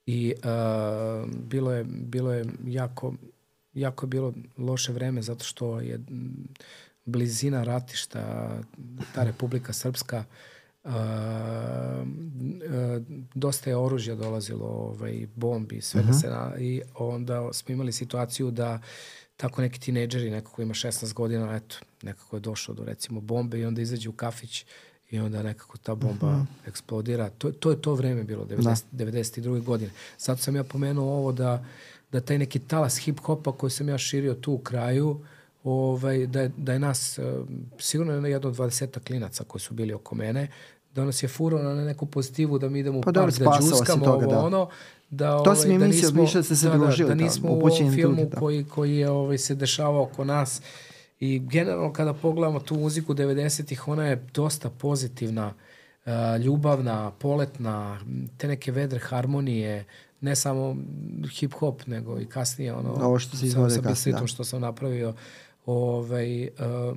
i 0.06 0.34
uh, 0.38 1.30
bilo 1.30 1.72
je, 1.72 1.84
bilo 1.84 2.34
je 2.34 2.46
jako 2.66 3.14
jako 3.74 4.06
je 4.06 4.08
bilo 4.08 4.34
loše 4.58 4.92
vreme 4.92 5.22
zato 5.22 5.44
što 5.44 5.80
je 5.80 6.00
blizina 7.06 7.64
ratišta, 7.64 8.50
ta 9.16 9.24
Republika 9.24 9.74
Srpska, 9.74 10.24
uh, 10.84 10.92
uh, 10.92 10.94
dosta 13.34 13.70
je 13.70 13.78
oružja 13.78 14.16
dolazilo, 14.16 14.66
ovaj, 14.68 15.28
bombi, 15.36 15.82
sve 15.82 16.02
uh 16.02 16.08
-huh. 16.08 16.10
da 16.10 16.14
mhm. 16.14 16.20
se 16.20 16.30
na, 16.30 16.54
i 16.60 16.82
onda 16.96 17.54
smo 17.54 17.74
imali 17.74 17.92
situaciju 17.92 18.52
da 18.52 18.80
tako 19.38 19.62
neki 19.62 19.80
tineđeri, 19.80 20.30
neko 20.30 20.52
ko 20.52 20.62
ima 20.62 20.74
16 20.74 21.14
godina, 21.14 21.56
eto, 21.56 21.76
nekako 22.02 22.36
je 22.36 22.40
došao 22.40 22.76
do 22.76 22.84
recimo 22.84 23.22
bombe 23.22 23.60
i 23.60 23.66
onda 23.66 23.82
izađe 23.82 24.10
u 24.10 24.14
kafić 24.14 24.66
i 25.10 25.20
onda 25.20 25.44
nekako 25.44 25.78
ta 25.78 25.96
bomba 25.96 26.28
uh 26.28 26.34
mhm. 26.34 26.42
-huh. 26.42 26.70
eksplodira. 26.70 27.30
To, 27.30 27.52
to 27.52 27.72
je 27.72 27.82
to 27.82 27.94
vreme 27.94 28.24
bilo, 28.24 28.46
90, 28.46 28.84
da. 28.92 29.06
92. 29.06 29.64
godine. 29.64 29.92
Zato 30.18 30.42
sam 30.42 30.56
ja 30.56 30.64
pomenuo 30.64 31.18
ovo 31.18 31.32
da 31.32 31.66
da 32.12 32.22
taj 32.22 32.38
neki 32.38 32.60
talas 32.60 32.98
hip-hopa 33.00 33.52
koji 33.58 33.72
sam 33.72 33.90
ja 33.90 33.98
širio 33.98 34.34
tu 34.34 34.54
u 34.54 34.58
kraju, 34.58 35.20
ovaj, 35.64 36.28
da, 36.28 36.42
je, 36.42 36.52
da 36.58 36.74
je 36.74 36.80
nas, 36.80 37.20
uh, 37.20 37.48
sigurno 37.80 38.14
je 38.14 38.32
jedno 38.32 38.50
od 38.50 38.56
20 38.56 39.00
klinaca 39.08 39.44
koji 39.44 39.62
su 39.62 39.74
bili 39.74 39.94
oko 39.94 40.16
mene, 40.16 40.48
da 40.96 41.06
nas 41.06 41.24
je 41.24 41.28
furo 41.28 41.64
na 41.64 41.86
neku 41.86 42.06
pozitivu 42.06 42.60
da 42.60 42.70
mi 42.70 42.80
idemo 42.80 43.00
u 43.00 43.02
pa 43.02 43.12
park, 43.12 43.38
da 43.38 43.58
džuskamo 43.60 44.06
toga, 44.06 44.26
ovo 44.26 44.32
da. 44.32 44.40
ono, 44.40 44.70
da, 45.10 45.36
ovaj, 45.36 45.44
to 45.44 45.56
si 45.56 45.68
mi 45.68 45.78
da 45.78 45.88
mislio, 45.88 46.22
nismo, 46.22 46.44
ste 46.44 46.56
se 46.56 46.70
da. 46.70 46.78
Da, 46.78 47.06
da 47.06 47.16
nismo 47.16 47.50
da, 47.50 47.56
u 47.56 47.60
ovom 47.60 47.94
filmu 47.94 48.26
da. 48.26 48.40
koji, 48.40 48.64
koji 48.64 48.98
je 48.98 49.10
ovaj, 49.10 49.38
se 49.38 49.56
dešavao 49.56 50.04
oko 50.04 50.24
nas 50.26 50.62
i 51.20 51.40
generalno 51.40 51.94
kada 51.94 52.14
pogledamo 52.14 52.60
tu 52.60 52.76
muziku 52.76 53.14
90-ih, 53.14 53.88
ona 53.88 54.08
je 54.08 54.28
dosta 54.34 54.70
pozitivna, 54.70 55.54
uh, 56.06 56.12
ljubavna, 56.44 57.12
poletna, 57.12 58.00
te 58.38 58.48
neke 58.48 58.72
vedre 58.72 59.00
harmonije, 59.00 59.86
ne 60.22 60.36
samo 60.36 60.76
hip 61.32 61.54
hop, 61.54 61.88
nego 61.88 62.20
i 62.20 62.26
kasnije 62.26 62.74
ono 62.74 62.94
ovo 62.94 63.20
što 63.20 63.38
se 63.38 63.46
izvode 63.46 63.76
sa, 63.76 63.82
kasnije, 63.82 64.18
da. 64.20 64.28
što 64.28 64.44
sam 64.44 64.62
napravio 64.62 65.14
ovaj, 65.66 66.44
uh, 66.44 66.50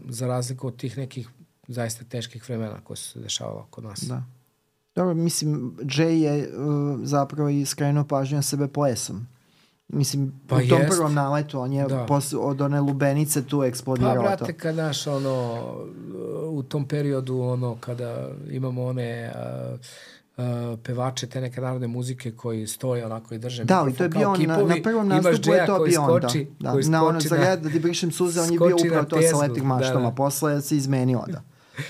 za 0.09 0.27
razliku 0.27 0.67
od 0.67 0.77
tih 0.77 0.99
nekih 0.99 1.29
zaista 1.69 2.05
teških 2.05 2.49
vremena 2.49 2.81
koje 2.85 2.97
su 2.97 3.11
se 3.11 3.21
dešavala 3.21 3.67
kod 3.71 3.85
nas. 3.85 4.01
Da. 4.01 4.23
Dobro, 4.95 5.15
mislim, 5.15 5.77
Jay 5.81 6.11
je 6.23 6.49
uh, 6.49 6.99
zapravo 7.03 7.49
i 7.49 7.67
skrenuo 7.67 8.05
pažnju 8.05 8.37
na 8.37 8.43
sebe 8.43 8.69
plesom. 8.69 9.27
Mislim, 9.89 10.33
Pa 10.49 10.57
u 10.57 10.59
tom 10.69 10.81
jest. 10.81 10.91
prvom 10.91 11.15
naletu, 11.15 11.61
on 11.61 11.73
je 11.73 11.87
Da. 11.87 12.07
posle, 12.07 12.39
od 12.39 12.61
one 12.61 12.81
lubenice 12.81 13.47
tu 13.47 13.59
Pa, 13.59 13.67
eksplodirao 13.67 14.15
to. 14.15 14.23
brate, 14.23 14.53
kad 14.53 14.77
naš, 14.77 15.07
ono, 15.07 15.63
u 16.51 16.63
tom 16.63 16.89
periodu, 16.89 17.41
ono, 17.41 17.77
kada 17.81 18.31
imamo 18.51 18.85
one 18.85 19.33
a, 19.35 19.77
a, 20.37 20.77
pevače 20.85 21.27
te 21.27 21.41
neke 21.41 21.61
narodne 21.61 21.87
muzike 21.87 22.33
koji 22.33 22.67
stoje 22.67 23.07
onako 23.07 23.35
i 23.35 23.39
drže 23.39 23.65
Da, 23.65 23.81
ali 23.81 23.95
to 23.95 24.03
je 24.05 24.09
mikrofon 24.09 24.21
bio 24.39 24.49
on, 24.49 24.49
na, 24.49 24.57
na 24.59 24.65
kipovi. 24.65 24.83
prvom 24.83 25.09
nastupu 25.09 25.51
je 25.51 25.67
to 25.67 25.79
bio 25.81 26.03
on, 26.03 26.21
da. 26.21 26.29
da. 26.61 26.73
koji 26.73 26.85
na 26.85 27.07
ono 27.07 27.21
za 27.21 27.37
red 27.37 27.61
da 27.61 27.71
ti 27.71 27.81
brišem 27.81 28.13
suze, 28.13 28.41
on 28.41 28.47
je 28.47 28.59
bio 28.59 28.77
upravo 28.77 28.95
na 28.95 29.05
to 29.05 29.23
sa 29.23 29.37
letih 29.39 29.63
maštama. 29.65 30.01
da, 30.01 30.07
da. 30.07 30.15
Posle 30.15 30.63
se 30.63 30.77
izmenila, 30.77 31.27
da. 31.27 31.43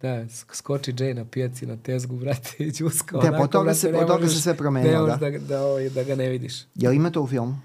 Da, 0.00 0.08
sk- 0.18 0.54
skoči 0.54 0.92
Jay 0.92 1.14
na 1.14 1.24
pijaci 1.24 1.66
na 1.66 1.76
tezgu, 1.76 2.16
brate, 2.22 2.50
i 2.58 2.70
džuska. 2.70 3.18
Da, 3.18 3.38
od 3.40 3.50
toga 3.50 3.74
se- 3.74 3.88
od 3.90 4.06
toga 4.06 4.28
se 4.28 4.40
sve 4.40 4.54
promenilo, 4.54 5.00
možeš 5.00 5.20
da. 5.20 5.30
da, 5.30 5.38
da, 5.38 5.62
ovaj, 5.62 5.90
da 5.90 6.02
ga 6.02 6.14
ne 6.14 6.28
vidiš. 6.28 6.54
Jel 6.74 6.92
ima 6.92 7.10
to 7.10 7.22
u 7.22 7.26
filmu? 7.26 7.56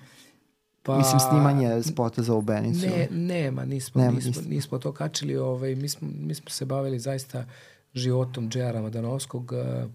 Pa, 0.84 0.98
Mislim, 0.98 1.20
snimanje 1.22 1.84
spota 1.84 2.24
za 2.24 2.34
lubenicu. 2.34 2.86
Ne, 2.88 3.08
nema, 3.12 3.66
nismo, 3.66 4.02
Nema, 4.02 4.12
nismo, 4.12 4.30
niste. 4.30 4.46
nismo 4.46 4.78
to 4.78 4.92
kačili. 4.92 5.38
Ovaj, 5.38 5.76
mi, 5.76 5.90
smo, 5.90 6.08
mi 6.14 6.36
smo 6.36 6.50
se 6.50 6.66
bavili 6.66 7.00
zaista 7.00 7.46
životom 7.94 8.50
Džeja 8.50 8.72
Ramadanovskog. 8.72 9.52
Uh, 9.52 9.90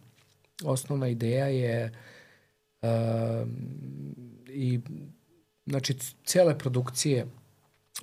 osnovna 0.65 1.09
ideja 1.09 1.47
je 1.47 1.93
uh, 2.83 2.89
i 4.49 4.81
znači 5.67 5.97
cele 6.25 6.59
produkcije 6.59 7.27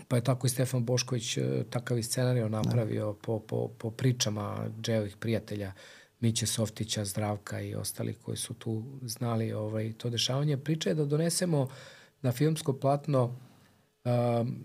pa 0.07 0.15
je 0.15 0.23
tako 0.23 0.47
i 0.47 0.49
Stefan 0.49 0.85
Bošković 0.85 1.37
eh, 1.37 1.63
takav 1.69 1.97
i 1.97 2.03
scenariju 2.03 2.49
napravio 2.49 3.13
po, 3.13 3.39
po, 3.39 3.67
po 3.67 3.91
pričama 3.91 4.69
Džejovih 4.81 5.17
prijatelja 5.17 5.73
Miće 6.19 6.45
Softića, 6.45 7.05
Zdravka 7.05 7.61
i 7.61 7.75
ostali 7.75 8.13
koji 8.13 8.37
su 8.37 8.53
tu 8.53 8.83
znali 9.01 9.53
ovaj, 9.53 9.93
to 9.93 10.09
dešavanje. 10.09 10.57
Priča 10.57 10.89
je 10.89 10.95
da 10.95 11.05
donesemo 11.05 11.67
na 12.21 12.31
filmsko 12.31 12.73
platno 12.73 13.23
um, 14.05 14.63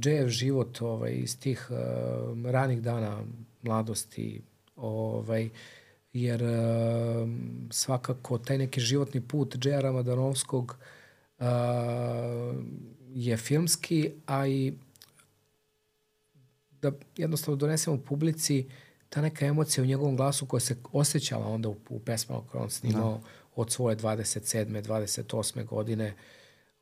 Džejev 0.00 0.28
život 0.28 0.82
ovaj, 0.82 1.12
iz 1.12 1.40
tih 1.40 1.70
um, 1.70 2.46
ranih 2.46 2.82
dana 2.82 3.22
mladosti, 3.62 4.42
ovaj, 4.76 5.48
jer 6.12 6.42
um, 6.42 7.68
svakako 7.70 8.38
taj 8.38 8.58
neki 8.58 8.80
životni 8.80 9.20
put 9.20 9.56
Džeja 9.56 9.80
Ramadanovskog 9.80 10.76
uh, 11.38 11.46
je 13.14 13.36
filmski, 13.36 14.10
a 14.26 14.46
i 14.46 14.72
da 16.70 16.92
jednostavno 17.16 17.56
donesemo 17.56 17.98
publici 18.08 18.66
ta 19.08 19.20
neka 19.20 19.46
emocija 19.46 19.82
u 19.84 19.86
njegovom 19.86 20.16
glasu 20.16 20.46
koja 20.46 20.60
se 20.60 20.76
osjećala 20.92 21.46
onda 21.46 21.68
u, 21.68 21.76
u 21.88 22.00
pesmama 22.00 22.42
koje 22.46 22.62
on 22.62 22.70
snimao 22.70 23.12
da. 23.12 23.20
od 23.56 23.70
svoje 23.70 23.96
27. 23.96 24.82
28. 24.82 25.64
godine 25.64 26.14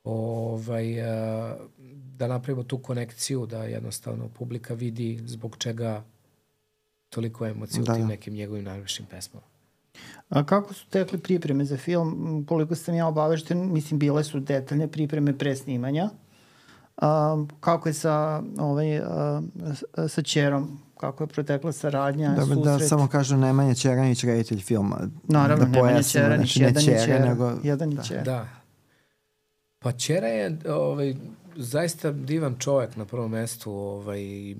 ovaj, 0.05 1.03
a, 1.03 1.57
da 2.17 2.27
napravimo 2.27 2.63
tu 2.63 2.79
konekciju 2.79 3.47
da 3.47 3.65
jednostavno 3.65 4.29
publika 4.29 4.75
vidi 4.75 5.21
zbog 5.25 5.57
čega 5.59 6.05
toliko 7.11 7.47
emocija 7.47 7.83
Da, 7.83 7.93
u 7.93 7.95
tim 7.95 8.03
da. 8.05 8.09
nekim 8.09 8.35
njegovim 8.35 8.65
najvišim 8.65 9.07
pesmama. 9.07 9.47
A 10.29 10.45
kako 10.45 10.75
su 10.75 10.87
tekli 10.87 11.19
pripreme 11.19 11.65
za 11.65 11.77
film? 11.77 12.45
Koliko 12.49 12.75
sam 12.75 12.95
ja 12.95 13.07
obavešten, 13.07 13.73
mislim, 13.73 13.99
bile 13.99 14.25
su 14.25 14.41
detaljne 14.41 14.89
pripreme 14.89 15.39
pre 15.39 15.57
snimanja. 15.57 16.11
A, 16.97 17.45
kako 17.61 17.89
je 17.89 17.93
sa, 17.93 18.43
ovaj, 18.59 18.99
a, 18.99 19.43
sa 20.09 20.23
Čerom? 20.23 20.79
Kako 20.97 21.25
je 21.25 21.29
protekla 21.29 21.73
saradnja, 21.73 22.31
Da, 22.35 22.41
susret? 22.43 22.65
da 22.65 22.79
samo 22.79 23.09
kažem 23.09 23.41
Nemanja 23.41 23.75
Čeranić, 23.75 24.25
reditelj 24.25 24.61
filma. 24.61 25.01
Naravno, 25.29 25.65
da 25.65 25.71
Nemanja 25.71 26.03
Čeranić, 26.03 26.57
znači, 26.57 26.61
ne 26.61 26.67
jedan 26.67 26.83
je 26.83 26.87
Čera, 26.87 27.05
Čera, 27.05 27.29
nego... 27.29 27.53
jedan 27.63 27.91
je 27.91 27.97
da. 27.97 28.03
Čera. 28.03 28.23
Da. 28.23 28.49
Pa 29.79 29.93
Čera 29.93 30.27
je 30.27 30.59
ovaj, 30.69 31.15
zaista 31.57 32.13
divan 32.13 32.57
čovjek 32.59 32.97
na 32.97 33.05
prvom 33.05 33.31
mestu 33.31 33.73
ovaj, 33.73 34.23
i, 34.23 34.57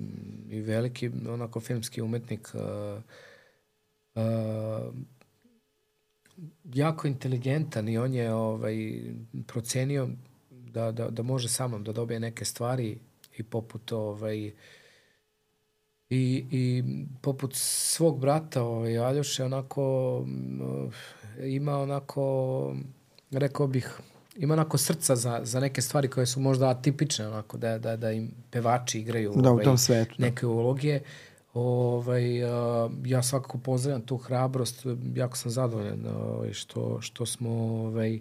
veliki 0.65 1.11
onako 1.29 1.59
filmski 1.59 2.01
umetnik. 2.01 2.51
Uh, 2.53 3.01
uh, 4.15 4.93
jako 6.73 7.07
inteligentan 7.07 7.89
i 7.89 7.97
on 7.97 8.13
je 8.13 8.33
ovaj, 8.33 9.01
procenio 9.47 10.09
da, 10.49 10.91
da, 10.91 11.09
da 11.09 11.23
može 11.23 11.49
samom 11.49 11.83
da 11.83 11.91
dobije 11.91 12.19
neke 12.19 12.45
stvari 12.45 12.97
i 13.37 13.43
poput 13.43 13.91
ovaj, 13.91 14.51
i, 16.09 16.45
i 16.51 16.83
poput 17.21 17.51
svog 17.55 18.19
brata 18.19 18.63
ovaj, 18.63 18.97
Aljoše 18.97 19.43
onako 19.43 20.23
mm, 20.27 20.91
ima 21.43 21.79
onako 21.79 22.75
rekao 23.31 23.67
bih 23.67 23.99
ima 24.37 24.53
onako 24.53 24.77
srca 24.77 25.15
za, 25.15 25.39
za 25.43 25.59
neke 25.59 25.81
stvari 25.81 26.07
koje 26.07 26.25
su 26.25 26.39
možda 26.39 26.69
atipične 26.69 27.27
onako 27.27 27.57
da, 27.57 27.77
da, 27.77 27.95
da 27.97 28.11
im 28.11 28.31
pevači 28.51 28.99
igraju 28.99 29.33
Da, 29.35 29.49
u 29.49 29.53
ovaj, 29.53 29.63
tom 29.63 29.77
svetu. 29.77 30.15
Da. 30.17 30.25
neke 30.25 30.45
uloge 30.45 30.99
ovaj, 31.53 32.43
a, 32.43 32.89
ja 33.05 33.23
svakako 33.23 33.57
pozdravljam 33.57 34.01
tu 34.01 34.17
hrabrost 34.17 34.85
jako 35.15 35.37
sam 35.37 35.51
zadovoljan 35.51 36.05
ovaj, 36.07 36.53
što, 36.53 37.01
što 37.01 37.25
smo 37.25 37.49
ovaj, 37.49 38.19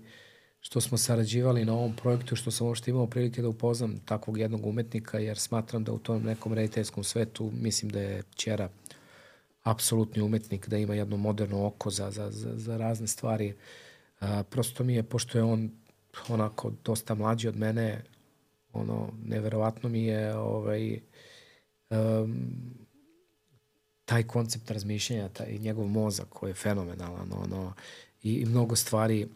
što 0.60 0.80
smo 0.80 0.98
sarađivali 0.98 1.64
na 1.64 1.72
ovom 1.72 1.96
projektu, 1.96 2.36
što 2.36 2.50
sam 2.50 2.66
uopšte 2.66 2.90
imao 2.90 3.06
prilike 3.06 3.42
da 3.42 3.48
upoznam 3.48 3.98
takvog 4.04 4.38
jednog 4.38 4.66
umetnika, 4.66 5.18
jer 5.18 5.38
smatram 5.38 5.84
da 5.84 5.92
u 5.92 5.98
tom 5.98 6.22
nekom 6.22 6.52
rediteljskom 6.52 7.04
svetu, 7.04 7.50
mislim 7.54 7.90
da 7.90 8.00
je 8.00 8.22
Ćera 8.34 8.68
apsolutni 9.62 10.22
umetnik, 10.22 10.68
da 10.68 10.76
ima 10.76 10.94
jedno 10.94 11.16
moderno 11.16 11.66
oko 11.66 11.90
za, 11.90 12.10
za, 12.10 12.30
za, 12.30 12.50
za 12.54 12.76
razne 12.76 13.06
stvari. 13.06 13.54
A, 14.20 14.42
prosto 14.42 14.84
mi 14.84 14.94
je, 14.94 15.02
pošto 15.02 15.38
je 15.38 15.44
on 15.44 15.70
onako 16.28 16.72
dosta 16.84 17.14
mlađi 17.14 17.48
od 17.48 17.56
mene, 17.56 18.04
ono, 18.72 19.08
neverovatno 19.24 19.88
mi 19.88 20.04
je 20.04 20.36
ovaj, 20.36 21.00
um, 21.90 22.50
taj 24.04 24.22
koncept 24.22 24.70
razmišljanja, 24.70 25.28
taj 25.28 25.58
njegov 25.58 25.86
mozak 25.88 26.26
koji 26.28 26.50
je 26.50 26.54
fenomenalan, 26.54 27.32
ono, 27.32 27.72
i, 28.22 28.32
i 28.32 28.46
mnogo 28.46 28.76
stvari 28.76 29.28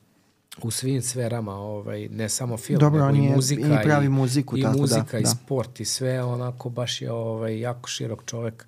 u 0.62 0.70
svim 0.70 1.02
sferama, 1.02 1.54
ovaj, 1.54 2.08
ne 2.08 2.28
samo 2.28 2.56
film, 2.56 2.80
Dobro, 2.80 3.06
nego 3.06 3.24
i 3.24 3.28
je 3.28 3.36
muzika 3.36 3.80
i 3.80 3.84
pravi 3.84 4.08
muziku, 4.08 4.58
i 4.58 4.62
tako 4.62 4.74
da, 4.74 4.80
muzika 4.80 5.18
i 5.18 5.22
da. 5.22 5.28
sport 5.28 5.80
i 5.80 5.84
sve 5.84 6.22
onako 6.22 6.68
baš 6.68 7.02
je 7.02 7.12
ovaj 7.12 7.60
jako 7.60 7.88
širok 7.88 8.24
čovek. 8.24 8.66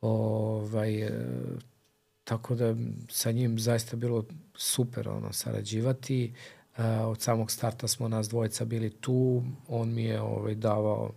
Ovaj 0.00 1.02
e, 1.02 1.10
tako 2.24 2.54
da 2.54 2.74
sa 3.08 3.30
njim 3.30 3.58
zaista 3.58 3.96
bilo 3.96 4.24
super 4.56 5.08
ono 5.08 5.32
sarađivati. 5.32 6.32
E, 6.78 6.82
od 6.86 7.22
samog 7.22 7.50
starta 7.50 7.88
smo 7.88 8.08
nas 8.08 8.28
dvojica 8.28 8.64
bili 8.64 8.90
tu. 8.90 9.42
On 9.68 9.94
mi 9.94 10.04
je 10.04 10.20
ovaj 10.20 10.54
davao 10.54 11.10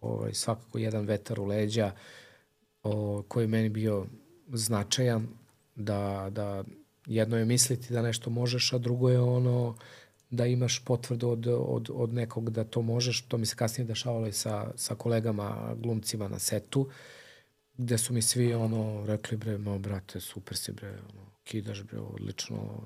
ovaj 0.00 0.34
svakako 0.34 0.78
jedan 0.78 1.04
vetar 1.04 1.40
u 1.40 1.44
leđa 1.44 1.92
o, 2.82 3.22
koji 3.28 3.44
je 3.44 3.48
meni 3.48 3.68
bio 3.68 4.06
značajan 4.52 5.28
da 5.76 6.28
da 6.30 6.64
jedno 7.06 7.36
je 7.36 7.44
misliti 7.44 7.92
da 7.92 8.02
nešto 8.02 8.30
možeš, 8.30 8.72
a 8.72 8.78
drugo 8.78 9.10
je 9.10 9.20
ono 9.20 9.76
da 10.30 10.46
imaš 10.46 10.84
potvrdu 10.84 11.28
od, 11.28 11.46
od, 11.46 11.90
od 11.92 12.14
nekog 12.14 12.50
da 12.50 12.64
to 12.64 12.82
možeš. 12.82 13.22
To 13.22 13.38
mi 13.38 13.46
se 13.46 13.56
kasnije 13.56 13.86
dešavalo 13.86 14.26
i 14.26 14.32
sa, 14.32 14.72
sa 14.76 14.94
kolegama, 14.94 15.74
glumcima 15.76 16.28
na 16.28 16.38
setu, 16.38 16.88
gde 17.76 17.98
su 17.98 18.14
mi 18.14 18.22
svi 18.22 18.54
ono 18.54 19.06
rekli 19.06 19.36
bre, 19.36 19.58
mo 19.58 19.78
brate, 19.78 20.20
super 20.20 20.56
si 20.56 20.72
bre, 20.72 20.88
ono, 20.88 21.26
kidaš 21.44 21.82
bre, 21.82 21.98
odlično. 21.98 22.84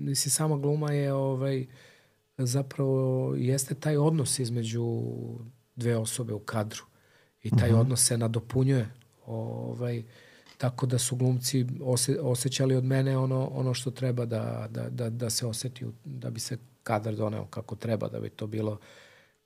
Mislim, 0.00 0.30
sama 0.30 0.56
gluma 0.56 0.92
je 0.92 1.12
ovaj, 1.12 1.66
zapravo 2.38 3.34
jeste 3.38 3.74
taj 3.74 3.96
odnos 3.96 4.38
između 4.38 5.02
dve 5.76 5.96
osobe 5.96 6.34
u 6.34 6.38
kadru 6.38 6.82
i 7.42 7.50
taj 7.50 7.70
uh 7.70 7.76
-huh. 7.76 7.80
odnos 7.80 8.06
se 8.06 8.18
nadopunjuje 8.18 8.88
ovaj, 9.26 10.02
tako 10.58 10.86
da 10.86 10.98
su 10.98 11.16
glumci 11.16 11.66
ose, 11.82 12.20
osjećali 12.20 12.74
od 12.74 12.84
mene 12.84 13.18
ono, 13.18 13.46
ono 13.46 13.74
što 13.74 13.90
treba 13.90 14.24
da, 14.24 14.68
da, 14.70 14.88
da, 14.88 15.10
da 15.10 15.30
se 15.30 15.46
oseti, 15.46 15.86
da 16.04 16.30
bi 16.30 16.40
se 16.40 16.58
kadar 16.82 17.14
doneo 17.14 17.46
kako 17.46 17.76
treba, 17.76 18.08
da 18.08 18.20
bi 18.20 18.30
to 18.30 18.46
bilo 18.46 18.78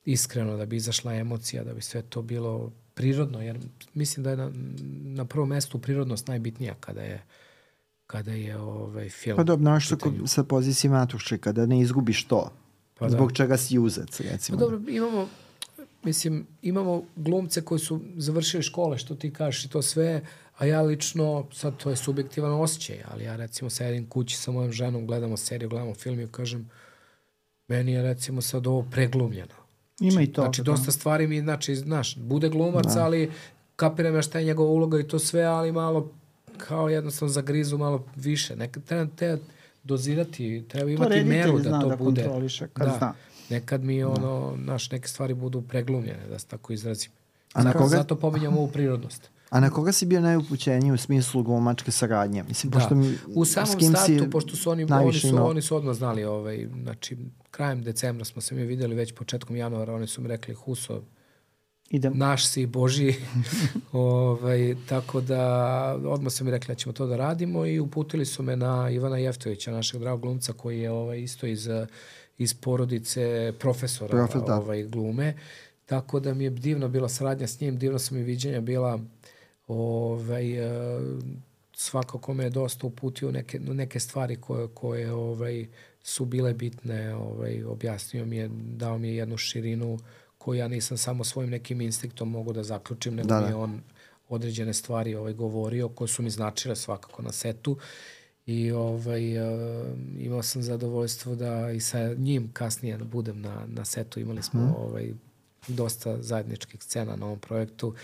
iskreno, 0.04 0.56
da 0.56 0.66
bi 0.66 0.76
izašla 0.76 1.14
emocija, 1.14 1.64
da 1.64 1.74
bi 1.74 1.80
sve 1.80 2.02
to 2.02 2.22
bilo 2.22 2.72
prirodno, 2.94 3.42
jer 3.42 3.58
mislim 3.94 4.24
da 4.24 4.30
je 4.30 4.36
na, 4.36 4.52
na 5.04 5.24
prvom 5.24 5.48
mestu 5.48 5.78
prirodnost 5.78 6.26
najbitnija 6.26 6.74
kada 6.80 7.02
je 7.02 7.22
kada 8.06 8.32
je 8.32 8.58
ovaj 8.58 9.08
film. 9.08 9.36
Pa 9.36 9.42
dobro, 9.42 9.80
što 9.80 9.96
sa 10.26 10.44
pozicije 10.44 10.90
matuščika, 10.90 11.52
da 11.52 11.66
ne 11.66 11.80
izgubiš 11.80 12.24
to. 12.24 12.50
Pa 12.98 13.08
Zbog 13.08 13.28
da. 13.28 13.34
čega 13.34 13.56
si 13.56 13.78
uzet, 13.78 14.20
recimo. 14.20 14.58
Pa 14.58 14.64
dobro, 14.64 14.80
imamo, 14.88 15.28
mislim, 16.02 16.46
imamo 16.62 17.02
glumce 17.16 17.62
koji 17.62 17.78
su 17.78 18.00
završili 18.16 18.62
škole, 18.62 18.98
što 18.98 19.14
ti 19.14 19.32
kažeš 19.32 19.64
i 19.64 19.68
to 19.68 19.82
sve, 19.82 20.22
a 20.58 20.66
ja 20.66 20.82
lično, 20.82 21.46
sad 21.52 21.76
to 21.76 21.90
je 21.90 21.96
subjektivan 21.96 22.52
osjećaj, 22.52 23.02
ali 23.10 23.24
ja 23.24 23.36
recimo 23.36 23.70
sedim 23.70 24.06
kući 24.08 24.36
sa 24.36 24.50
mojom 24.50 24.72
ženom, 24.72 25.06
gledamo 25.06 25.36
seriju, 25.36 25.68
gledamo 25.68 25.94
film 25.94 26.20
i 26.20 26.28
kažem, 26.28 26.70
meni 27.68 27.92
je 27.92 28.02
recimo 28.02 28.40
sad 28.40 28.66
ovo 28.66 28.86
preglumljeno. 28.90 29.54
Ima 30.00 30.22
i 30.22 30.26
to. 30.26 30.42
Znači, 30.42 30.62
dosta 30.62 30.92
stvari 30.92 31.26
mi, 31.26 31.40
znači, 31.40 31.74
znaš, 31.74 32.16
bude 32.16 32.48
glumac, 32.48 32.94
da. 32.94 33.04
ali 33.04 33.30
kapiram 33.76 34.14
ja 34.14 34.22
šta 34.22 34.38
je 34.38 34.44
njegova 34.44 34.70
uloga 34.70 35.00
i 35.00 35.08
to 35.08 35.18
sve, 35.18 35.42
ali 35.42 35.72
malo 35.72 36.12
kao 36.58 36.88
jednostavno 36.88 37.32
zagrizu 37.32 37.78
malo 37.78 38.04
više. 38.16 38.56
Neka, 38.56 38.80
te, 38.80 39.06
te, 39.16 39.38
dozirati, 39.84 40.64
treba 40.68 40.86
To 40.86 40.90
imati 40.90 41.10
reditelj 41.10 41.36
meru 41.36 41.58
da 41.60 41.80
to 41.80 41.88
da 41.88 41.96
bude. 41.96 42.22
kontroliše 42.22 42.68
kad 42.68 42.86
Da. 42.86 42.96
zna. 42.98 43.14
Nekad 43.50 43.84
mi 43.84 44.04
ono, 44.04 44.54
naš, 44.58 44.90
neke 44.90 45.08
stvari 45.08 45.34
budu 45.34 45.62
preglumljene, 45.62 46.26
da 46.28 46.38
se 46.38 46.46
tako 46.46 46.72
izrazim. 46.72 47.10
A 47.52 47.58
na 47.58 47.64
zato, 47.64 47.78
koga- 47.78 47.88
zato 47.88 48.16
pominjam 48.16 48.56
ovu 48.56 48.68
prirodnost. 48.68 49.30
A 49.50 49.60
na 49.60 49.70
koga 49.70 49.92
si 49.92 50.06
bio 50.06 50.20
najupućeniji 50.20 50.92
u 50.92 50.96
smislu 50.96 51.42
glumačke 51.42 51.90
saradnje? 51.90 52.42
Mislim, 52.42 52.70
Da. 52.70 52.78
pošto 52.78 52.94
mi, 52.94 53.14
U 53.28 53.44
samom 53.44 53.80
startu, 53.80 54.30
pošto 54.30 54.56
su 54.56 54.70
oni, 54.70 54.86
oni, 54.92 55.12
su, 55.12 55.28
imao? 55.28 55.46
oni 55.46 55.62
su 55.62 55.76
odmah 55.76 55.94
znali, 55.94 56.24
ovaj, 56.24 56.68
znači, 56.74 57.16
krajem 57.50 57.82
decembra 57.82 58.24
smo 58.24 58.42
se 58.42 58.54
mi 58.54 58.64
videli, 58.64 58.94
već 58.94 59.12
početkom 59.14 59.56
januara, 59.56 59.94
oni 59.94 60.06
su 60.06 60.22
mi 60.22 60.28
rekli, 60.28 60.54
Huso, 60.54 61.02
Idem. 61.90 62.12
naš 62.18 62.48
si, 62.48 62.66
Boži, 62.66 63.14
ovaj, 63.92 64.74
tako 64.88 65.20
da 65.20 65.42
odmah 66.06 66.32
su 66.32 66.44
mi 66.44 66.50
rekli 66.50 66.74
da 66.74 66.74
ćemo 66.74 66.92
to 66.92 67.06
da 67.06 67.16
radimo 67.16 67.66
i 67.66 67.80
uputili 67.80 68.24
su 68.26 68.42
me 68.42 68.56
na 68.56 68.90
Ivana 68.90 69.18
Jeftovića, 69.18 69.72
našeg 69.72 70.00
dragog 70.00 70.20
glumca 70.20 70.52
koji 70.52 70.80
je 70.80 70.90
ovaj, 70.90 71.20
isto 71.20 71.46
iz, 71.46 71.68
iz 72.38 72.54
porodice 72.54 73.52
profesora 73.58 74.10
Profe, 74.10 74.38
da. 74.46 74.58
ovaj, 74.58 74.82
glume. 74.82 75.34
Tako 75.86 76.20
da 76.20 76.34
mi 76.34 76.44
je 76.44 76.50
divno 76.50 76.88
bila 76.88 77.08
saradnja 77.08 77.46
s 77.46 77.60
njim, 77.60 77.78
divno 77.78 77.98
su 77.98 78.14
mi 78.14 78.22
viđenja 78.22 78.60
bila 78.60 78.98
ovaj, 79.68 80.52
eh, 80.52 81.00
svako 81.72 82.18
kome 82.18 82.44
je 82.44 82.50
dosta 82.50 82.86
uputio 82.86 83.30
neke, 83.30 83.60
neke 83.60 84.00
stvari 84.00 84.36
koje, 84.36 84.68
koje 84.74 85.12
ovaj, 85.12 85.66
su 86.02 86.24
bile 86.24 86.54
bitne, 86.54 87.14
ovaj, 87.14 87.64
objasnio 87.64 88.26
mi 88.26 88.36
je, 88.36 88.50
dao 88.52 88.98
mi 88.98 89.08
je 89.08 89.16
jednu 89.16 89.36
širinu 89.36 89.98
koju 90.44 90.58
ja 90.58 90.68
nisam 90.68 90.96
samo 90.96 91.24
svojim 91.24 91.50
nekim 91.50 91.80
instinktom 91.80 92.30
mogu 92.30 92.52
da 92.52 92.62
zaključim, 92.62 93.14
nego 93.14 93.28
Da, 93.28 93.34
da, 93.34 93.40
da. 93.40 93.46
mi 93.46 93.52
je 93.52 93.56
on 93.56 93.80
određene 94.28 94.74
stvari 94.74 95.14
ovaj, 95.14 95.32
govorio 95.32 95.88
koje 95.88 96.08
su 96.08 96.22
mi 96.22 96.30
značile 96.30 96.76
svakako 96.76 97.22
na 97.22 97.32
setu 97.32 97.76
i 98.46 98.70
ovaj, 98.72 99.38
uh, 99.38 99.86
imao 100.18 100.42
sam 100.42 100.62
zadovoljstvo 100.62 101.34
da 101.34 101.70
i 101.70 101.80
sa 101.80 102.14
njim 102.14 102.50
kasnije 102.52 102.98
budem 102.98 103.40
na, 103.40 103.62
na 103.66 103.84
setu. 103.84 104.20
Imali 104.20 104.42
smo 104.42 104.60
Mhm. 104.60 104.72
ovaj, 104.76 105.12
dosta 105.68 106.22
zajedničkih 106.22 106.82
scena 106.82 107.16
na 107.16 107.26
ovom 107.26 107.38
projektu, 107.38 107.94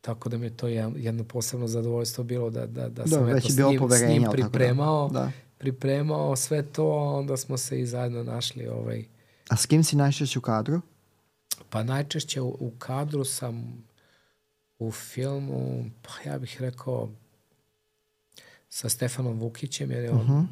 tako 0.00 0.28
da 0.28 0.38
mi 0.38 0.46
je 0.46 0.56
to 0.56 0.68
jedno, 0.68 1.24
posebno 1.24 1.66
zadovoljstvo 1.68 2.24
bilo 2.24 2.50
da, 2.50 2.66
da, 2.66 2.88
da 2.88 3.06
sam 3.06 3.24
već 3.24 3.44
eto, 3.44 3.48
s 3.48 3.56
njim, 3.58 3.90
s 3.90 4.08
njim 4.08 4.22
da. 4.22 4.30
pripremao, 4.30 5.08
Da. 5.08 5.30
pripremao 5.58 6.36
sve 6.36 6.62
to, 6.62 6.88
onda 7.14 7.36
smo 7.36 7.56
se 7.56 7.80
i 7.80 7.86
zajedno 7.86 8.22
našli 8.22 8.66
ovaj, 8.68 9.04
A 9.48 9.56
s 9.56 9.66
kim 9.66 9.84
si 9.84 9.96
najčešće 9.96 10.38
u 10.38 10.42
kadru? 10.42 10.80
Pa 11.70 11.82
najčešće 11.82 12.40
u, 12.40 12.56
u 12.60 12.72
kadru 12.78 13.24
sam 13.24 13.84
u 14.78 14.92
filmu, 14.92 15.84
pa 16.02 16.30
ja 16.30 16.38
bih 16.38 16.56
rekao 16.60 17.08
sa 18.68 18.88
Stefanom 18.88 19.40
Vukićem, 19.40 19.90
jer 19.90 20.04
je 20.04 20.10
on 20.10 20.20
Uh 20.20 20.26
-huh. 20.28 20.44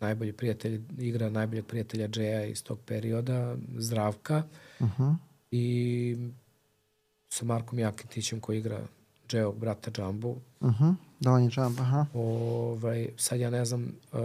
najbolji 0.00 0.32
prijatelj, 0.32 0.80
igra 0.98 1.30
najboljeg 1.30 1.66
prijatelja 1.66 2.08
Džeja 2.08 2.44
iz 2.44 2.62
tog 2.62 2.78
perioda, 2.86 3.56
Zdravka, 3.78 4.42
Uh 4.80 4.88
-huh. 4.98 5.16
i 5.50 6.16
sa 7.28 7.44
Markom 7.44 7.78
Jakitićem 7.78 8.40
koji 8.40 8.58
igra 8.58 8.80
Džeovog 9.28 9.58
brata 9.58 9.90
Džambu. 9.90 10.36
Uh 10.60 10.70
-huh. 10.80 10.94
Da, 11.20 11.32
on 11.32 11.42
je 11.42 11.50
jump, 11.56 11.80
aha. 11.80 12.06
Ovaj, 12.14 13.08
sad 13.16 13.40
ja 13.40 13.50
ne 13.50 13.64
znam, 13.64 13.92
uh, 14.12 14.20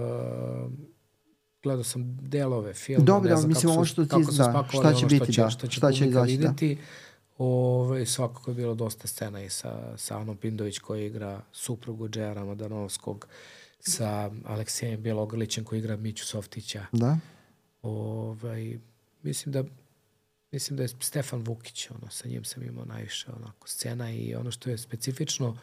gledao 1.64 1.84
sam 1.84 2.18
delove 2.22 2.74
filma, 2.74 3.06
Dobro, 3.06 3.30
ne 3.30 3.36
znam 3.36 3.50
mislim, 3.50 3.74
kako 3.74 3.86
su, 3.86 3.92
što 3.92 4.04
ti- 4.04 4.10
kako 4.10 4.32
su 4.32 4.38
da, 4.38 4.44
spakovali 4.44 4.70
šta 4.70 4.82
će 4.82 5.06
ono 5.06 5.10
što 5.10 5.20
biti, 5.20 5.34
će, 5.34 5.42
da, 5.42 5.50
što 5.50 5.68
će, 5.68 5.78
šta 5.78 5.92
će 5.92 6.06
izaći, 6.08 6.38
da. 6.38 6.50
videti. 6.50 6.78
Ove, 7.38 8.06
svakako 8.06 8.52
je 8.52 8.56
bilo 8.56 8.76
dosta 8.76 9.08
scena 9.08 9.44
i 9.44 9.50
sa, 9.50 9.98
sa 9.98 10.18
Anom 10.18 10.38
Pindović 10.38 10.80
koji 10.80 11.06
igra 11.06 11.42
suprugu 11.52 12.10
Džeja 12.10 12.34
Ramadanovskog, 12.34 13.28
sa 13.80 14.32
Aleksijem 14.46 15.02
Bjelogrlićem 15.02 15.64
koji 15.64 15.80
igra 15.80 15.98
Miću 15.98 16.26
Softića. 16.26 16.86
Da. 16.92 17.18
Ovaj, 17.82 18.80
mislim 19.24 19.54
da 19.54 19.64
mislim 20.52 20.78
da 20.78 20.84
je 20.84 20.90
Stefan 21.00 21.42
Vukić, 21.42 21.90
ono, 21.92 22.12
sa 22.12 22.28
njim 22.28 22.44
sam 22.46 22.64
imao 22.64 22.86
najviše 22.86 23.32
onako 23.36 23.68
scena 23.68 24.12
i 24.12 24.36
ono 24.36 24.52
što 24.52 24.70
je 24.70 24.78
specifično, 24.78 25.58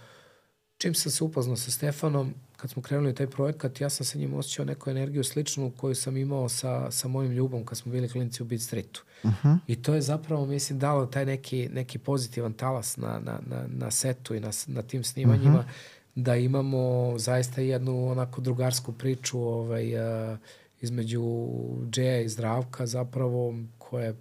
čim 0.78 0.94
sam 0.94 1.12
se 1.12 1.24
upoznao 1.24 1.56
sa 1.56 1.70
Stefanom, 1.70 2.34
kad 2.56 2.70
smo 2.70 2.82
krenuli 2.82 3.14
taj 3.14 3.26
projekat, 3.26 3.80
ja 3.80 3.90
sam 3.90 4.06
sa 4.06 4.18
njim 4.18 4.34
osjećao 4.34 4.64
neku 4.64 4.90
energiju 4.90 5.24
sličnu 5.24 5.72
koju 5.76 5.94
sam 5.94 6.16
imao 6.16 6.48
sa, 6.48 6.90
sa 6.90 7.08
mojim 7.08 7.32
ljubom 7.32 7.64
kad 7.64 7.78
smo 7.78 7.92
bili 7.92 8.08
klinci 8.08 8.42
u 8.42 8.46
Beat 8.46 8.62
Streetu. 8.62 9.04
Uh 9.22 9.30
-huh. 9.42 9.58
I 9.66 9.82
to 9.82 9.94
je 9.94 10.00
zapravo, 10.00 10.46
mislim, 10.46 10.78
dalo 10.78 11.06
taj 11.06 11.26
neki, 11.26 11.68
neki 11.72 11.98
pozitivan 11.98 12.52
talas 12.52 12.96
na, 12.96 13.20
na, 13.24 13.40
na, 13.46 13.64
na 13.68 13.90
setu 13.90 14.34
i 14.34 14.40
na, 14.40 14.50
na 14.66 14.82
tim 14.82 15.04
snimanjima, 15.04 15.58
uh 15.58 15.64
-huh. 15.64 15.70
da 16.14 16.36
imamo 16.36 17.12
zaista 17.18 17.60
jednu 17.60 18.10
onako 18.10 18.40
drugarsku 18.40 18.92
priču 18.92 19.40
ovaj, 19.40 19.94
uh, 20.32 20.38
između 20.80 21.48
Džeja 21.90 22.20
i 22.20 22.28
Zdravka 22.28 22.86
zapravo, 22.86 23.54
koja 23.78 24.04
je 24.04 24.16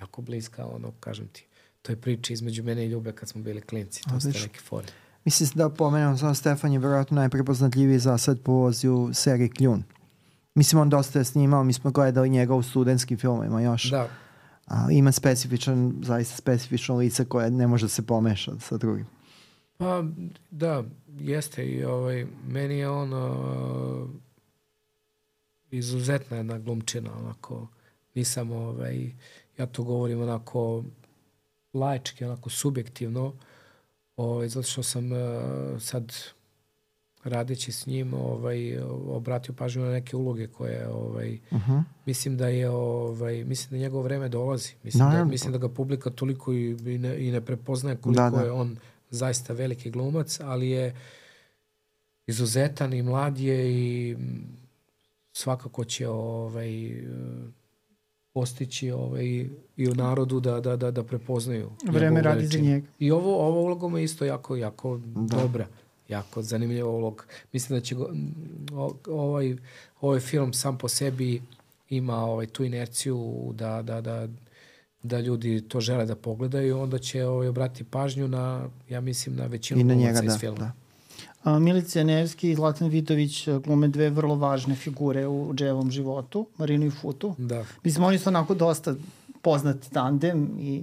jako 0.00 0.22
bliska, 0.22 0.66
ono, 0.66 0.92
kažem 1.00 1.28
ti, 1.28 1.46
to 1.82 1.92
je 1.92 1.96
priča 1.96 2.32
između 2.32 2.62
mene 2.62 2.84
i 2.86 2.88
Ljube 2.88 3.12
kad 3.12 3.28
smo 3.28 3.42
bili 3.42 3.60
klinci, 3.60 4.02
to 4.02 4.20
ste 4.20 4.28
neki 4.28 4.58
fore. 4.58 4.86
Mislim 5.24 5.50
da 5.54 5.68
pomenem 5.68 6.18
samo 6.18 6.34
Stefan 6.34 6.72
je 6.72 6.78
vjerojatno 6.78 7.14
najprepoznatljiviji 7.14 7.98
za 7.98 8.18
sad 8.18 8.40
po 8.40 8.52
vozi 8.52 8.88
u 8.88 9.10
seriji 9.14 9.48
Kljun. 9.48 9.82
Mislim, 10.54 10.80
on 10.80 10.90
dosta 10.90 11.18
je 11.18 11.24
snimao, 11.24 11.64
mi 11.64 11.72
smo 11.72 11.90
gledali 11.90 12.30
njega 12.30 12.54
u 12.54 12.62
studentskim 12.62 13.18
filmima 13.18 13.62
još. 13.62 13.90
Da, 13.90 14.08
A, 14.66 14.86
ima 14.90 15.12
specifičan, 15.12 15.94
zaista 16.02 16.36
specifično 16.36 16.96
lice 16.96 17.24
koje 17.24 17.50
ne 17.50 17.66
može 17.66 17.88
se 17.88 18.06
pomešati 18.06 18.60
sa 18.60 18.76
drugim. 18.76 19.06
Pa 19.76 20.04
da, 20.50 20.84
jeste 21.18 21.66
i 21.66 21.84
ovaj, 21.84 22.26
meni 22.48 22.78
je 22.78 22.90
on 22.90 23.12
uh, 23.12 24.10
izuzetna 25.70 26.36
jedna 26.36 26.58
glumčina, 26.58 27.10
onako, 27.18 27.68
nisam 28.14 28.52
ovaj, 28.52 29.12
ja 29.58 29.66
to 29.66 29.82
govorim 29.82 30.22
onako 30.22 30.84
laički, 31.74 32.24
onako 32.24 32.50
subjektivno, 32.50 33.32
ovaj, 34.20 34.48
zato 34.48 34.66
što 34.68 34.82
sam 34.82 35.12
uh, 35.12 35.18
sad 35.80 36.12
radeći 37.24 37.72
s 37.72 37.86
njim 37.86 38.14
ovaj 38.14 38.78
obratio 39.08 39.54
pažnju 39.54 39.82
na 39.84 39.90
neke 39.90 40.16
uloge 40.16 40.46
koje 40.46 40.88
ovaj 40.88 41.38
Uh 41.50 41.58
-huh. 41.68 41.82
mislim 42.06 42.36
da 42.36 42.48
je 42.48 42.70
ovaj 42.70 43.44
mislim 43.44 43.70
da 43.70 43.76
njegovo 43.76 44.02
vreme 44.02 44.28
dolazi 44.28 44.74
mislim 44.82 45.00
da 45.00 45.08
Naravno. 45.10 45.30
mislim 45.30 45.52
da 45.52 45.58
ga 45.58 45.68
publika 45.68 46.10
toliko 46.10 46.52
i, 46.52 46.70
i, 46.70 46.98
ne, 46.98 47.28
i 47.28 47.30
ne 47.32 47.40
prepoznaje 47.40 47.96
koliko 47.96 48.22
Da, 48.22 48.30
da. 48.30 48.40
je 48.42 48.50
on 48.50 48.76
zaista 49.10 49.52
veliki 49.52 49.90
glumac 49.90 50.40
ali 50.40 50.70
je 50.70 50.96
izuzetan 52.26 52.92
i 52.92 53.02
mlad 53.02 53.38
je 53.38 53.72
i 53.72 54.16
svakako 55.32 55.84
će 55.84 56.08
ovaj 56.08 56.70
postići 58.30 58.90
ovaj 58.90 59.24
i 59.76 59.88
u 59.90 59.94
narodu 59.94 60.40
da 60.40 60.60
da 60.60 60.76
da 60.76 60.90
da 60.90 61.02
prepoznaju 61.04 61.70
Vreme 61.84 62.22
radi 62.22 62.46
za 62.46 62.58
njega. 62.58 62.86
I 62.98 63.10
ovo 63.10 63.46
ovo 63.46 63.60
uloga 63.60 63.88
mu 63.88 63.98
je 63.98 64.04
isto 64.04 64.24
jako 64.24 64.56
jako 64.56 64.98
Da. 64.98 65.36
dobra 65.36 65.66
jako 66.08 66.42
zanimljiva 66.42 66.88
uloga. 66.90 67.22
Mislim 67.52 67.78
da 67.78 67.84
će 67.84 67.94
go, 67.94 68.10
o- 68.72 68.96
ovaj, 69.08 69.56
ovaj 70.00 70.20
film 70.20 70.52
sam 70.52 70.78
po 70.78 70.88
sebi 70.88 71.42
ima 71.90 72.16
ovaj, 72.16 72.46
tu 72.46 72.64
inerciju 72.64 73.16
da, 73.54 73.82
da, 73.82 74.00
da, 74.00 74.28
da 75.02 75.20
ljudi 75.20 75.62
to 75.62 75.80
žele 75.80 76.06
da 76.06 76.16
pogledaju, 76.16 76.78
onda 76.78 76.98
će 76.98 77.26
ovaj, 77.26 77.48
obrati 77.48 77.84
pažnju 77.84 78.28
na, 78.28 78.68
ja 78.88 79.00
mislim, 79.00 79.36
na 79.36 79.46
većinu 79.46 79.80
I 79.80 79.84
na 79.84 79.94
njega, 79.94 80.20
iz 80.20 80.26
da. 80.26 80.38
filma. 80.38 80.58
da. 80.58 80.72
Milica 81.44 82.04
Nevski 82.04 82.50
i 82.50 82.54
Zlatan 82.54 82.88
Vitović 82.88 83.48
e, 83.48 83.58
glume 83.58 83.88
dve 83.88 84.10
vrlo 84.10 84.34
važne 84.34 84.74
figure 84.74 85.26
u 85.26 85.54
Dževom 85.54 85.90
životu, 85.90 86.46
Marinu 86.56 86.86
i 86.86 86.90
Futu. 86.90 87.34
Da. 87.38 87.64
Mislim, 87.84 88.04
oni 88.04 88.18
su 88.18 88.28
onako 88.28 88.54
dosta 88.54 88.94
poznat 89.42 89.76
tandem 89.92 90.56
i 90.58 90.82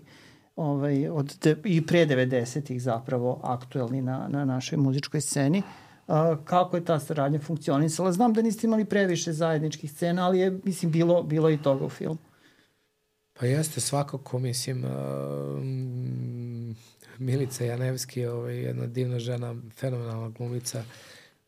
ovaj, 0.56 1.10
od 1.10 1.38
te, 1.40 1.56
i 1.66 1.86
pre 1.86 2.06
90-ih 2.06 2.82
zapravo 2.82 3.40
aktuelni 3.44 4.02
na, 4.02 4.28
na 4.28 4.46
našoj 4.46 4.78
muzičkoj 4.78 5.22
sceni. 5.22 5.62
A, 6.08 6.36
kako 6.46 6.78
je 6.78 6.86
ta 6.86 7.00
saradnja 7.00 7.40
funkcionisala? 7.40 8.12
Znam 8.12 8.34
da 8.34 8.42
niste 8.42 8.68
imali 8.68 8.86
previše 8.86 9.34
zajedničkih 9.34 9.92
scena, 9.92 10.26
ali 10.26 10.40
je, 10.40 10.60
mislim, 10.64 10.92
bilo, 10.92 11.24
bilo 11.24 11.50
i 11.50 11.58
toga 11.58 11.86
u 11.86 11.90
filmu. 11.90 12.18
Pa 13.40 13.46
jeste 13.46 13.82
svakako, 13.82 14.40
mislim, 14.40 14.84
um, 14.84 16.76
Milica 17.20 17.66
Janevski 17.66 18.26
ovaj, 18.26 18.58
jedna 18.58 18.88
divna 18.88 19.20
žena, 19.20 19.56
fenomenalna 19.76 20.30
glumica, 20.30 20.84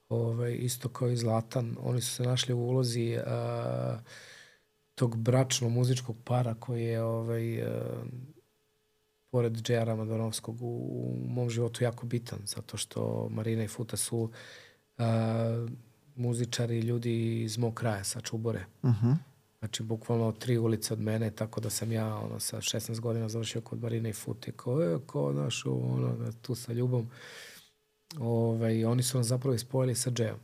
ovaj, 0.09 0.57
isto 0.59 0.89
kao 0.89 1.09
i 1.09 1.17
Zlatan. 1.17 1.77
Oni 1.79 2.01
su 2.01 2.15
se 2.15 2.23
našli 2.23 2.53
u 2.53 2.59
ulozi 2.59 3.17
uh, 3.17 3.99
tog 4.95 5.17
bračno 5.17 5.69
muzičkog 5.69 6.15
para 6.23 6.53
koji 6.53 6.83
je 6.83 7.03
ovaj, 7.03 7.61
uh, 7.61 7.67
pored 9.31 9.53
Džeja 9.61 9.83
Ramadonovskog 9.83 10.61
u, 10.61 10.65
u 10.65 11.27
mom 11.27 11.49
životu 11.49 11.83
jako 11.83 12.05
bitan, 12.05 12.39
zato 12.45 12.77
što 12.77 13.27
Marina 13.31 13.63
i 13.63 13.67
Futa 13.67 13.97
su 13.97 14.31
uh, 14.97 15.05
muzičari, 16.15 16.79
ljudi 16.79 17.43
iz 17.43 17.57
mog 17.57 17.73
kraja, 17.73 18.03
sa 18.03 18.21
Čubore. 18.21 18.65
Uh 18.81 18.89
-huh. 18.89 19.15
Znači, 19.59 19.83
bukvalno 19.83 20.31
tri 20.31 20.57
ulice 20.57 20.93
od 20.93 21.01
mene, 21.01 21.31
tako 21.31 21.61
da 21.61 21.69
sam 21.69 21.91
ja 21.91 22.15
ono, 22.15 22.39
sa 22.39 22.57
16 22.57 22.99
godina 22.99 23.29
završio 23.29 23.61
kod 23.61 23.81
Marine 23.81 24.09
i 24.09 24.13
Fute. 24.13 24.51
Ko 24.51 24.81
je, 24.81 24.99
ko 25.05 25.33
naš, 25.33 25.65
ono, 25.65 26.31
tu 26.41 26.55
sa 26.55 26.73
ljubom. 26.73 27.09
Ove, 28.19 28.85
oni 28.85 29.03
su 29.03 29.17
nas 29.17 29.27
zapravo 29.27 29.55
ispojili 29.55 29.95
sa 29.95 30.11
Džejom. 30.11 30.39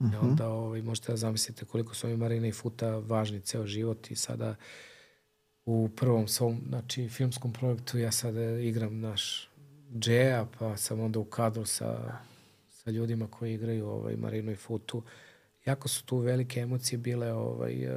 Mm 0.00 0.06
-hmm. 0.06 0.14
I 0.14 0.16
onda 0.16 0.48
ovaj, 0.48 0.82
možete 0.82 1.12
da 1.12 1.16
zamislite 1.16 1.64
koliko 1.64 1.94
su 1.94 2.08
mi 2.08 2.16
Marina 2.16 2.46
i 2.46 2.52
Futa 2.52 2.98
važni 2.98 3.40
ceo 3.40 3.66
život 3.66 4.10
i 4.10 4.16
sada 4.16 4.54
u 5.64 5.88
prvom 5.96 6.28
svom 6.28 6.60
znači, 6.68 7.08
filmskom 7.08 7.52
projektu 7.52 7.98
ja 7.98 8.12
sada 8.12 8.42
igram 8.42 9.00
naš 9.00 9.50
Džeja, 9.98 10.46
pa 10.58 10.76
sam 10.76 11.00
onda 11.00 11.18
u 11.18 11.24
kadru 11.24 11.64
sa, 11.64 12.18
sa 12.68 12.90
ljudima 12.90 13.26
koji 13.26 13.54
igraju 13.54 13.88
ovaj, 13.88 14.16
Marinu 14.16 14.52
i 14.52 14.56
Futu. 14.56 15.02
Jako 15.68 15.88
su 15.88 16.04
tu 16.04 16.18
velike 16.18 16.60
emocije 16.60 16.98
bile 16.98 17.32
ovaj, 17.32 17.88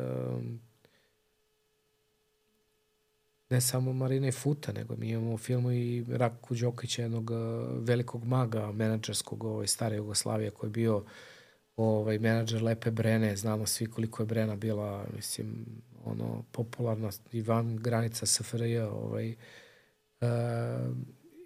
ne 3.51 3.61
samo 3.61 3.93
Marina 3.93 4.27
i 4.27 4.31
Futa, 4.31 4.71
nego 4.71 4.95
mi 4.95 5.09
imamo 5.09 5.33
u 5.33 5.37
filmu 5.37 5.71
i 5.71 6.05
Raku 6.09 6.55
Đokića, 6.55 7.01
jednog 7.01 7.31
uh, 7.31 7.37
velikog 7.79 8.25
maga 8.25 8.71
menadžerskog 8.71 9.43
ovaj, 9.43 9.67
stare 9.67 9.95
Jugoslavije 9.95 10.51
koji 10.51 10.67
je 10.67 10.71
bio 10.71 11.03
ovaj, 11.75 12.19
menadžer 12.19 12.63
Lepe 12.63 12.91
Brene, 12.91 13.35
znamo 13.35 13.65
svi 13.65 13.85
koliko 13.85 14.23
je 14.23 14.27
Brena 14.27 14.55
bila, 14.55 15.05
mislim, 15.15 15.65
ono, 16.05 16.43
popularna 16.51 17.09
i 17.31 17.41
van 17.41 17.77
granica 17.77 18.25
SFRJ, 18.25 18.79
ovaj, 18.79 19.35
uh, 20.21 20.27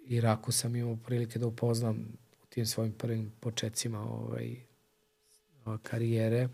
Iraku 0.06 0.52
sam 0.52 0.76
imao 0.76 0.96
prilike 0.96 1.38
da 1.38 1.46
upoznam 1.46 1.96
u 2.42 2.46
tim 2.48 2.66
svojim 2.66 2.92
prvim 2.92 3.32
početcima 3.40 4.00
ovaj, 4.00 4.65
karijere. 5.82 6.48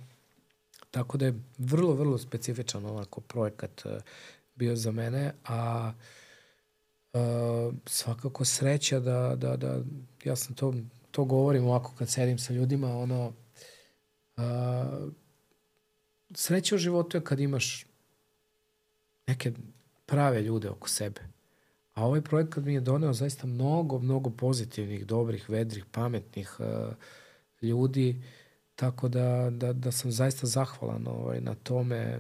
Tako 0.91 1.19
da 1.19 1.27
je 1.27 1.41
vrlo, 1.59 1.95
vrlo 1.95 2.19
specifičan 2.19 2.87
ovako 2.87 3.21
projekat 3.21 3.85
uh, 3.85 3.93
bio 4.55 4.77
za 4.77 4.93
mene, 4.93 5.33
a 5.45 5.93
uh, 7.13 7.75
svakako 7.87 8.45
sreća 8.45 9.01
da, 9.01 9.35
da, 9.37 9.57
da 9.57 9.81
ja 10.25 10.37
sam 10.37 10.55
to, 10.55 10.75
to 11.11 11.25
govorim 11.25 11.65
ovako 11.65 11.93
kad 11.99 12.09
sedim 12.09 12.39
sa 12.39 12.53
ljudima, 12.53 12.99
ono, 12.99 13.33
uh, 14.37 14.43
sreća 16.35 16.75
u 16.75 16.79
životu 16.79 17.17
je 17.17 17.25
kad 17.25 17.41
imaš 17.41 17.87
neke 19.27 19.53
prave 20.07 20.43
ljude 20.43 20.71
oko 20.71 20.89
sebe. 20.89 21.21
A 21.95 22.07
ovaj 22.07 22.21
projekat 22.21 22.65
mi 22.65 22.75
je 22.75 22.81
doneo 22.81 23.13
zaista 23.13 23.47
mnogo, 23.47 23.99
mnogo 23.99 24.31
pozitivnih, 24.31 25.07
dobrih, 25.07 25.51
vedrih, 25.51 25.85
pametnih 25.93 26.57
uh, 26.61 26.95
ljudi, 27.63 28.23
tako 28.77 29.09
da, 29.09 29.51
da, 29.51 29.73
da 29.73 29.93
sam 29.93 30.13
zaista 30.13 30.47
zahvalan 30.47 31.07
ovaj, 31.07 31.41
na 31.41 31.55
tome. 31.55 32.19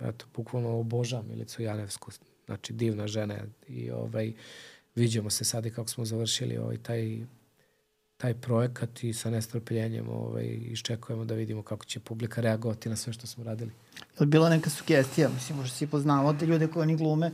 Eto, 0.00 0.26
bukvalno 0.34 0.78
obožavam 0.78 1.28
Milicu 1.28 1.62
Janevsku, 1.62 2.10
znači 2.46 2.72
divna 2.72 3.06
žena 3.06 3.38
i 3.68 3.90
ovaj, 3.90 4.32
viđemo 4.94 5.30
se 5.30 5.44
sad 5.44 5.66
i 5.66 5.70
kako 5.70 5.88
smo 5.88 6.04
završili 6.04 6.58
ovaj, 6.58 6.76
taj 6.76 7.18
taj 8.22 8.34
projekat 8.34 9.04
i 9.04 9.12
sa 9.12 9.30
nestrpljenjem 9.30 10.08
ovaj, 10.08 10.44
iščekujemo 10.44 11.24
da 11.24 11.34
vidimo 11.34 11.62
kako 11.62 11.84
će 11.84 12.00
publika 12.00 12.40
reagovati 12.40 12.88
na 12.88 12.96
sve 12.96 13.12
što 13.12 13.26
smo 13.26 13.44
radili. 13.44 13.70
Je 13.98 14.20
li 14.20 14.26
bila 14.26 14.50
neka 14.50 14.70
sugestija, 14.70 15.28
mislim, 15.28 15.58
možda 15.58 15.76
si 15.76 15.86
poznavao 15.86 16.32
te 16.32 16.46
ljude 16.46 16.66
koji 16.66 16.82
oni 16.82 16.96
glume, 16.96 17.30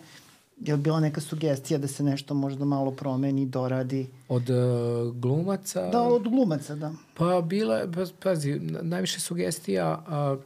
je 0.61 0.75
li 0.75 0.81
bila 0.81 1.01
neka 1.01 1.21
sugestija 1.21 1.79
da 1.79 1.87
se 1.87 2.03
nešto 2.03 2.35
možda 2.35 2.65
malo 2.65 2.91
promeni, 2.91 3.47
doradi? 3.47 4.07
Od 4.29 4.51
uh, 4.51 5.17
glumaca? 5.17 5.89
Da, 5.89 6.03
od 6.03 6.23
glumaca, 6.23 6.75
da. 6.75 6.93
Pa 7.15 7.41
bila, 7.41 7.87
pa, 7.95 8.05
pazi, 8.23 8.61
najviše 8.83 9.21
sugestija, 9.21 10.03
a, 10.07 10.37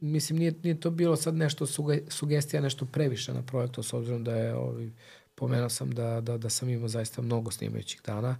mislim, 0.00 0.38
nije, 0.38 0.54
nije 0.62 0.80
to 0.80 0.90
bilo 0.90 1.16
sad 1.16 1.34
nešto 1.34 1.66
suge, 1.66 2.00
sugestija, 2.08 2.62
nešto 2.62 2.86
previše 2.92 3.34
na 3.34 3.42
projektu, 3.42 3.82
s 3.82 3.92
obzirom 3.92 4.24
da 4.24 4.36
je, 4.36 4.54
ovaj, 4.54 4.90
pomenuo 5.34 5.68
sam 5.68 5.90
da, 5.90 6.20
da, 6.20 6.38
da 6.38 6.48
sam 6.48 6.68
imao 6.68 6.88
zaista 6.88 7.22
mnogo 7.22 7.50
snimajućih 7.50 8.00
dana. 8.06 8.36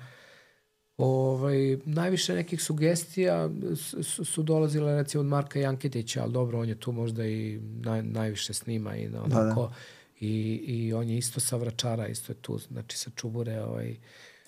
Ovaj, 0.98 1.78
najviše 1.84 2.34
nekih 2.34 2.62
sugestija 2.62 3.50
su, 4.02 4.24
su 4.24 4.42
dolazile 4.42 4.96
recimo 4.96 5.20
od 5.20 5.26
Marka 5.26 5.60
Janketića, 5.60 6.22
ali 6.22 6.32
dobro, 6.32 6.60
on 6.60 6.68
je 6.68 6.74
tu 6.74 6.92
možda 6.92 7.26
i 7.26 7.60
naj, 7.60 8.02
najviše 8.02 8.54
snima 8.54 8.96
i 8.96 9.08
na 9.08 9.22
onako, 9.22 9.62
da, 9.62 9.68
da. 9.68 9.74
I, 10.20 10.60
i 10.66 10.92
on 10.92 11.08
je 11.08 11.18
isto 11.18 11.40
sa 11.40 11.56
Vračara, 11.56 12.06
isto 12.06 12.32
je 12.32 12.36
tu, 12.36 12.58
znači 12.58 12.98
sa 12.98 13.10
Čubure, 13.16 13.62
ovaj, 13.62 13.96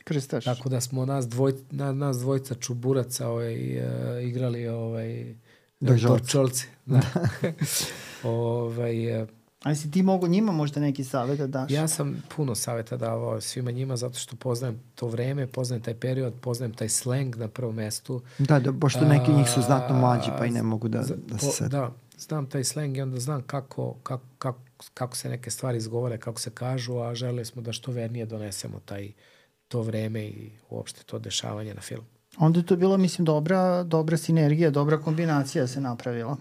Kristaš. 0.05 0.45
Tako 0.45 0.69
da 0.69 0.81
smo 0.81 1.07
nas, 1.07 1.29
dvoj, 1.29 1.55
na, 1.71 1.93
nas 1.93 2.19
dvojica 2.19 2.55
Čuburaca 2.55 3.29
ovaj, 3.29 3.79
uh, 3.79 4.23
igrali 4.23 4.69
ovaj, 4.69 5.35
Dorčolci. 5.81 6.67
Da. 6.87 7.01
ovaj, 8.23 9.23
uh, 9.23 9.29
A 9.65 9.75
si 9.75 9.91
ti 9.91 10.03
mogu 10.03 10.29
njima 10.29 10.53
možda 10.53 10.81
neki 10.81 11.05
savjet 11.05 11.39
da 11.39 11.47
daš? 11.47 11.71
Ja 11.71 11.89
sam 11.89 12.23
puno 12.37 12.55
savjeta 12.55 12.97
davao 12.97 13.41
svima 13.41 13.71
njima 13.71 13.97
zato 13.97 14.19
što 14.19 14.37
poznajem 14.37 14.81
to 14.95 15.07
vreme, 15.07 15.47
poznajem 15.47 15.83
taj 15.83 15.95
period, 15.95 16.35
poznajem 16.41 16.75
taj 16.75 16.89
slang 16.89 17.37
na 17.37 17.49
prvom 17.49 17.75
mestu. 17.75 18.23
Da, 18.39 18.59
da, 18.59 18.73
pošto 18.73 19.05
neki 19.05 19.33
njih 19.33 19.51
su 19.51 19.63
znatno 19.63 19.97
mlađi 19.97 20.31
pa 20.39 20.47
i 20.47 20.51
ne 20.51 20.63
mogu 20.63 20.89
da, 20.89 21.03
da 21.29 21.39
se. 21.39 21.69
Da, 21.69 21.93
znam 22.19 22.47
taj 22.47 22.65
slang 22.65 22.97
i 22.97 23.01
onda 23.01 23.21
znam 23.21 23.43
kako, 23.43 23.95
kako, 24.03 24.25
kako, 24.39 24.59
kako 24.95 25.17
se 25.17 25.29
neke 25.29 25.51
stvari 25.51 25.79
izgovore, 25.79 26.19
kako 26.19 26.41
se 26.41 26.51
kažu, 26.51 26.99
a 26.99 27.15
želeli 27.15 27.45
smo 27.45 27.63
da 27.63 27.73
što 27.73 27.93
vernije 27.93 28.27
donesemo 28.27 28.81
taj, 28.85 29.13
to 29.69 29.83
vreme 29.83 30.25
i 30.25 30.51
uopšte 30.71 31.03
to 31.07 31.19
dešavanje 31.19 31.75
na 31.75 31.81
film. 31.81 32.05
Onda 32.39 32.59
je 32.59 32.67
to 32.67 32.77
bila, 32.77 32.97
mislim, 32.97 33.25
dobra, 33.25 33.83
dobra 33.83 34.17
sinergija, 34.17 34.71
dobra 34.71 34.99
kombinacija 34.99 35.67
se 35.67 35.81
napravila. 35.81 36.37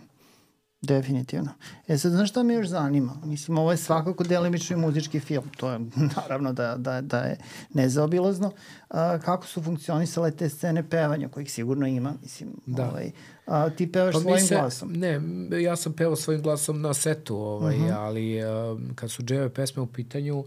Definitivno. 0.82 1.50
E 1.88 1.98
sad, 1.98 2.12
znaš 2.12 2.30
šta 2.30 2.44
me 2.44 2.54
još 2.54 2.68
zanima? 2.68 3.16
Mislim, 3.24 3.58
ovo 3.58 3.72
je 3.72 3.78
svakako 3.78 4.24
delimično 4.24 4.78
i 4.78 4.80
muzički 4.80 5.20
film. 5.20 5.50
To 5.58 5.72
je 5.72 5.80
naravno 6.18 6.54
da, 6.54 6.76
da, 6.78 7.02
da 7.02 7.20
je 7.20 7.38
nezaobilazno. 7.74 8.52
A, 8.90 9.18
kako 9.20 9.48
su 9.48 9.64
funkcionisale 9.64 10.32
te 10.32 10.50
scene 10.50 10.90
pevanja, 10.90 11.30
kojih 11.30 11.52
sigurno 11.52 11.88
ima. 11.88 12.14
Mislim, 12.22 12.50
da. 12.66 12.90
ovaj, 12.90 13.12
a, 13.46 13.70
ti 13.70 13.92
pevaš 13.92 14.14
pa 14.14 14.20
svojim 14.20 14.48
se, 14.48 14.56
glasom. 14.56 14.94
Ne, 14.94 15.22
ja 15.64 15.76
sam 15.76 15.94
pevao 15.94 16.16
svojim 16.16 16.42
glasom 16.42 16.82
na 16.82 16.94
setu, 16.94 17.38
ovaj, 17.38 17.76
uh 17.76 17.82
mhm. 17.82 17.90
-huh. 17.90 17.98
ali 17.98 18.44
a, 18.44 18.78
kad 18.96 19.12
su 19.12 19.24
dževe 19.24 19.50
pesme 19.50 19.82
u 19.82 19.88
pitanju, 19.88 20.44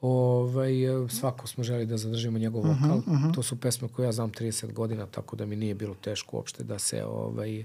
ovaj, 0.00 0.72
svako 1.08 1.46
smo 1.46 1.64
želi 1.64 1.86
da 1.86 1.96
zadržimo 1.96 2.38
njegov 2.38 2.64
mhm, 2.64 2.72
vokal. 2.72 2.98
Uh 2.98 3.04
-huh, 3.04 3.12
uh 3.12 3.20
-huh. 3.20 3.34
To 3.34 3.42
su 3.42 3.60
pesme 3.60 3.88
koje 3.88 4.06
ja 4.06 4.12
znam 4.12 4.32
30 4.32 4.72
godina, 4.72 5.06
tako 5.06 5.36
da 5.36 5.46
mi 5.46 5.56
nije 5.56 5.74
bilo 5.74 5.94
teško 5.94 6.36
uopšte 6.36 6.64
da 6.64 6.78
se 6.78 7.04
ovaj, 7.04 7.64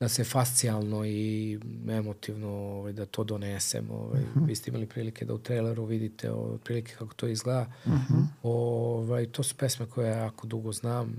da 0.00 0.08
se 0.08 0.24
fascijalno 0.24 1.04
i 1.04 1.58
emotivno 1.88 2.48
ovaj, 2.48 2.92
da 2.92 3.06
to 3.06 3.24
donesem. 3.24 3.90
Ovaj. 3.90 4.22
Uh 4.22 4.28
mhm. 4.28 4.40
-huh. 4.40 4.46
Vi 4.46 4.54
ste 4.54 4.70
imali 4.70 4.86
prilike 4.86 5.24
da 5.24 5.34
u 5.34 5.38
traileru 5.38 5.84
vidite 5.84 6.32
ovaj, 6.32 6.58
prilike 6.58 6.94
kako 6.98 7.14
to 7.14 7.26
izgleda. 7.26 7.72
Uh 7.84 7.92
mhm. 7.92 8.14
-huh. 8.14 8.26
ovaj, 8.42 9.26
to 9.26 9.42
su 9.42 9.54
pesme 9.54 9.86
koje 9.86 10.10
ja 10.10 10.16
jako 10.16 10.46
dugo 10.46 10.72
znam. 10.72 11.16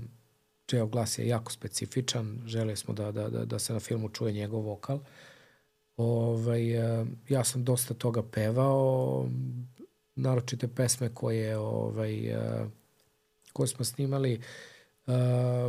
Čeo 0.66 0.86
glas 0.86 1.18
je 1.18 1.28
jako 1.28 1.52
specifičan. 1.52 2.42
Želeli 2.46 2.76
smo 2.76 2.94
da, 2.94 3.12
da, 3.12 3.28
da, 3.28 3.44
da 3.44 3.58
se 3.58 3.72
na 3.72 3.80
filmu 3.80 4.08
čuje 4.08 4.32
njegov 4.32 4.60
vokal. 4.60 5.00
Ovaj, 5.96 7.00
eh, 7.00 7.06
ja 7.28 7.44
sam 7.44 7.64
dosta 7.64 7.94
toga 7.94 8.22
pevao. 8.22 9.28
Naročite 10.16 10.68
pesme 10.68 11.08
koje, 11.14 11.58
ovaj, 11.58 12.26
eh, 12.26 12.66
koje 13.52 13.66
smo 13.66 13.84
snimali 13.84 14.34
uh, 14.34 14.44
Uh, 15.06 15.12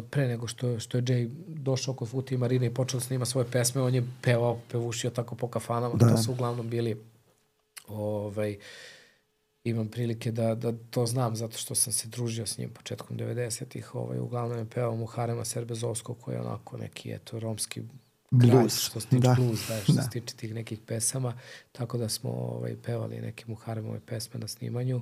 pre 0.09 0.27
nego 0.27 0.47
što, 0.47 0.79
što 0.79 0.97
je 0.97 1.03
Jay 1.03 1.29
došao 1.47 1.93
kod 1.93 2.09
Futi 2.09 2.35
i 2.35 2.37
Marine 2.37 2.65
i 2.65 2.73
počeo 2.73 2.99
da 2.99 3.05
snima 3.05 3.25
svoje 3.25 3.51
pesme, 3.51 3.81
on 3.81 3.95
je 3.95 4.03
pevao, 4.21 4.59
pevušio 4.71 5.09
tako 5.09 5.35
po 5.35 5.47
kafanama, 5.47 5.95
da. 5.95 6.09
to 6.09 6.17
su 6.17 6.31
uglavnom 6.31 6.69
bili 6.69 7.03
ovaj, 7.87 8.57
imam 9.63 9.87
prilike 9.87 10.31
da, 10.31 10.55
da 10.55 10.73
to 10.89 11.05
znam 11.05 11.35
zato 11.35 11.57
što 11.57 11.75
sam 11.75 11.93
se 11.93 12.07
družio 12.07 12.45
s 12.45 12.57
njim 12.57 12.69
početkom 12.69 13.17
90-ih, 13.17 13.95
ovaj, 13.95 14.19
uglavnom 14.19 14.57
je 14.57 14.69
pevao 14.69 14.95
Muharema 14.95 15.45
Serbezovskog 15.45 16.17
koji 16.21 16.35
je 16.35 16.41
onako 16.41 16.77
neki 16.77 17.11
eto 17.11 17.39
romski 17.39 17.81
blues, 18.31 18.79
što 18.79 18.99
se 18.99 19.07
tiče 19.07 19.27
da. 19.27 19.35
blues, 19.39 19.67
da, 19.67 19.81
što 19.83 19.93
da. 19.93 20.01
se 20.01 20.09
tiče 20.09 20.35
tih 20.35 20.53
nekih 20.53 20.79
pesama, 20.79 21.33
tako 21.71 21.97
da 21.97 22.09
smo 22.09 22.29
ovaj, 22.31 22.75
pevali 22.85 23.21
neke 23.21 23.45
Muharemove 23.47 23.99
pesme 23.99 24.39
na 24.39 24.47
snimanju. 24.47 25.01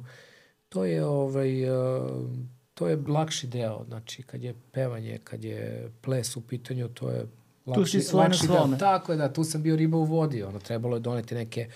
To 0.69 0.85
je 0.85 1.05
ovaj, 1.05 1.69
uh, 1.69 2.29
to 2.75 2.87
je 2.87 2.97
lakši 3.07 3.47
deo, 3.47 3.83
znači 3.87 4.23
kad 4.23 4.43
je 4.43 4.55
pevanje, 4.71 5.19
kad 5.23 5.43
je 5.43 5.91
ples 6.01 6.35
u 6.35 6.41
pitanju, 6.41 6.87
to 6.87 7.09
je 7.09 7.27
lakši, 7.65 7.97
tu 7.97 8.03
si 8.03 8.15
lakši 8.15 8.47
deo. 8.47 8.67
Tako 8.79 9.11
je, 9.11 9.17
da, 9.17 9.33
tu 9.33 9.43
sam 9.43 9.61
bio 9.61 9.75
riba 9.75 9.97
u 9.97 10.03
vodi, 10.03 10.43
ono, 10.43 10.59
trebalo 10.59 10.95
je 10.95 10.99
doneti 10.99 11.35
neke 11.35 11.69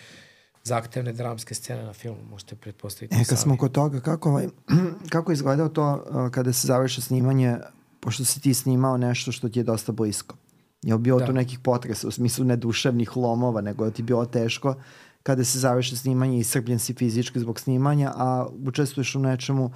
zahtevne 0.63 1.13
dramske 1.13 1.55
scene 1.55 1.83
na 1.83 1.93
filmu, 1.93 2.19
možete 2.29 2.55
pretpostaviti 2.55 3.15
e, 3.15 3.17
kad 3.17 3.27
sami. 3.27 3.37
smo 3.37 3.57
kod 3.57 3.71
toga, 3.71 3.99
kako, 3.99 4.29
ovaj, 4.29 4.47
kako 5.13 5.31
je 5.31 5.33
izgledao 5.33 5.69
to 5.69 6.05
uh, 6.09 6.31
kada 6.31 6.53
se 6.53 6.67
završi 6.67 7.01
snimanje, 7.01 7.57
pošto 7.99 8.25
si 8.25 8.41
ti 8.41 8.53
snimao 8.53 8.97
nešto 8.97 9.31
što 9.31 9.49
ti 9.49 9.59
je 9.59 9.63
dosta 9.63 9.91
blisko? 9.91 10.35
Je 10.81 10.93
li 10.93 10.99
bilo 10.99 11.19
da. 11.19 11.25
tu 11.25 11.33
nekih 11.33 11.59
potresa, 11.59 12.07
u 12.07 12.11
smislu 12.11 12.45
ne 12.45 12.55
duševnih 12.55 13.17
lomova, 13.17 13.61
nego 13.61 13.85
je 13.85 13.91
ti 13.91 14.03
bilo 14.03 14.25
teško 14.25 14.75
kada 15.23 15.43
se 15.43 15.59
završi 15.59 15.97
snimanje 15.97 16.37
i 16.37 16.39
iscrpljen 16.39 16.79
si 16.79 16.93
fizički 16.93 17.39
zbog 17.39 17.59
snimanja, 17.59 18.11
a 18.15 18.47
učestvuješ 18.65 19.15
u 19.15 19.19
nečemu 19.19 19.65
uh, 19.65 19.71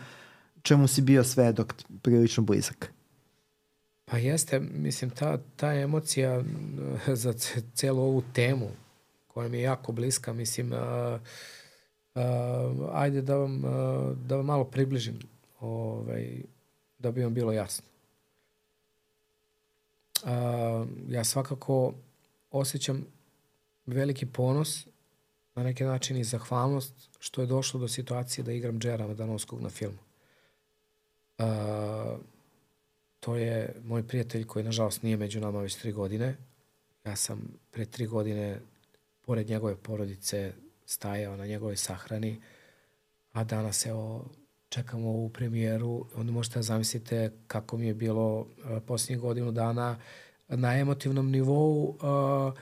čemu 0.63 0.87
si 0.87 1.01
bio 1.01 1.23
svedok 1.23 1.73
prilično 2.01 2.43
blizak? 2.43 2.91
Pa 4.05 4.17
jeste, 4.17 4.59
mislim, 4.59 5.09
ta, 5.09 5.37
ta 5.55 5.73
emocija 5.73 6.43
za 7.23 7.33
celu 7.73 8.01
ovu 8.01 8.23
temu 8.33 8.69
koja 9.27 9.49
mi 9.49 9.57
je 9.57 9.63
jako 9.63 9.91
bliska, 9.91 10.33
mislim, 10.33 10.73
a, 10.73 11.19
a, 12.15 12.89
ajde 12.93 13.21
da 13.21 13.35
vam, 13.35 13.65
a, 13.65 14.13
da 14.25 14.35
vam 14.35 14.45
malo 14.45 14.63
približim, 14.63 15.19
ovaj, 15.59 16.41
da 16.99 17.11
bi 17.11 17.23
vam 17.23 17.33
bilo 17.33 17.51
jasno. 17.51 17.85
a, 20.25 20.85
ja 21.09 21.23
svakako 21.23 21.93
osjećam 22.51 23.05
veliki 23.85 24.25
ponos, 24.25 24.87
na 25.55 25.63
neki 25.63 25.83
način 25.83 26.17
i 26.17 26.23
zahvalnost 26.23 26.93
što 27.19 27.41
je 27.41 27.47
došlo 27.47 27.79
do 27.79 27.87
situacije 27.87 28.43
da 28.43 28.51
igram 28.51 28.79
Džera 28.79 29.07
Madanovskog 29.07 29.61
na 29.61 29.69
filmu. 29.69 30.02
A, 31.37 32.17
to 33.19 33.35
je 33.35 33.75
moj 33.83 34.07
prijatelj 34.07 34.45
koji 34.45 34.65
nažalost 34.65 35.03
nije 35.03 35.17
među 35.17 35.39
nama 35.39 35.61
već 35.61 35.75
tri 35.75 35.91
godine. 35.91 36.35
Ja 37.05 37.15
sam 37.15 37.59
pre 37.71 37.85
tri 37.85 38.05
godine 38.05 38.59
pored 39.21 39.49
njegove 39.49 39.75
porodice 39.75 40.53
stajao 40.85 41.37
na 41.37 41.45
njegovoj 41.45 41.75
sahrani, 41.75 42.41
a 43.31 43.43
danas 43.43 43.85
evo 43.85 44.25
čekamo 44.69 45.09
ovu 45.09 45.29
premijeru, 45.29 46.05
onda 46.15 46.31
možete 46.31 46.59
da 46.59 46.63
zamislite 46.63 47.31
kako 47.47 47.77
mi 47.77 47.87
je 47.87 47.93
bilo 47.93 48.39
uh, 48.39 48.47
posljednjih 48.87 49.19
godinu 49.19 49.51
dana 49.51 49.99
na 50.47 50.79
emotivnom 50.79 51.31
nivou 51.31 51.83
uh, 51.83 52.53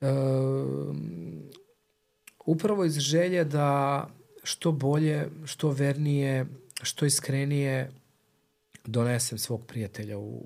uh, 0.00 0.96
upravo 2.46 2.84
iz 2.84 2.98
želje 2.98 3.44
da 3.44 4.08
što 4.42 4.72
bolje, 4.72 5.28
što 5.44 5.70
vernije, 5.70 6.46
što 6.84 7.06
iskrenije 7.06 7.90
donesem 8.84 9.38
svog 9.38 9.66
prijatelja 9.66 10.18
u, 10.18 10.42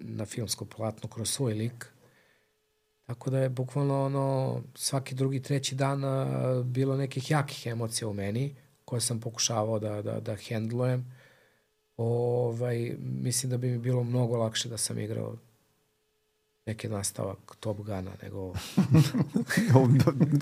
na 0.00 0.26
filmsko 0.26 0.64
platno 0.64 1.08
kroz 1.08 1.30
svoj 1.30 1.54
lik. 1.54 1.86
Tako 3.06 3.30
da 3.30 3.38
je 3.38 3.48
bukvalno 3.48 4.04
ono, 4.04 4.62
svaki 4.74 5.14
drugi, 5.14 5.42
treći 5.42 5.74
dan 5.74 6.02
bilo 6.64 6.96
nekih 6.96 7.30
jakih 7.30 7.66
emocija 7.66 8.08
u 8.08 8.12
meni 8.12 8.54
koje 8.84 9.00
sam 9.00 9.20
pokušavao 9.20 9.78
da, 9.78 10.02
da, 10.02 10.20
da 10.20 10.36
hendlujem. 10.36 11.12
Ovaj, 11.96 12.96
mislim 12.98 13.50
da 13.50 13.56
bi 13.56 13.70
mi 13.70 13.78
bilo 13.78 14.04
mnogo 14.04 14.36
lakše 14.36 14.68
da 14.68 14.76
sam 14.76 14.98
igrao 14.98 15.36
neki 16.66 16.88
nastavak 16.88 17.38
Top 17.60 17.82
Gana 17.82 18.10
nego... 18.22 18.52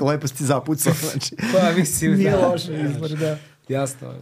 Lepo 0.09 0.29
si 0.29 0.37
ti 0.37 0.45
zapucao, 0.45 0.93
znači. 0.93 1.37
pa 1.53 1.73
mislim, 1.77 2.15
Nije 2.15 2.31
da. 2.31 2.49
loše 2.49 2.81
izbor, 2.91 3.11
da. 3.11 3.39
Jasno. 3.69 4.15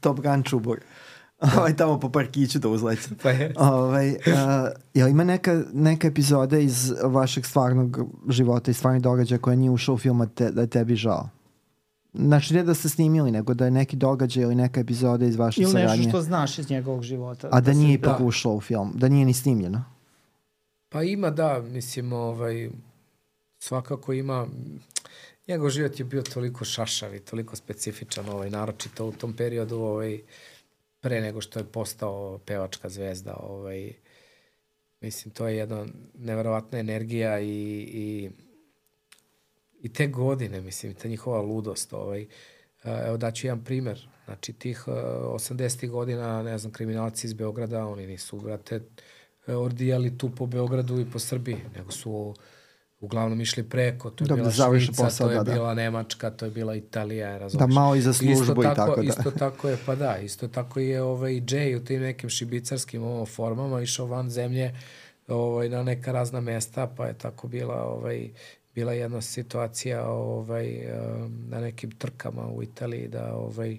Top 0.00 0.20
Gun 0.20 0.42
čubor. 0.42 0.80
Ovaj 1.58 1.76
tamo 1.76 2.00
po 2.00 2.08
parkiću 2.10 2.58
da 2.58 2.68
uzleće. 2.68 3.08
Pa 3.22 3.30
je. 3.30 3.52
Ovaj, 3.74 4.10
uh, 4.10 4.16
jel 4.94 5.08
ima 5.08 5.24
neka, 5.24 5.62
neka 5.72 6.08
epizoda 6.08 6.58
iz 6.58 6.92
vašeg 7.04 7.46
stvarnog 7.46 7.98
života 8.28 8.70
i 8.70 8.74
stvarnih 8.74 9.02
događaja 9.02 9.38
koja 9.38 9.56
nije 9.56 9.70
ušla 9.70 9.94
u 9.94 9.98
film 9.98 10.20
a 10.20 10.26
te, 10.26 10.50
da 10.50 10.60
je 10.60 10.66
tebi 10.66 10.96
žao? 10.96 11.28
Znači, 12.14 12.54
ne 12.54 12.62
da 12.62 12.74
ste 12.74 12.88
snimili, 12.88 13.30
nego 13.30 13.54
da 13.54 13.64
je 13.64 13.70
neki 13.70 13.96
događaj 13.96 14.42
ili 14.42 14.54
neka 14.54 14.80
epizoda 14.80 15.26
iz 15.26 15.36
vaše 15.36 15.62
Ili 15.62 15.70
saradnje. 15.72 15.96
nešto 15.96 16.08
što 16.08 16.22
znaš 16.22 16.58
iz 16.58 16.70
njegovog 16.70 17.02
života. 17.02 17.48
A 17.52 17.60
da 17.60 17.72
se- 17.72 17.78
nije 17.78 17.94
ipak 17.94 18.18
da. 18.18 18.24
ušlo 18.24 18.54
u 18.54 18.60
film, 18.60 18.92
da 18.94 19.08
nije 19.08 19.24
ni 19.24 19.32
snimljeno. 19.32 19.84
Pa 20.88 21.02
ima, 21.02 21.30
da, 21.30 21.60
mislim, 21.62 22.12
ovaj, 22.12 22.70
svakako 23.58 24.12
ima, 24.12 24.46
njegov 25.48 25.70
život 25.70 25.98
je 25.98 26.04
bio 26.04 26.22
toliko 26.22 26.64
šašav 26.64 27.14
i 27.14 27.20
toliko 27.20 27.56
specifičan, 27.56 28.28
ovaj, 28.28 28.50
naročito 28.50 29.06
u 29.06 29.12
tom 29.12 29.36
periodu, 29.36 29.78
ovaj, 29.78 30.20
pre 31.00 31.20
nego 31.20 31.40
što 31.40 31.58
je 31.58 31.64
postao 31.64 32.38
pevačka 32.38 32.88
zvezda, 32.88 33.36
ovaj, 33.40 33.92
mislim, 35.00 35.34
to 35.34 35.48
je 35.48 35.56
jedna 35.56 35.86
neverovatna 36.14 36.78
energija 36.78 37.40
i, 37.40 37.46
i, 37.92 38.30
i 39.80 39.92
te 39.92 40.06
godine, 40.06 40.60
mislim, 40.60 40.94
ta 40.94 41.08
njihova 41.08 41.40
ludost, 41.40 41.92
ovaj, 41.92 42.26
evo 42.84 43.16
daću 43.16 43.46
jedan 43.46 43.64
primer, 43.64 44.08
znači 44.24 44.52
tih 44.52 44.84
uh, 44.86 44.94
80. 44.94 45.88
godina, 45.88 46.42
ne 46.42 46.58
znam, 46.58 46.72
kriminalci 46.72 47.26
iz 47.26 47.32
Beograda, 47.32 47.86
oni 47.86 48.06
nisu, 48.06 48.40
brate, 48.40 48.80
ordijali 49.46 50.18
tu 50.18 50.30
po 50.30 50.46
Beogradu 50.46 51.00
i 51.00 51.10
po 51.12 51.18
Srbiji, 51.18 51.56
nego 51.76 51.90
su 51.90 52.34
uglavnom 53.02 53.40
išli 53.40 53.62
preko, 53.62 54.10
to 54.10 54.24
je 54.24 54.28
Da 54.28 54.34
bi 54.34 54.40
bila 54.40 54.78
Švica, 54.80 55.02
posao, 55.02 55.26
to 55.26 55.32
je 55.32 55.38
da, 55.38 55.44
da. 55.44 55.52
bila 55.52 55.74
Nemačka, 55.74 56.30
to 56.30 56.44
je 56.44 56.50
bila 56.50 56.74
Italija, 56.74 57.32
Da 57.32 57.38
razumiješ? 57.38 57.74
malo 57.74 57.94
i 57.94 58.00
za 58.00 58.10
Isto 58.10 58.24
službu 58.24 58.62
i 58.62 58.66
tako 58.76 58.96
da. 58.96 59.02
Isto 59.02 59.30
tako 59.30 59.68
je, 59.68 59.76
pa 59.86 59.94
da, 59.94 60.18
isto 60.18 60.48
tako 60.48 60.80
je 60.80 61.02
ovaj 61.02 61.32
Jay 61.32 61.76
u 61.76 61.84
tim 61.84 62.00
nekim 62.02 62.30
šibicarskim 62.30 63.02
ovo, 63.02 63.26
formama 63.26 63.82
išao 63.82 64.06
van 64.06 64.30
zemlje 64.30 64.74
ovaj, 65.28 65.68
na 65.68 65.82
neka 65.82 66.12
razna 66.12 66.40
mesta, 66.40 66.86
pa 66.96 67.06
je 67.06 67.18
tako 67.18 67.48
bila 67.48 67.84
ovaj, 67.84 68.30
bila 68.74 68.92
jedna 68.92 69.20
situacija 69.20 70.06
ovaj, 70.06 70.78
na 71.48 71.60
nekim 71.60 71.90
trkama 71.90 72.48
u 72.48 72.62
Italiji 72.62 73.08
da 73.08 73.34
ovaj, 73.34 73.78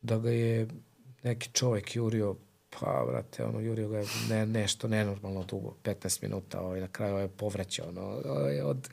da 0.00 0.18
ga 0.18 0.30
je 0.30 0.68
neki 1.22 1.50
čovek 1.52 1.96
jurio 1.96 2.36
pa, 2.70 3.04
brate, 3.10 3.44
ono, 3.44 3.60
jurio 3.60 3.88
ga 3.88 3.98
je 3.98 4.04
ne, 4.30 4.46
nešto 4.46 4.88
nenormalno 4.88 5.44
dugo, 5.44 5.74
15 5.84 6.22
minuta, 6.22 6.60
ovaj, 6.60 6.80
na 6.80 6.88
kraju 6.88 7.16
je 7.16 7.28
povraćao, 7.28 7.88
ono, 7.88 8.00
ovaj, 8.24 8.60
od, 8.60 8.88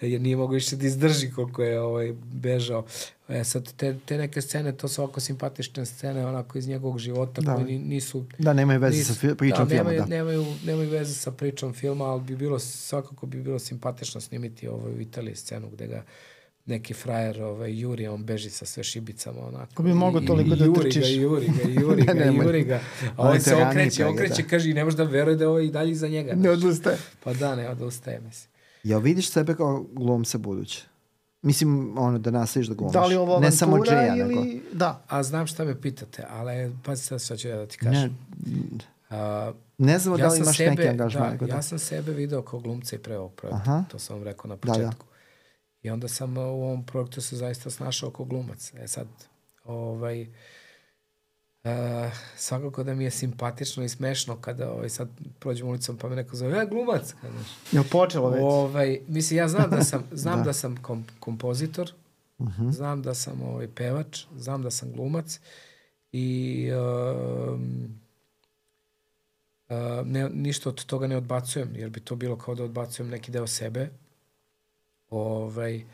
jer 0.00 0.20
nije 0.20 0.36
mogo 0.36 0.54
više 0.54 0.76
da 0.76 0.86
izdrži 0.86 1.30
koliko 1.30 1.62
je 1.62 1.80
ovaj, 1.80 2.12
bežao. 2.22 2.84
E, 3.28 3.44
sad, 3.44 3.72
te, 3.76 3.96
te 4.06 4.18
neke 4.18 4.40
scene, 4.42 4.72
to 4.72 4.88
su 4.88 5.02
ovako 5.02 5.20
simpatične 5.20 5.86
scene, 5.86 6.26
onako 6.26 6.58
iz 6.58 6.68
njegovog 6.68 6.98
života, 6.98 7.40
Da. 7.40 7.54
koje 7.54 7.64
ni, 7.64 7.78
nisu... 7.78 8.24
Da, 8.38 8.52
nemaju 8.52 8.80
veze 8.80 8.96
nisu, 8.98 9.14
sa 9.14 9.20
fi- 9.20 9.34
pričom 9.34 9.58
da, 9.58 9.74
filma, 9.74 9.82
nemaju, 9.82 10.00
da. 10.00 10.06
Nemaju, 10.06 10.46
nemaju 10.66 10.90
veze 10.90 11.14
sa 11.14 11.30
pričom 11.30 11.72
filma, 11.72 12.04
ali 12.04 12.20
bi 12.22 12.36
bilo, 12.36 12.58
svakako 12.58 13.26
bi 13.26 13.42
bilo 13.42 13.58
simpatično 13.58 14.20
snimiti 14.20 14.68
ovaj, 14.68 14.92
u 14.92 15.00
Italiji 15.00 15.34
scenu 15.36 15.68
gde 15.70 15.86
ga 15.86 16.04
neki 16.66 16.94
frajer 16.94 17.42
ovaj, 17.42 17.80
juri, 17.80 18.06
on 18.06 18.24
beži 18.24 18.50
sa 18.50 18.66
sve 18.66 18.84
šibicama 18.84 19.40
onako. 19.40 19.74
Ko 19.74 19.82
bi 19.82 19.94
mogao 19.94 20.22
I- 20.22 20.26
toliko 20.26 20.54
da 20.54 20.64
juri 20.64 20.80
trčiš. 20.82 21.02
Ga, 21.06 21.22
juri 21.22 21.46
ga, 21.48 21.80
juri 21.80 22.02
ga, 22.06 22.12
Ne, 22.14 22.24
nemoj. 22.24 22.46
juri 22.46 22.64
ga. 22.64 22.80
A 23.16 23.22
On 23.22 23.40
se 23.40 23.56
okreće, 23.56 24.06
okreće, 24.06 24.42
da. 24.42 24.48
kaže 24.48 24.70
i 24.70 24.74
ne 24.74 24.84
može 24.84 24.96
da 24.96 25.02
veruje 25.04 25.36
da 25.36 25.44
je 25.44 25.48
ovo 25.48 25.58
i 25.58 25.70
dalje 25.70 25.90
iza 25.92 26.08
njega. 26.08 26.34
Ne 26.34 26.50
odustaje. 26.50 26.96
Pa 27.24 27.32
da, 27.34 27.56
ne 27.56 27.68
odustaje, 27.70 28.20
mislim. 28.20 28.50
Jel 28.82 29.00
vidiš 29.00 29.30
sebe 29.30 29.54
kao 29.54 29.84
glumca 29.92 30.38
buduće? 30.38 30.84
Mislim, 31.42 31.98
ono, 31.98 32.18
da 32.18 32.30
nastaviš 32.30 32.66
da 32.68 32.74
glumiš. 32.74 32.92
Da 32.92 33.06
li 33.06 33.14
ovo 33.16 33.40
Ne 33.40 33.50
samo 33.52 33.72
avantura 33.72 33.96
Jaya, 33.96 34.20
ili... 34.20 34.34
nego... 34.44 34.58
Da. 34.72 35.04
A 35.08 35.22
znam 35.22 35.46
šta 35.46 35.64
me 35.64 35.80
pitate, 35.80 36.24
ali 36.30 36.72
pa 36.84 36.96
sad 36.96 37.22
šta 37.22 37.36
ću 37.36 37.48
ja 37.48 37.56
da 37.56 37.66
ti 37.66 37.78
kažem. 37.78 38.18
Ne, 38.46 38.78
A, 39.10 39.52
ne 39.78 39.98
znam 39.98 40.16
da 40.18 40.24
li 40.24 40.30
sam 40.30 40.42
imaš 40.42 40.56
sebe, 40.56 40.70
neki 40.70 40.88
angažman. 40.88 41.36
Da, 41.36 41.46
da. 41.46 41.54
ja 41.54 41.62
sam 41.62 41.78
sebe 41.78 42.12
video 42.12 42.42
kao 42.42 42.60
glumca 42.60 42.96
i 42.96 42.98
pre 42.98 43.18
ovog 43.18 43.32
projekta. 43.32 43.62
Aha. 43.62 43.84
To 43.90 43.98
sam 43.98 44.16
vam 44.16 44.24
rekao 44.24 44.48
na 44.48 44.56
Da, 44.56 44.72
da. 44.74 44.92
I 45.84 45.90
onda 45.90 46.08
sam 46.08 46.36
uh, 46.36 46.44
u 46.44 46.62
ovom 46.62 46.86
projektu 46.86 47.20
se 47.20 47.36
zaista 47.36 47.70
snašao 47.70 48.10
kao 48.10 48.26
glumac. 48.26 48.72
E 48.74 48.88
sad, 48.88 49.06
ovaj, 49.64 50.22
uh, 50.22 50.28
svakako 52.36 52.82
da 52.84 52.94
mi 52.94 53.04
je 53.04 53.10
simpatično 53.10 53.84
i 53.84 53.88
smešno 53.88 54.36
kada 54.40 54.70
ovaj, 54.72 54.88
sad 54.88 55.08
prođem 55.38 55.68
ulicom 55.68 55.96
pa 55.96 56.08
me 56.08 56.16
neko 56.16 56.36
zove, 56.36 56.62
e, 56.62 56.66
glumac. 56.66 57.14
Je 57.72 57.80
li 57.80 57.86
počelo 57.90 58.30
već? 58.30 58.40
Ovaj, 58.42 59.00
mislim, 59.08 59.38
ja 59.38 59.48
znam 59.48 59.70
da 59.70 59.84
sam, 59.84 60.04
znam 60.22 60.38
Da. 60.38 60.44
da. 60.44 60.52
sam 60.52 60.76
kom, 60.82 61.04
kompozitor, 61.20 61.92
Mhm. 62.38 62.70
znam 62.70 63.02
da 63.02 63.14
sam 63.14 63.42
ovaj, 63.42 63.68
pevač, 63.68 64.24
znam 64.36 64.62
da 64.62 64.70
sam 64.70 64.92
glumac 64.92 65.40
i 66.12 66.68
um, 66.72 67.98
uh, 69.68 69.76
ne, 70.06 70.28
ništa 70.28 70.68
od 70.68 70.84
toga 70.84 71.06
ne 71.06 71.16
odbacujem, 71.16 71.76
jer 71.76 71.90
bi 71.90 72.00
to 72.00 72.16
bilo 72.16 72.38
kao 72.38 72.54
da 72.54 72.64
odbacujem 72.64 73.10
neki 73.10 73.32
deo 73.32 73.46
sebe. 73.46 73.88
Ovaj, 75.14 75.84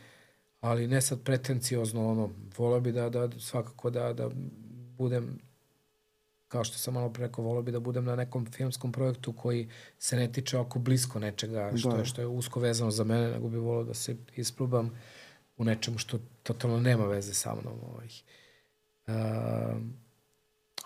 ali 0.61 0.87
ne 0.87 1.01
sad 1.01 1.23
pretenciozno, 1.23 2.09
ono, 2.09 2.29
volio 2.59 2.81
bi 2.81 2.93
da, 2.93 3.09
da 3.09 3.31
svakako 3.33 3.91
da, 3.91 4.13
da 4.13 4.31
budem 4.99 5.39
kao 6.49 6.65
što 6.65 6.79
sam 6.79 6.95
malo 6.95 7.11
pre 7.11 7.27
rekao, 7.27 7.45
volio 7.45 7.63
bi 7.63 7.73
da 7.73 7.81
budem 7.81 8.05
na 8.05 8.17
nekom 8.17 8.47
filmskom 8.47 8.93
projektu 8.93 9.33
koji 9.33 9.69
se 9.99 10.17
ne 10.17 10.33
tiče 10.33 10.59
oko 10.59 10.79
blisko 10.79 11.19
nečega 11.19 11.73
što, 11.77 11.91
Da. 11.91 11.97
je, 11.97 12.05
što 12.05 12.21
je 12.21 12.27
usko 12.27 12.61
vezano 12.61 12.91
za 12.91 13.05
mene, 13.05 13.31
nego 13.31 13.49
bi 13.49 13.59
volio 13.59 13.85
da 13.85 13.95
se 13.95 14.17
isprobam 14.37 14.91
u 15.57 15.65
nečemu 15.65 15.99
što 15.99 16.19
totalno 16.43 16.81
nema 16.81 17.07
veze 17.07 17.35
sa 17.35 17.55
mnom. 17.55 17.75
Ovaj. 17.85 18.09
Uh, 19.07 19.83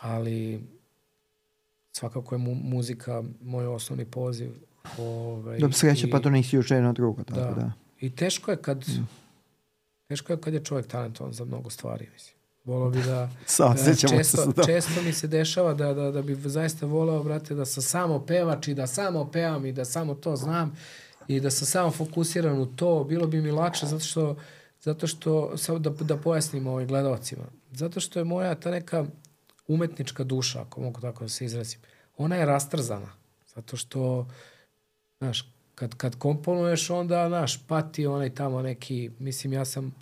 ali 0.00 0.60
svakako 1.92 2.34
je 2.34 2.38
mu, 2.38 2.54
muzika 2.54 3.22
moj 3.42 3.66
osnovni 3.66 4.04
poziv. 4.04 4.50
Ovaj, 4.98 5.58
Da 5.58 5.72
sreće, 5.72 6.06
i- 6.06 6.10
pa 6.10 6.20
to 6.20 6.30
nisi 6.30 6.56
jedno 6.70 6.92
drugo. 6.92 7.22
Tako 7.24 7.40
da. 7.40 7.50
Da. 7.52 7.72
Da. 8.08 8.14
I 8.14 8.16
teško 8.16 8.50
je 8.50 8.56
kad 8.56 8.84
teško 10.08 10.32
je 10.32 10.40
kad 10.40 10.54
je 10.54 10.64
čovjek 10.64 10.86
talentovan 10.86 11.32
za 11.32 11.44
mnogo 11.44 11.70
stvari, 11.70 12.08
mislim. 12.12 12.34
Volao 12.64 12.90
bi 12.90 13.02
da... 13.02 13.30
Se 13.76 13.96
često, 14.08 14.36
sa 14.36 14.52
to. 14.52 14.64
često 14.64 15.02
mi 15.02 15.12
se 15.12 15.26
dešava 15.26 15.74
da, 15.74 15.94
da, 15.94 16.10
da 16.10 16.22
bi 16.22 16.34
zaista 16.34 16.86
voleo, 16.86 17.22
brate, 17.22 17.54
da 17.54 17.64
sam 17.64 17.82
samo 17.82 18.26
pevač 18.26 18.68
i 18.68 18.74
da 18.74 18.86
samo 18.86 19.30
pevam 19.30 19.66
i 19.66 19.72
da 19.72 19.84
samo 19.84 20.14
to 20.14 20.36
znam 20.36 20.76
i 21.28 21.40
da 21.40 21.50
sam 21.50 21.66
samo 21.66 21.90
fokusiran 21.90 22.58
u 22.58 22.66
to. 22.66 23.04
Bilo 23.04 23.26
bi 23.26 23.40
mi 23.40 23.50
lakše 23.50 23.86
zato 23.86 24.04
što, 24.04 24.36
zato 24.80 25.06
što 25.06 25.56
samo 25.56 25.78
da, 25.78 25.90
da 25.90 26.16
pojasnim 26.16 26.66
ovim 26.66 26.88
gledalcima. 26.88 27.44
Zato 27.72 28.00
što 28.00 28.18
je 28.18 28.24
moja 28.24 28.54
ta 28.54 28.70
neka 28.70 29.04
umetnička 29.68 30.24
duša, 30.24 30.60
ako 30.60 30.80
mogu 30.80 31.00
tako 31.00 31.24
da 31.24 31.28
se 31.28 31.44
izrazim, 31.44 31.80
ona 32.16 32.36
je 32.36 32.46
rastrzana. 32.46 33.12
Zato 33.54 33.76
što, 33.76 34.28
znaš, 35.18 35.53
kad, 35.74 35.94
kad 35.94 36.18
komponuješ, 36.18 36.90
onda, 36.90 37.28
znaš, 37.28 37.66
pati 37.66 38.06
onaj 38.06 38.34
tamo 38.34 38.62
neki, 38.62 39.10
mislim, 39.18 39.52
ja 39.52 39.64
sam 39.64 39.94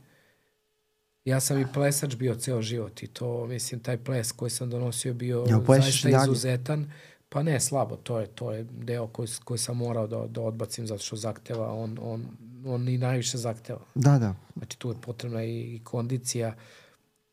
ja 1.25 1.41
sam 1.41 1.61
i 1.61 1.67
plesač 1.75 2.17
bio 2.17 2.35
ceo 2.35 2.63
život 2.63 3.03
i 3.03 3.07
to, 3.07 3.47
mislim, 3.47 3.81
taj 3.81 3.97
ples 3.97 4.33
koji 4.33 4.51
sam 4.51 4.71
donosio 4.71 5.15
bio 5.15 5.63
plešeš 5.67 6.03
zaista 6.03 6.19
dalje? 6.19 6.33
izuzetan. 6.33 6.91
Pa 7.29 7.43
ne, 7.43 7.61
slabo, 7.61 7.97
to 7.97 8.21
je, 8.21 8.27
to 8.27 8.53
je 8.53 8.65
deo 8.65 9.07
koji, 9.07 9.29
koji 9.45 9.59
sam 9.59 9.77
morao 9.77 10.07
da, 10.07 10.27
da 10.27 10.41
odbacim 10.41 10.87
zato 10.87 11.03
što 11.03 11.17
zahteva, 11.17 11.73
on, 11.73 11.99
on, 12.03 12.27
on 12.67 12.89
i 12.89 12.99
najviše 12.99 13.39
zahteva. 13.39 13.81
Da, 13.95 14.19
da. 14.19 14.35
Znači 14.57 14.79
tu 14.79 14.89
je 14.89 14.95
potrebna 15.01 15.45
i, 15.45 15.75
i 15.75 15.81
kondicija, 15.85 16.55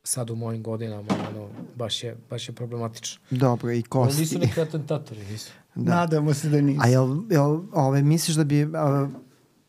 sad 0.03 0.29
u 0.29 0.35
mojim 0.35 0.63
godinama, 0.63 1.13
ono, 1.29 1.49
baš 1.75 2.03
je, 2.03 2.17
baš 2.29 2.49
je 2.49 2.55
problematično. 2.55 3.21
Dobro, 3.29 3.71
i 3.71 3.75
Oni 3.75 3.83
kosti. 3.83 4.21
nisu 4.21 4.39
neki 4.39 4.61
atentatori, 4.61 5.25
nisu. 5.25 5.51
Da. 5.80 5.95
Nadamo 5.95 6.34
se 6.34 6.49
da 6.49 6.61
nisu. 6.61 6.82
A 6.84 6.88
jel, 6.88 7.17
jel 7.30 7.59
ove, 7.73 8.01
misliš 8.01 8.36
da 8.36 8.43
bi 8.43 8.67
a, 8.73 9.07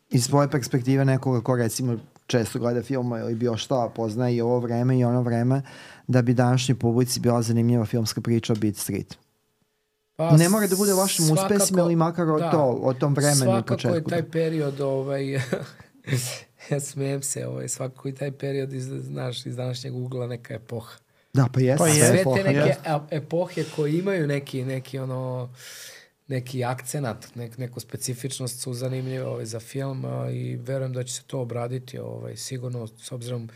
iz 0.09 0.25
svoje 0.25 0.49
perspektive 0.49 1.05
nekoga 1.05 1.41
ko 1.41 1.55
recimo 1.55 1.97
često 2.27 2.59
gleda 2.59 2.83
filma 2.83 3.19
ili 3.19 3.35
bio 3.35 3.57
šta, 3.57 3.91
poznaje 3.95 4.35
i 4.35 4.41
ovo 4.41 4.59
vreme 4.59 4.99
i 4.99 5.03
ono 5.03 5.21
vreme, 5.21 5.61
da 6.07 6.21
bi 6.21 6.33
današnjoj 6.33 6.75
publici 6.75 7.19
bila 7.19 7.41
zanimljiva 7.41 7.85
filmska 7.85 8.21
priča 8.21 8.53
o 8.53 8.55
Beat 8.55 8.75
Street? 8.75 9.17
Pa, 10.15 10.37
ne 10.37 10.49
mora 10.49 10.67
da 10.67 10.75
bude 10.75 10.93
o 10.93 10.97
vašim 10.97 11.25
svakako- 11.25 11.53
uspesima 11.53 11.81
ili 11.81 11.95
makar 11.95 12.29
o, 12.29 12.39
da. 12.39 12.51
to, 12.51 12.79
o 12.81 12.93
tom 12.93 13.13
vremenu 13.13 13.35
i 13.35 13.37
Svakako 13.37 13.67
početku. 13.67 13.97
je 13.97 14.03
taj 14.03 14.23
period, 14.23 14.81
ovaj, 14.81 15.31
ja 16.69 16.79
smijem 16.81 17.21
se, 17.21 17.47
ovaj, 17.47 17.69
svakako 17.69 18.07
i 18.09 18.15
taj 18.15 18.31
period 18.31 18.73
iz, 18.73 18.85
znaš, 18.85 19.45
iz 19.45 19.55
današnjeg 19.55 19.95
ugla 19.95 20.27
neka 20.27 20.53
epoha. 20.53 20.91
Da, 21.33 21.47
pa 21.53 21.59
jeste. 21.59 21.77
Pa 21.77 21.87
jeste. 21.87 22.23
Sve 22.23 22.35
te 22.35 22.43
neke 22.43 22.75
ep- 22.85 23.07
epohe 23.11 23.63
koje 23.75 23.99
imaju 23.99 24.27
neki, 24.27 24.65
neki 24.65 24.99
ono 24.99 25.49
neki 26.31 26.63
akcenat, 26.63 27.35
nek, 27.35 27.57
neku 27.57 27.79
specifičnost 27.79 28.59
su 28.59 28.73
zanimljive 28.73 29.25
ovaj, 29.25 29.45
za 29.45 29.59
film 29.59 30.05
a, 30.05 30.29
i 30.31 30.55
verujem 30.55 30.93
da 30.93 31.03
će 31.03 31.13
se 31.13 31.23
to 31.27 31.39
obraditi 31.39 31.99
ovaj, 31.99 32.37
sigurno 32.37 32.87
s 32.87 33.11
obzirom 33.11 33.49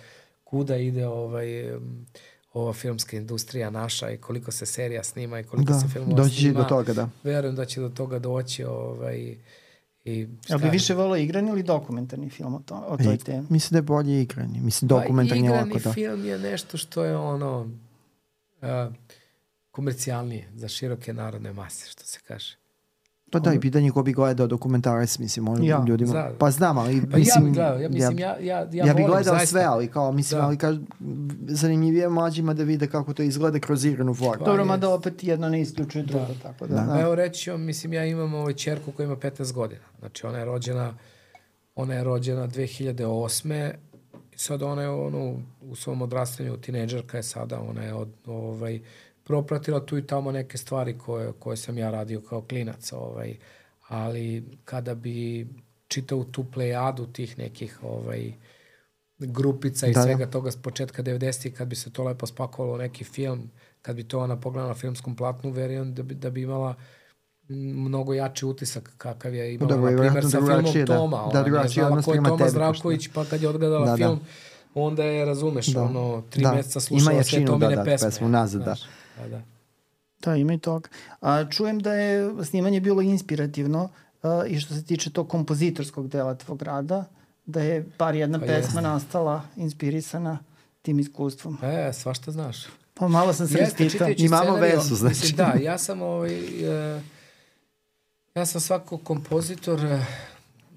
kuda 0.43 0.77
ide 0.77 1.07
ovaj, 1.07 1.47
ova 2.53 2.73
filmska 2.73 3.17
industrija 3.17 3.69
naša 3.69 4.11
i 4.11 4.17
koliko 4.17 4.51
se 4.51 4.65
serija 4.65 5.03
snima 5.03 5.39
i 5.39 5.43
koliko 5.43 5.73
Da, 5.73 5.79
se 5.79 5.87
filmova 5.87 6.23
doći 6.23 6.35
snima. 6.35 6.59
do 6.59 6.65
toga, 6.65 6.93
da. 6.93 7.09
Verujem 7.23 7.55
da 7.55 7.65
će 7.65 7.81
do 7.81 7.89
toga 7.89 8.19
doći 8.19 8.63
ovaj, 8.63 9.35
i 10.05 10.27
Jel 10.49 10.59
bi 10.59 10.69
više 10.69 10.93
volao 10.93 11.17
igran 11.17 11.47
ili 11.47 11.63
dokumentarni 11.63 12.29
film 12.29 12.53
o, 12.55 12.61
to, 12.65 12.85
o 12.87 12.97
toj 12.97 13.13
I- 13.15 13.17
temi? 13.17 13.47
Mislim 13.49 13.69
da 13.71 13.77
je 13.77 13.81
bolje 13.81 14.21
igranje. 14.21 14.59
Mislim, 14.61 14.87
dokumentarni 14.87 15.29
pa, 15.41 15.47
je 15.47 15.51
igrani 15.51 15.73
lako, 15.73 15.83
da. 15.83 15.93
film 15.93 16.25
je 16.25 16.39
nešto 16.39 16.77
što 16.77 17.03
je 17.03 17.17
ono 17.17 17.61
uh, 18.61 18.67
komercijalnije 19.71 20.47
za 20.55 20.67
široke 20.67 21.13
narodne 21.13 21.53
mase, 21.53 21.89
što 21.89 22.03
se 22.03 22.19
kaže. 22.27 22.55
Pa 23.35 23.39
da, 23.41 23.53
i 23.53 23.59
pitanje 23.59 23.91
ko 23.91 24.03
bi 24.03 24.13
gledao 24.13 24.47
dokumentarac, 24.47 25.19
mislim, 25.19 25.45
možda 25.45 25.65
Ja, 25.65 25.83
ljudima. 25.87 26.11
za- 26.11 26.31
Pa 26.39 26.51
znam, 26.51 26.77
ali 26.77 27.01
Pa 27.01 27.17
mislim... 27.17 27.43
ja 27.43 27.45
bih 27.45 27.53
gledao, 27.53 27.77
ja, 27.77 27.89
mislim, 27.89 28.19
ja, 28.19 28.27
ja, 28.29 28.37
ja, 28.41 28.59
ja, 28.61 28.67
ja 28.75 28.91
volim, 28.93 29.07
gledao 29.07 29.23
zaista. 29.25 29.45
sve, 29.47 29.63
ali 29.63 29.87
kao, 29.87 30.11
mislim, 30.11 30.39
Da. 30.39 30.45
ali 30.45 30.57
kaž, 30.57 30.75
zanimljivije 31.47 32.09
mlađima 32.09 32.53
da 32.53 32.63
vide 32.63 32.87
kako 32.87 33.13
to 33.13 33.23
izgleda 33.23 33.59
kroz 33.59 33.85
igranu 33.85 34.13
formu. 34.13 34.45
Dobro, 34.45 34.65
mada 34.65 34.89
opet 34.89 35.23
jedno 35.23 35.49
ne 35.49 35.61
isključuje 35.61 36.03
drugo, 36.03 36.25
tako 36.43 36.67
da. 36.67 36.75
Da. 36.75 36.81
da. 36.83 37.01
Evo 37.01 37.15
reći 37.15 37.51
mislim, 37.51 37.93
ja 37.93 38.05
imam 38.05 38.33
ovaj 38.33 38.53
čerku 38.53 38.91
koja 38.91 39.05
ima 39.05 39.15
15 39.15 39.53
godina. 39.53 39.81
Znači, 39.99 40.25
ona 40.25 40.37
je 40.37 40.45
rođena, 40.45 40.93
ona 41.75 41.93
je 41.93 42.03
rođena 42.03 42.47
2008. 42.47 43.71
I 44.35 44.37
sad 44.37 44.61
ona 44.63 44.81
je 44.81 44.89
ono, 44.89 45.35
u 45.61 45.75
svom 45.75 46.01
odrastanju, 46.01 46.57
tineđerka 46.57 47.17
je 47.17 47.23
sada, 47.23 47.59
ona 47.61 47.81
je 47.83 47.93
od, 47.93 48.09
ovaj, 48.25 48.79
propratila 49.25 49.85
tu 49.85 49.97
i 49.97 50.07
tamo 50.07 50.31
neke 50.31 50.57
stvari 50.57 50.97
koje, 50.97 51.31
koje 51.39 51.57
sam 51.57 51.77
ja 51.77 51.91
radio 51.91 52.21
kao 52.21 52.41
klinac. 52.41 52.91
Ovaj, 52.93 53.35
ali 53.87 54.43
kada 54.65 54.95
bi 54.95 55.47
čitao 55.87 56.23
tu 56.23 56.43
plejadu 56.51 57.05
tih 57.05 57.37
nekih 57.37 57.79
ovaj, 57.83 58.33
grupica 59.19 59.87
i 59.87 59.93
Da, 59.93 59.99
da. 59.99 60.03
svega 60.03 60.25
toga 60.25 60.51
s 60.51 60.55
početka 60.61 61.03
90-ih, 61.03 61.53
kad 61.53 61.67
bi 61.67 61.75
se 61.75 61.93
to 61.93 62.03
lepo 62.03 62.25
spakovalo 62.27 62.73
u 62.75 62.77
neki 62.77 63.03
film, 63.03 63.51
kad 63.81 63.95
bi 63.95 64.03
to 64.03 64.19
ona 64.19 64.39
pogledala 64.39 64.69
na 64.69 64.75
filmskom 64.75 65.15
platnu, 65.15 65.51
verujem 65.51 65.93
da 65.93 66.03
bi, 66.03 66.13
da 66.15 66.29
bi 66.29 66.41
imala 66.41 66.75
mnogo 67.49 68.13
jači 68.13 68.45
utisak 68.45 68.93
kakav 68.97 69.35
je 69.35 69.53
imala, 69.53 69.75
i 69.75 69.93
na 69.93 70.01
primjer, 70.01 70.23
sa 70.31 70.37
filmom 70.37 70.73
da. 70.75 70.85
Toma. 70.85 71.17
Da, 71.17 71.23
Ona 71.23 71.31
nije 71.33 71.43
drugačiji 71.43 71.73
znala 71.73 72.01
ko 72.01 72.13
je 72.13 72.17
Toma 72.17 72.37
tebi, 72.37 72.49
Zdravković, 72.49 73.09
pa 73.13 73.25
kad 73.25 73.41
je 73.41 73.49
odgledala 73.49 73.85
Da, 73.85 73.91
da. 73.91 73.97
film, 73.97 74.19
onda 74.73 75.03
je, 75.03 75.25
razumeš, 75.25 75.65
Da. 75.67 75.81
ono, 75.83 76.23
tri 76.29 76.43
Da. 76.43 76.51
meseca 76.51 76.79
slušala 76.79 77.23
sve 77.23 77.45
Tomine 77.45 77.69
da, 77.69 77.75
da, 77.75 77.83
pesme. 77.83 78.07
pesmu 78.07 78.29
nazad, 78.29 78.61
da. 78.61 78.63
znaš, 78.65 78.81
Da, 78.81 79.04
da. 79.29 79.41
Da, 80.21 80.35
ima 80.35 80.53
i 80.53 80.57
toga. 80.57 80.89
A, 81.21 81.49
čujem 81.49 81.79
da 81.79 81.93
je 81.93 82.45
snimanje 82.45 82.79
bilo 82.79 83.01
inspirativno 83.01 83.89
a, 84.23 84.43
i 84.47 84.59
što 84.59 84.73
se 84.73 84.83
tiče 84.83 85.09
tog 85.09 85.29
kompozitorskog 85.29 86.07
dela 86.07 86.35
tvog 86.35 86.61
rada, 86.61 87.05
da 87.45 87.61
je 87.61 87.85
bar 87.99 88.15
jedna 88.15 88.39
Pa 88.39 88.45
pesma 88.45 88.61
jeste. 88.61 88.81
nastala 88.81 89.41
inspirisana 89.55 90.39
tim 90.81 90.99
iskustvom. 90.99 91.57
E, 91.63 91.93
svašta 91.93 92.31
znaš. 92.31 92.57
Pa 92.93 93.07
malo 93.07 93.33
sam 93.33 93.47
se 93.47 93.57
raspitao. 93.57 94.07
Imamo 94.17 94.55
vezu, 94.55 94.95
znači. 94.95 95.15
Mislim, 95.15 95.37
da, 95.37 95.53
ja 95.61 95.77
sam 95.77 96.01
ovaj, 96.01 96.35
e, 96.95 97.01
ja 98.35 98.45
sam 98.45 98.61
svako 98.61 98.97
kompozitor, 98.97 99.79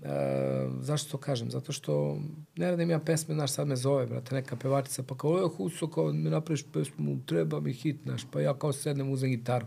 e, 0.03 0.69
zašto 0.81 1.11
to 1.11 1.19
kažem? 1.19 1.51
Zato 1.51 1.73
što 1.73 2.21
ne 2.57 2.71
radim 2.71 2.91
ja 2.91 2.99
pesme, 2.99 3.35
znaš, 3.35 3.53
sad 3.53 3.69
me 3.69 3.77
zove, 3.77 4.07
brate, 4.07 4.35
neka 4.35 4.57
pevačica, 4.57 5.03
pa 5.03 5.17
kao, 5.17 5.39
e, 5.39 5.49
Huso, 5.57 5.87
kao 5.91 6.13
mi 6.13 6.31
napraviš 6.31 6.65
pesmu, 6.73 7.21
treba 7.27 7.61
mi 7.61 7.73
hit, 7.73 8.03
znaš, 8.03 8.23
pa 8.33 8.41
ja 8.41 8.59
kao 8.59 8.73
sednem, 8.73 9.11
uzem 9.11 9.31
gitaru. 9.31 9.67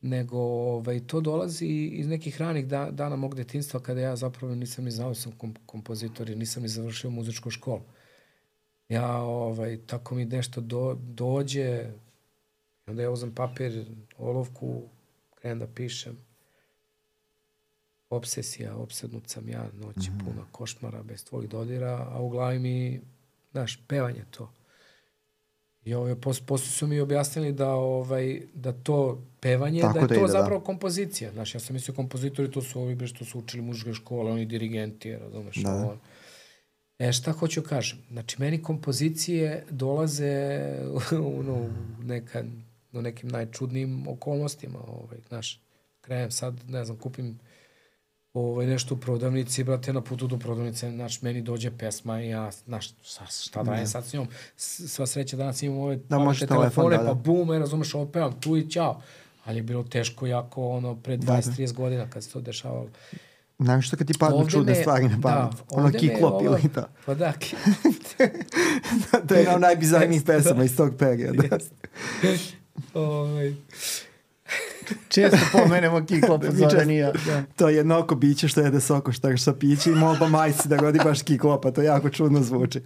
Nego, 0.00 0.38
ovaj, 0.38 1.00
to 1.06 1.20
dolazi 1.20 1.66
iz 1.66 2.08
nekih 2.08 2.40
ranih 2.40 2.66
da, 2.66 2.90
dana 2.90 3.16
mog 3.16 3.34
detinstva, 3.34 3.80
kada 3.80 4.00
ja 4.00 4.16
zapravo 4.16 4.54
nisam 4.54 4.84
ni 4.84 4.90
znao 4.90 5.08
da 5.08 5.14
sam 5.14 5.32
kom, 5.32 5.54
kompozitor 5.66 6.30
i 6.30 6.36
nisam 6.36 6.62
ni 6.62 6.68
završio 6.68 7.10
muzičku 7.10 7.50
školu. 7.50 7.82
Ja, 8.88 9.16
ovaj, 9.22 9.78
tako 9.86 10.14
mi 10.14 10.24
nešto 10.24 10.60
do, 10.60 10.98
dođe, 11.00 11.92
onda 12.86 13.02
ja 13.02 13.10
uzem 13.10 13.34
papir, 13.34 13.86
olovku, 14.18 14.82
krenem 15.34 15.58
da 15.58 15.66
pišem. 15.66 16.23
Obsesija, 18.14 18.76
obsednut 18.76 19.28
sam 19.28 19.48
ja, 19.48 19.68
noć 19.74 19.96
je 19.96 20.12
puna 20.24 20.46
košmara, 20.52 21.02
bez 21.02 21.24
tvojih 21.24 21.50
dodira, 21.50 22.08
a 22.10 22.20
u 22.20 22.28
glavi 22.28 22.58
mi, 22.58 23.00
znaš, 23.52 23.78
pevanje 23.88 24.24
to. 24.30 24.50
I 25.84 25.94
ovaj, 25.94 26.14
pos, 26.14 26.40
posle 26.40 26.66
su 26.66 26.86
mi 26.86 27.00
objasnili 27.00 27.52
da, 27.52 27.68
ovaj, 27.74 28.40
da 28.54 28.72
to 28.72 29.22
pevanje, 29.40 29.80
Tako 29.80 29.92
da 29.94 30.00
je 30.00 30.06
da 30.06 30.14
to 30.14 30.14
ide, 30.14 30.32
da. 30.32 30.32
zapravo 30.32 30.60
kompozicija. 30.60 31.32
Znaš, 31.32 31.54
ja 31.54 31.60
sam 31.60 31.74
mislio 31.74 31.94
kompozitori, 31.94 32.50
to 32.50 32.62
su 32.62 32.80
ovi 32.80 32.94
bre 32.94 33.06
što 33.06 33.24
su 33.24 33.38
učili 33.38 33.62
muzičke 33.62 33.94
škole, 33.94 34.32
oni 34.32 34.46
dirigenti, 34.46 35.16
razumeš, 35.16 35.56
Da, 35.56 35.70
da. 35.70 35.76
ovo. 35.76 35.98
E, 36.98 37.12
šta 37.12 37.32
hoću 37.32 37.62
kažem? 37.62 37.98
Znači, 38.10 38.36
meni 38.38 38.62
kompozicije 38.62 39.64
dolaze 39.70 40.62
u, 41.36 41.42
no, 41.42 41.54
u, 41.54 41.68
neka, 42.02 42.44
u 42.92 43.02
nekim 43.02 43.28
najčudnijim 43.28 44.08
okolnostima. 44.08 44.78
Ovaj, 44.86 45.18
znaš, 45.28 45.60
krenem 46.00 46.30
sad, 46.30 46.54
ne 46.68 46.84
znam, 46.84 46.98
kupim 46.98 47.38
ovaj, 48.34 48.66
nešto 48.66 48.94
u 48.94 48.98
prodavnici, 48.98 49.64
brate, 49.64 49.92
na 49.92 50.00
putu 50.00 50.26
do 50.26 50.38
prodavnice, 50.38 50.90
znaš, 50.90 51.22
meni 51.22 51.42
dođe 51.42 51.70
pesma 51.70 52.22
i 52.22 52.28
ja, 52.28 52.50
znaš, 52.66 52.90
šta, 53.02 53.26
šta 53.26 53.62
da 53.62 53.74
je 53.74 53.86
sad 53.86 54.06
s 54.06 54.12
njom? 54.12 54.26
Sva 54.56 55.06
sreća 55.06 55.36
danas 55.36 55.62
imam 55.62 55.78
ove 55.78 55.96
Da, 55.96 56.02
pametne 56.08 56.46
telefon, 56.46 56.60
telefone, 56.62 56.96
da, 56.96 57.02
da. 57.02 57.08
pa 57.08 57.14
bum, 57.14 57.52
e, 57.52 57.58
razumeš, 57.58 57.94
ovo 57.94 58.06
pevam, 58.06 58.40
tu 58.40 58.56
i 58.56 58.70
ćao. 58.70 59.02
Ali 59.44 59.58
je 59.58 59.62
bilo 59.62 59.82
teško 59.82 60.26
jako, 60.26 60.68
ono, 60.68 60.96
pre 60.96 61.16
Da, 61.16 61.24
da. 61.26 61.32
20-30 61.32 61.72
godina 61.72 62.06
kad 62.10 62.24
se 62.24 62.30
to 62.30 62.40
dešavalo. 62.40 62.88
Znaš 63.58 63.86
što 63.86 63.96
kad 63.96 64.06
ti 64.06 64.14
padnu 64.18 64.36
Ovde 64.36 64.50
čudne 64.50 64.72
me- 64.72 64.80
stvari 64.80 65.04
na 65.04 65.16
da, 65.16 65.22
pamet? 65.22 65.54
ono 65.70 65.86
ovde 65.86 65.98
me 65.98 66.00
kiklop 66.00 66.42
ili 66.42 66.68
to. 66.68 66.82
Pa 67.06 67.14
da, 67.22 67.32
to 69.28 69.34
je 69.34 69.38
jedna 69.38 69.54
od 69.54 69.60
najbizarnijih 69.60 70.22
pesama 70.22 70.58
da. 70.58 70.64
iz 70.64 70.76
tog 70.76 70.94
perioda. 70.98 71.58
ovaj, 72.94 73.54
Često 75.08 75.38
pomenemo 75.54 76.04
Kiklopa 76.04 76.46
Mi 76.46 76.52
Zoranija. 76.52 77.12
često- 77.12 77.30
Da. 77.30 77.42
to 77.56 77.68
je 77.68 77.76
jedno 77.76 77.98
oko 77.98 78.14
biće 78.14 78.48
što 78.48 78.60
jede 78.60 78.80
soko 78.80 79.12
štar 79.12 79.40
sa 79.40 79.52
piće 79.52 79.90
i 79.90 79.94
molba 79.94 80.28
majci 80.28 80.68
da 80.68 80.76
rodi 80.76 80.98
baš 81.04 81.22
kiklopa. 81.22 81.70
To 81.70 81.82
jako 81.82 82.10
čudno 82.10 82.42
zvuči. 82.42 82.80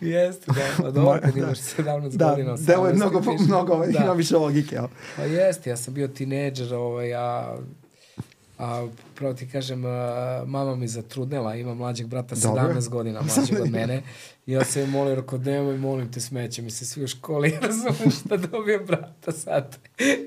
Jeste, 0.00 0.44
da, 0.48 0.60
pa 0.78 0.90
dobro, 0.90 1.18
kad 1.22 1.34
Da. 1.34 1.40
imaš 1.40 1.58
17 1.58 1.84
Da, 2.10 2.30
godina. 2.30 2.56
delo 2.56 2.86
je 2.86 2.92
18 2.92 2.96
mnogo, 2.96 3.20
mnogo, 3.40 3.86
Da. 3.88 3.98
ima 3.98 4.12
više 4.12 4.36
logike. 4.36 4.78
ali. 4.78 4.88
Pa 5.16 5.22
jeste, 5.22 5.70
ja 5.70 5.76
sam 5.76 5.94
bio 5.94 6.08
tineđer, 6.08 6.74
ovaj, 6.74 7.14
a, 7.14 7.56
a 8.58 8.86
pravo 9.14 9.34
ti 9.34 9.48
kažem, 9.48 9.84
a, 9.84 10.44
mama 10.46 10.76
mi 10.76 10.88
zatrudnela, 10.88 11.54
ima 11.54 11.74
mlađeg 11.74 12.06
brata 12.06 12.34
Dobro. 12.34 12.62
17 12.62 12.88
godina 12.88 13.22
mlađeg 13.22 13.60
od 13.60 13.70
mene. 13.78 14.02
I 14.46 14.52
ja 14.52 14.64
se 14.64 14.86
molim, 14.86 15.14
rekao, 15.14 15.38
nemoj, 15.38 15.78
molim 15.78 16.12
te, 16.12 16.20
smeće 16.20 16.62
mi 16.62 16.70
se 16.70 16.86
svi 16.86 17.04
u 17.04 17.06
školi, 17.06 17.58
razumeš 17.62 18.20
šta 18.20 18.36
dobijem 18.36 18.86
brata 18.86 19.32
sad. 19.32 19.78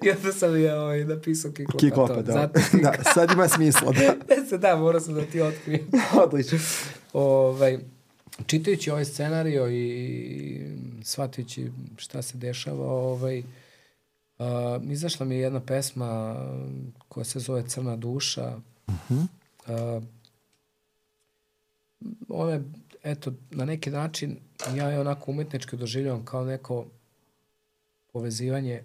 I 0.04 0.10
onda 0.10 0.32
sam 0.32 0.64
ja 0.64 0.82
ovaj, 0.82 1.06
napisao 1.06 1.52
kiklopa. 1.52 1.80
Kiklopa, 1.80 2.22
da. 2.22 2.34
Zato 2.34 2.60
da. 2.84 2.94
Sad 3.14 3.32
ima 3.32 3.48
smisla, 3.48 3.92
da. 3.92 4.36
Ne 4.36 4.46
se 4.46 4.58
da, 4.58 4.76
morao 4.76 5.02
sam 5.02 5.14
da 5.14 5.22
ti 5.22 5.42
otkrijem. 5.42 5.88
Odlično. 6.24 6.60
ovaj, 7.14 7.80
čitajući 8.46 8.92
ovaj 8.92 9.06
scenario 9.06 9.72
i 9.72 10.62
shvatajući 11.04 11.72
šta 11.98 12.22
se 12.22 12.38
dešava, 12.38 12.92
ovaj, 12.92 13.40
uh, 13.40 13.46
izašla 14.92 15.26
mi 15.26 15.36
je 15.36 15.42
jedna 15.42 15.60
pesma 15.60 16.36
koja 17.08 17.24
se 17.24 17.40
zove 17.40 17.68
Crna 17.68 17.96
duša. 17.96 18.60
Mhm. 18.90 19.20
Uh, 19.68 20.04
ona 22.30 22.52
je, 22.52 22.64
eto, 23.04 23.34
na 23.52 23.66
neki 23.66 23.90
način 23.90 24.38
ja 24.76 24.90
je 24.90 25.00
onako 25.00 25.32
umetnički 25.32 25.78
doživljavam 25.78 26.26
kao 26.26 26.46
neko 26.46 26.86
povezivanje 28.14 28.84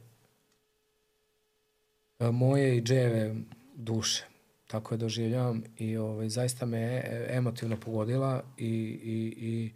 e, 2.19 2.31
moje 2.31 2.77
i 2.77 2.83
Dževe 2.83 3.35
duše. 3.75 4.27
Tako 4.67 4.95
je 4.95 4.99
doživljavam 4.99 5.63
i 5.79 5.97
ovaj, 5.97 6.29
zaista 6.29 6.67
me 6.67 7.03
emotivno 7.29 7.77
pogodila 7.77 8.43
i, 8.59 8.67
i, 9.05 9.35
i 9.37 9.73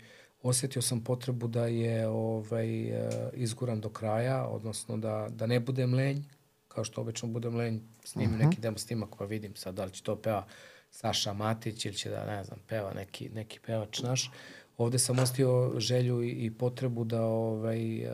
osetio 0.48 0.82
sam 0.82 1.04
potrebu 1.04 1.48
da 1.48 1.66
je 1.66 2.08
ovaj, 2.08 2.88
e, 2.88 3.10
izguram 3.34 3.80
do 3.80 3.88
kraja, 3.88 4.46
odnosno 4.46 4.96
da, 4.96 5.28
da 5.30 5.46
ne 5.46 5.60
budem 5.60 5.94
lenj, 5.94 6.22
kao 6.68 6.84
što 6.84 7.00
obično 7.00 7.28
budem 7.28 7.56
lenj, 7.56 7.80
snimim 8.04 8.34
uh 8.34 8.40
-huh. 8.40 8.44
neki 8.44 8.60
demo 8.60 8.78
snimak 8.78 9.08
pa 9.18 9.24
vidim 9.24 9.56
sad 9.56 9.74
da 9.74 9.84
li 9.84 9.90
će 9.90 10.02
to 10.02 10.16
peva 10.16 10.46
Saša 10.90 11.32
Matić 11.32 11.84
ili 11.84 11.94
će 11.94 12.10
da, 12.10 12.26
ne 12.26 12.44
znam, 12.44 12.58
peva 12.68 12.94
neki, 12.94 13.28
neki 13.28 13.60
pevač 13.66 14.02
naš. 14.02 14.30
Ovde 14.78 14.98
sam 14.98 15.18
ostio 15.18 15.72
želju 15.76 16.22
i, 16.22 16.30
i 16.30 16.50
potrebu 16.50 17.04
da 17.04 17.22
ovaj, 17.22 18.06
uh, 18.06 18.12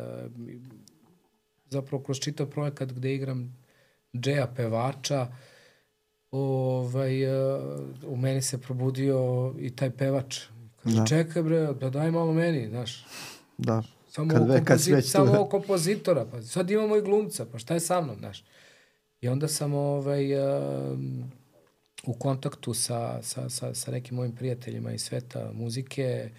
zapravo 1.70 2.02
kroz 2.02 2.18
čitav 2.18 2.46
projekat 2.46 2.92
gde 2.92 3.14
igram 3.14 3.56
džeja 4.16 4.46
pevača, 4.56 5.26
ovaj, 6.30 7.26
uh, 7.26 7.62
u 8.06 8.16
meni 8.16 8.42
se 8.42 8.60
probudio 8.60 9.54
i 9.58 9.76
taj 9.76 9.90
pevač. 9.90 10.40
Kaže, 10.82 10.96
da. 10.96 11.06
čekaj 11.06 11.42
bre, 11.42 11.72
da 11.72 11.90
daj 11.90 12.10
malo 12.10 12.32
meni, 12.32 12.68
znaš. 12.68 13.06
Da. 13.58 13.82
Samo, 14.10 14.30
kad 14.30 14.48
ve, 14.48 14.54
kad 14.54 14.66
kompozit, 14.66 15.10
samo 15.10 15.32
ovog 15.32 15.50
kompozitora, 15.50 16.26
pa 16.30 16.42
sad 16.42 16.70
imamo 16.70 16.96
i 16.96 17.02
glumca, 17.02 17.46
pa 17.52 17.58
šta 17.58 17.74
je 17.74 17.80
sa 17.80 18.00
mnom, 18.00 18.16
znaš. 18.18 18.44
I 19.20 19.28
onda 19.28 19.48
sam 19.48 19.74
ovaj, 19.74 20.34
uh, 20.34 20.98
u 22.06 22.12
kontaktu 22.14 22.74
sa, 22.74 23.22
sa, 23.22 23.48
sa, 23.48 23.74
sa 23.74 23.90
nekim 23.90 24.16
mojim 24.16 24.32
prijateljima 24.32 24.92
iz 24.92 25.02
sveta 25.02 25.50
muzike, 25.52 26.30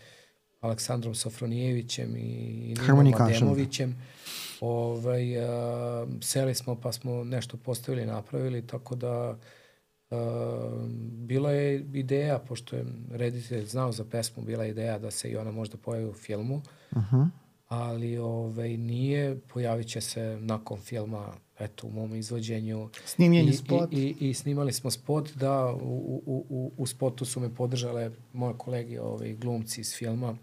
Aleksandrom 0.62 1.16
Sofronijevićem 1.16 2.16
i 2.18 2.76
Ninom 2.82 3.14
Ademovićem. 3.22 3.96
Ovaj, 4.62 5.38
uh, 5.38 6.10
seli 6.22 6.56
smo 6.56 6.76
pa 6.76 6.92
smo 6.92 7.24
nešto 7.24 7.58
postavili, 7.58 8.06
napravili, 8.06 8.68
tako 8.68 8.96
da 8.96 9.38
uh, 10.14 10.90
bila 11.12 11.52
je 11.52 11.86
ideja, 11.94 12.40
pošto 12.40 12.76
je 12.76 12.86
reditelj 13.12 13.66
znao 13.66 13.92
za 13.92 14.06
pesmu, 14.06 14.44
bila 14.44 14.64
je 14.64 14.70
ideja 14.70 15.00
da 15.00 15.12
se 15.12 15.30
i 15.30 15.36
ona 15.36 15.52
možda 15.52 15.78
pojavi 15.78 16.06
u 16.06 16.14
filmu, 16.14 16.62
uh 16.92 17.04
-huh. 17.12 17.30
ali 17.68 18.18
ovaj, 18.18 18.78
nije, 18.78 19.40
pojavit 19.40 19.88
će 19.88 20.02
se 20.02 20.38
nakon 20.42 20.80
filma 20.80 21.34
eto, 21.60 21.88
u 21.88 21.92
mom 21.92 22.16
izvođenju. 22.16 22.90
Snimljen 23.06 23.48
je 23.48 23.54
spot. 23.54 23.94
I, 23.94 24.16
i, 24.20 24.30
I 24.30 24.34
snimali 24.34 24.74
smo 24.74 24.92
spot, 24.92 25.30
da, 25.36 25.74
u, 25.74 26.22
u, 26.26 26.46
u, 26.50 26.72
u 26.78 26.88
spotu 26.88 27.26
su 27.26 27.40
me 27.40 27.56
podržale 27.56 28.12
moje 28.34 28.54
kolege, 28.58 29.02
ovaj, 29.02 29.34
glumci 29.34 29.82
iz 29.82 29.96
filma. 29.96 30.38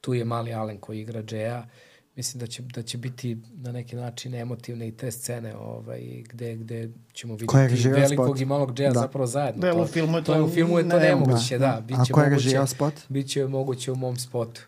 Tu 0.00 0.14
je 0.14 0.24
mali 0.24 0.52
Alen 0.52 0.78
koji 0.78 1.00
igra 1.00 1.22
Džeja. 1.22 1.68
Mislim 2.16 2.40
da 2.40 2.46
će, 2.46 2.62
da 2.62 2.82
će 2.82 2.98
biti 2.98 3.38
na 3.52 3.72
neki 3.72 3.96
način 3.96 4.34
emotivne 4.34 4.88
i 4.88 4.96
te 4.96 5.10
scene 5.10 5.56
ovaj, 5.56 6.22
gde, 6.28 6.54
gde 6.54 6.90
ćemo 7.12 7.34
vidjeti 7.34 7.88
velikog 7.88 8.26
spot? 8.26 8.40
i 8.40 8.44
malog 8.44 8.74
Džeja 8.74 8.92
da. 8.92 9.00
zapravo 9.00 9.26
zajedno. 9.26 9.60
Da, 9.60 9.82
u 9.82 9.86
filmu 9.86 10.18
je 10.18 10.24
to, 10.24 10.34
to, 10.34 10.44
u 10.44 10.48
filmu 10.48 10.78
je 10.78 10.88
to 10.88 10.98
ne, 10.98 11.08
nemoguće, 11.08 11.58
da. 11.58 11.66
da. 11.66 11.80
Biće 11.80 12.00
A 12.00 12.14
ko 12.14 12.20
je 12.20 12.30
režirao 12.30 12.66
spot? 12.66 12.94
Biće 13.08 13.46
moguće 13.46 13.92
u 13.92 13.96
mom 13.96 14.16
spotu. 14.16 14.60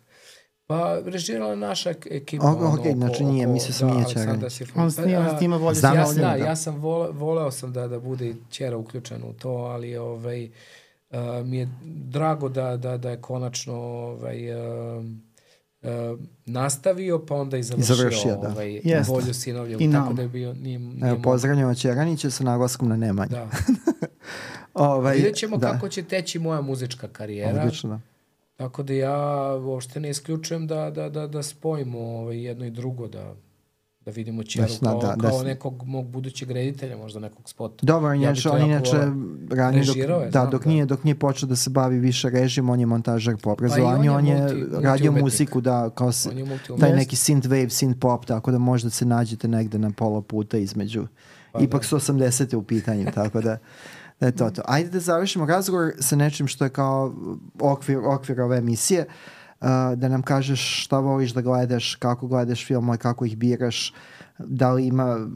Pa 0.66 0.98
režirala 1.04 1.50
je 1.50 1.56
naša 1.56 1.94
ekipa. 2.10 2.50
Ok, 2.50 2.62
ok, 2.62 2.86
znači 2.94 3.24
nije, 3.24 3.46
mislio 3.46 3.72
sam 3.72 3.90
nije 3.90 4.06
čega. 4.08 4.38
On 4.76 4.90
snima, 4.90 5.28
pa, 5.30 5.38
snima 5.38 5.56
volje. 5.56 5.74
Znam, 5.74 5.96
ja, 5.96 6.12
da, 6.12 6.34
ja 6.34 6.56
sam 6.56 6.76
vole, 6.76 7.10
voleo 7.12 7.50
sam 7.50 7.72
da, 7.72 7.88
da 7.88 8.00
bude 8.00 8.34
čera 8.50 8.76
uključen 8.76 9.22
u 9.24 9.32
to, 9.32 9.50
ali 9.50 9.96
ovaj, 9.96 10.44
uh, 11.10 11.18
mi 11.44 11.58
je 11.58 11.68
drago 11.82 12.48
da, 12.48 12.76
da, 12.76 12.96
da 12.96 13.10
je 13.10 13.20
konačno 13.20 13.74
ovaj, 13.74 14.50
uh, 14.50 15.04
uh, 15.82 15.90
nastavio, 16.46 17.26
pa 17.26 17.34
onda 17.34 17.56
i 17.56 17.62
završio, 17.62 17.94
I 17.94 17.96
završio 17.96 18.36
da. 18.36 18.48
ovaj, 18.48 18.80
Jest. 18.84 19.10
volju 19.10 19.34
sinovljevu. 19.34 19.82
I 19.82 19.92
tako 19.92 20.12
da 20.12 20.22
je 20.22 20.28
bio, 20.28 20.54
nije, 20.54 20.78
nije 20.78 21.10
Evo, 21.10 21.22
pozdravljamo 21.22 21.74
Čeranića 21.74 22.30
sa 22.30 22.44
naglaskom 22.44 22.88
na 22.88 22.96
Nemanju. 22.96 23.30
Da. 23.30 23.50
ovaj, 24.74 25.16
Vidjet 25.16 25.36
ćemo 25.36 25.56
da. 25.56 25.72
kako 25.72 25.88
će 25.88 26.02
teći 26.02 26.38
moja 26.38 26.60
muzička 26.60 27.08
karijera. 27.08 27.62
Odlično, 27.62 27.90
da. 27.90 28.00
Tako 28.56 28.82
da 28.82 28.92
ja 28.92 29.54
uopšte 29.56 30.00
ne 30.00 30.10
isključujem 30.10 30.66
da, 30.66 30.90
da, 30.90 31.08
da, 31.08 31.26
da 31.26 31.42
spojimo 31.42 31.98
ovaj, 31.98 32.44
jedno 32.44 32.66
i 32.66 32.70
drugo, 32.70 33.08
da, 33.08 33.34
da 34.06 34.12
vidimo 34.12 34.42
Čeru 34.42 34.68
da, 34.80 34.90
kao, 34.90 35.00
da, 35.00 35.16
kao 35.20 35.38
da, 35.38 35.44
nekog 35.44 35.82
mog 35.86 36.06
budućeg 36.06 36.50
reditelja, 36.50 36.96
možda 36.96 37.20
nekog 37.20 37.48
spota. 37.48 37.96
On, 37.96 38.02
ja 38.02 38.08
on 38.08 38.16
inače 38.16 38.48
ranije 39.50 39.84
dok, 39.84 39.96
je, 39.96 40.06
da, 40.06 40.30
znam, 40.30 40.50
dok, 40.50 40.64
da. 40.64 40.70
Nije, 40.70 40.86
dok 40.86 41.04
nije 41.04 41.14
počeo 41.14 41.48
da 41.48 41.56
se 41.56 41.70
bavi 41.70 41.98
više 41.98 42.30
režim, 42.30 42.70
on 42.70 42.80
je 42.80 42.86
montažer 42.86 43.36
po 43.36 43.50
obrazovanju, 43.50 44.10
pa 44.10 44.16
on 44.16 44.26
je, 44.26 44.34
on 44.34 44.48
je 44.48 44.54
multi, 44.54 44.86
radio 44.86 45.12
muziku, 45.12 45.60
da, 45.60 45.90
kao 45.90 46.12
s, 46.12 46.28
taj 46.80 46.92
neki 46.96 47.16
synth 47.16 47.48
wave, 47.48 47.66
synth 47.66 47.98
pop, 47.98 48.24
tako 48.24 48.50
da 48.50 48.58
možda 48.58 48.90
se 48.90 49.04
nađete 49.04 49.48
negde 49.48 49.78
na 49.78 49.90
pola 49.90 50.22
puta 50.22 50.58
između. 50.58 51.06
Pa 51.52 51.60
Ipak 51.60 51.82
da. 51.82 51.88
su 51.88 51.96
80. 51.96 52.56
u 52.56 52.62
pitanju, 52.62 53.06
tako 53.14 53.40
da 53.40 53.58
da 54.20 54.26
je 54.26 54.36
to 54.36 54.50
to. 54.50 54.62
Ajde 54.64 54.90
da 54.90 55.00
završimo 55.00 55.46
razgovor 55.46 55.92
sa 56.00 56.16
nečim 56.16 56.46
što 56.46 56.64
je 56.64 56.70
kao 56.70 57.14
okvir, 57.60 57.98
okvir 57.98 58.40
ove 58.40 58.58
emisije. 58.58 59.00
Uh, 59.00 59.12
da 59.96 60.08
nam 60.08 60.22
kažeš 60.22 60.84
šta 60.84 60.98
voliš 60.98 61.32
da 61.32 61.40
gledaš, 61.40 61.94
kako 61.94 62.26
gledaš 62.26 62.66
filmove, 62.66 62.98
kako 62.98 63.24
ih 63.24 63.36
biraš, 63.36 63.94
da 64.38 64.72
li 64.72 64.86
ima 64.86 65.28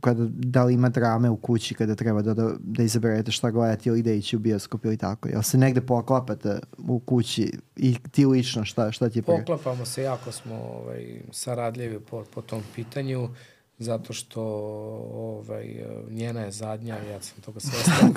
kada, 0.00 0.26
da 0.30 0.64
li 0.64 0.74
ima 0.74 0.88
drame 0.88 1.30
u 1.30 1.36
kući 1.36 1.74
kada 1.74 1.94
treba 1.94 2.22
da, 2.22 2.34
da, 2.34 2.50
da 2.58 2.82
izaberete 2.82 3.30
šta 3.30 3.50
gledate 3.50 3.88
ili 3.88 4.02
da 4.02 4.12
ići 4.12 4.36
u 4.36 4.38
bioskop 4.38 4.84
ili 4.84 4.96
tako. 4.96 5.28
Jel 5.28 5.42
se 5.42 5.58
negde 5.58 5.80
poklapate 5.80 6.58
u 6.78 6.98
kući 6.98 7.52
i 7.76 7.96
ti 8.10 8.26
lično 8.26 8.64
šta, 8.64 8.92
šta 8.92 9.08
ti 9.08 9.18
je 9.18 9.22
pre? 9.22 9.36
Poklapamo 9.38 9.84
se, 9.84 10.02
jako 10.02 10.32
smo 10.32 10.54
ovaj, 10.54 11.20
saradljivi 11.32 12.00
po, 12.00 12.24
po 12.34 12.42
tom 12.42 12.62
pitanju. 12.74 13.24
Uh, 13.24 13.30
zato 13.78 14.12
što 14.12 14.42
ovaj, 15.14 15.84
njena 16.10 16.40
je 16.40 16.50
zadnja, 16.50 16.96
ja 17.10 17.20
sam 17.20 17.40
toga 17.40 17.60
svestan. 17.60 18.12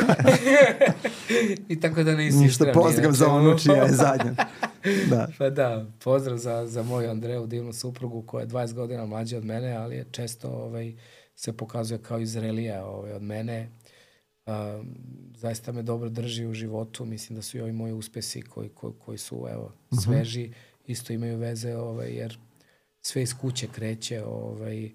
I 1.70 1.80
tako 1.80 2.04
da 2.04 2.16
ne 2.16 2.26
insistiram. 2.26 2.68
Ništa, 2.68 2.82
pozdrav 2.82 3.12
za 3.12 3.28
onu 3.28 3.60
čija 3.60 3.84
je 3.84 3.94
zadnja. 3.94 4.36
da. 5.12 5.28
Pa 5.38 5.50
da, 5.50 5.86
pozdrav 6.04 6.38
za, 6.38 6.68
za 6.68 6.84
moju 6.84 7.10
Andreju, 7.10 7.48
divnu 7.48 7.74
suprugu 7.74 8.22
koja 8.22 8.42
je 8.42 8.48
20 8.48 8.74
godina 8.74 9.06
mlađa 9.06 9.38
od 9.38 9.46
mene, 9.46 9.76
ali 9.76 9.96
je 9.96 10.06
često 10.12 10.50
ovaj, 10.50 10.94
se 11.36 11.58
pokazuje 11.58 11.98
kao 11.98 12.20
izrelija 12.20 12.86
ovaj, 12.86 13.12
od 13.12 13.22
mene. 13.22 13.70
Uh, 14.46 14.54
zaista 15.36 15.72
me 15.72 15.82
dobro 15.82 16.10
drži 16.10 16.46
u 16.46 16.54
životu. 16.54 17.06
Mislim 17.06 17.36
da 17.36 17.42
su 17.42 17.58
i 17.58 17.62
ovi 17.62 17.72
moji 17.72 17.94
uspesi 17.94 18.42
koji, 18.42 18.70
koji, 18.70 18.94
koji 19.00 19.18
su 19.18 19.48
evo, 19.52 19.66
uh 19.66 19.98
mhm. 19.98 20.00
-huh. 20.00 20.04
sveži, 20.04 20.52
isto 20.88 21.14
imaju 21.14 21.38
veze, 21.38 21.76
ovaj, 21.76 22.12
jer 22.12 22.40
sve 23.02 23.24
iz 23.24 23.34
kuće 23.42 23.68
kreće. 23.68 24.24
Ovaj, 24.24 24.92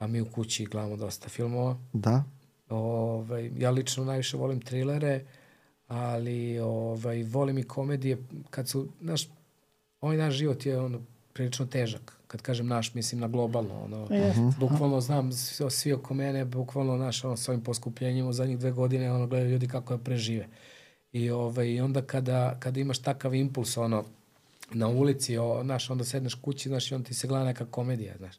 a 0.00 0.06
mi 0.06 0.20
u 0.20 0.30
kući 0.30 0.64
gledamo 0.64 0.96
dosta 0.96 1.28
filmova. 1.28 1.76
Da. 1.92 2.24
Ovaj, 2.68 3.50
ja 3.56 3.70
lično 3.70 4.04
najviše 4.04 4.36
volim 4.36 4.60
trilere, 4.60 5.24
ali 5.86 6.58
ovaj, 6.58 7.22
volim 7.22 7.58
i 7.58 7.62
komedije 7.62 8.18
kad 8.50 8.68
su, 8.68 8.88
znaš, 9.00 9.28
ovaj 10.00 10.16
naš 10.16 10.34
život 10.34 10.66
je 10.66 10.80
ono, 10.80 11.00
prilično 11.32 11.66
težak. 11.66 12.16
Kad 12.26 12.42
kažem 12.42 12.66
naš, 12.66 12.94
mislim 12.94 13.20
na 13.20 13.28
globalno. 13.28 13.84
Ono, 13.84 14.02
uh 14.02 14.10
-huh. 14.10 14.58
Bukvalno 14.58 15.00
znam 15.00 15.32
svi, 15.32 15.70
svi 15.70 15.92
oko 15.92 16.14
mene, 16.14 16.44
bukvalno 16.44 16.96
naš, 16.96 17.24
ono, 17.24 17.36
s 17.36 17.48
ovim 17.48 17.64
poskupljenjima 17.64 18.28
u 18.28 18.32
zadnjih 18.32 18.58
dve 18.58 18.70
godine, 18.70 19.12
ono, 19.12 19.26
gledaju 19.26 19.50
ljudi 19.50 19.68
kako 19.68 19.94
je 19.94 20.04
prežive. 20.04 20.48
I, 21.12 21.30
ovaj, 21.30 21.68
I 21.68 21.80
onda 21.80 22.02
kada, 22.02 22.56
kada 22.60 22.80
imaš 22.80 22.98
takav 22.98 23.34
impuls, 23.34 23.76
ono, 23.76 24.04
na 24.72 24.88
ulici, 24.88 25.38
o, 25.38 25.60
znaš, 25.64 25.90
onda 25.90 26.04
sedneš 26.04 26.34
kući, 26.34 26.68
znaš, 26.68 26.90
i 26.90 26.94
onda 26.94 27.08
ti 27.08 27.14
se 27.14 27.28
gleda 27.28 27.44
neka 27.44 27.66
komedija, 27.66 28.16
znaš. 28.16 28.34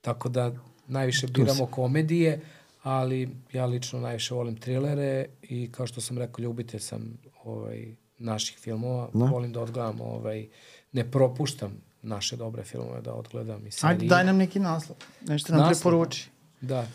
Tako 0.00 0.28
da 0.28 0.52
najviše 0.88 1.26
biramo 1.26 1.66
komedije, 1.66 2.40
ali 2.82 3.28
ja 3.52 3.66
lično 3.66 4.00
najviše 4.00 4.34
volim 4.34 4.56
trilere 4.56 5.26
i 5.42 5.72
kao 5.72 5.86
što 5.86 6.00
sam 6.00 6.18
rekao, 6.18 6.42
ljubitelj 6.42 6.80
sam 6.80 7.18
ovaj, 7.44 7.94
naših 8.18 8.58
filmova. 8.58 9.08
No. 9.14 9.26
Volim 9.26 9.52
da 9.52 9.60
odgledam, 9.60 10.00
ovaj, 10.00 10.48
ne 10.92 11.10
propuštam 11.10 11.72
naše 12.02 12.36
dobre 12.36 12.64
filmove 12.64 13.00
da 13.00 13.14
odgledam 13.14 13.66
i 13.66 13.70
serije. 13.70 13.94
Ajde, 13.94 14.06
daj 14.06 14.24
nam 14.24 14.36
neki 14.36 14.58
naslov. 14.58 14.96
Nešto 15.28 15.52
nam 15.52 15.60
naslov, 15.60 15.76
preporuči. 15.76 16.30
Da. 16.60 16.86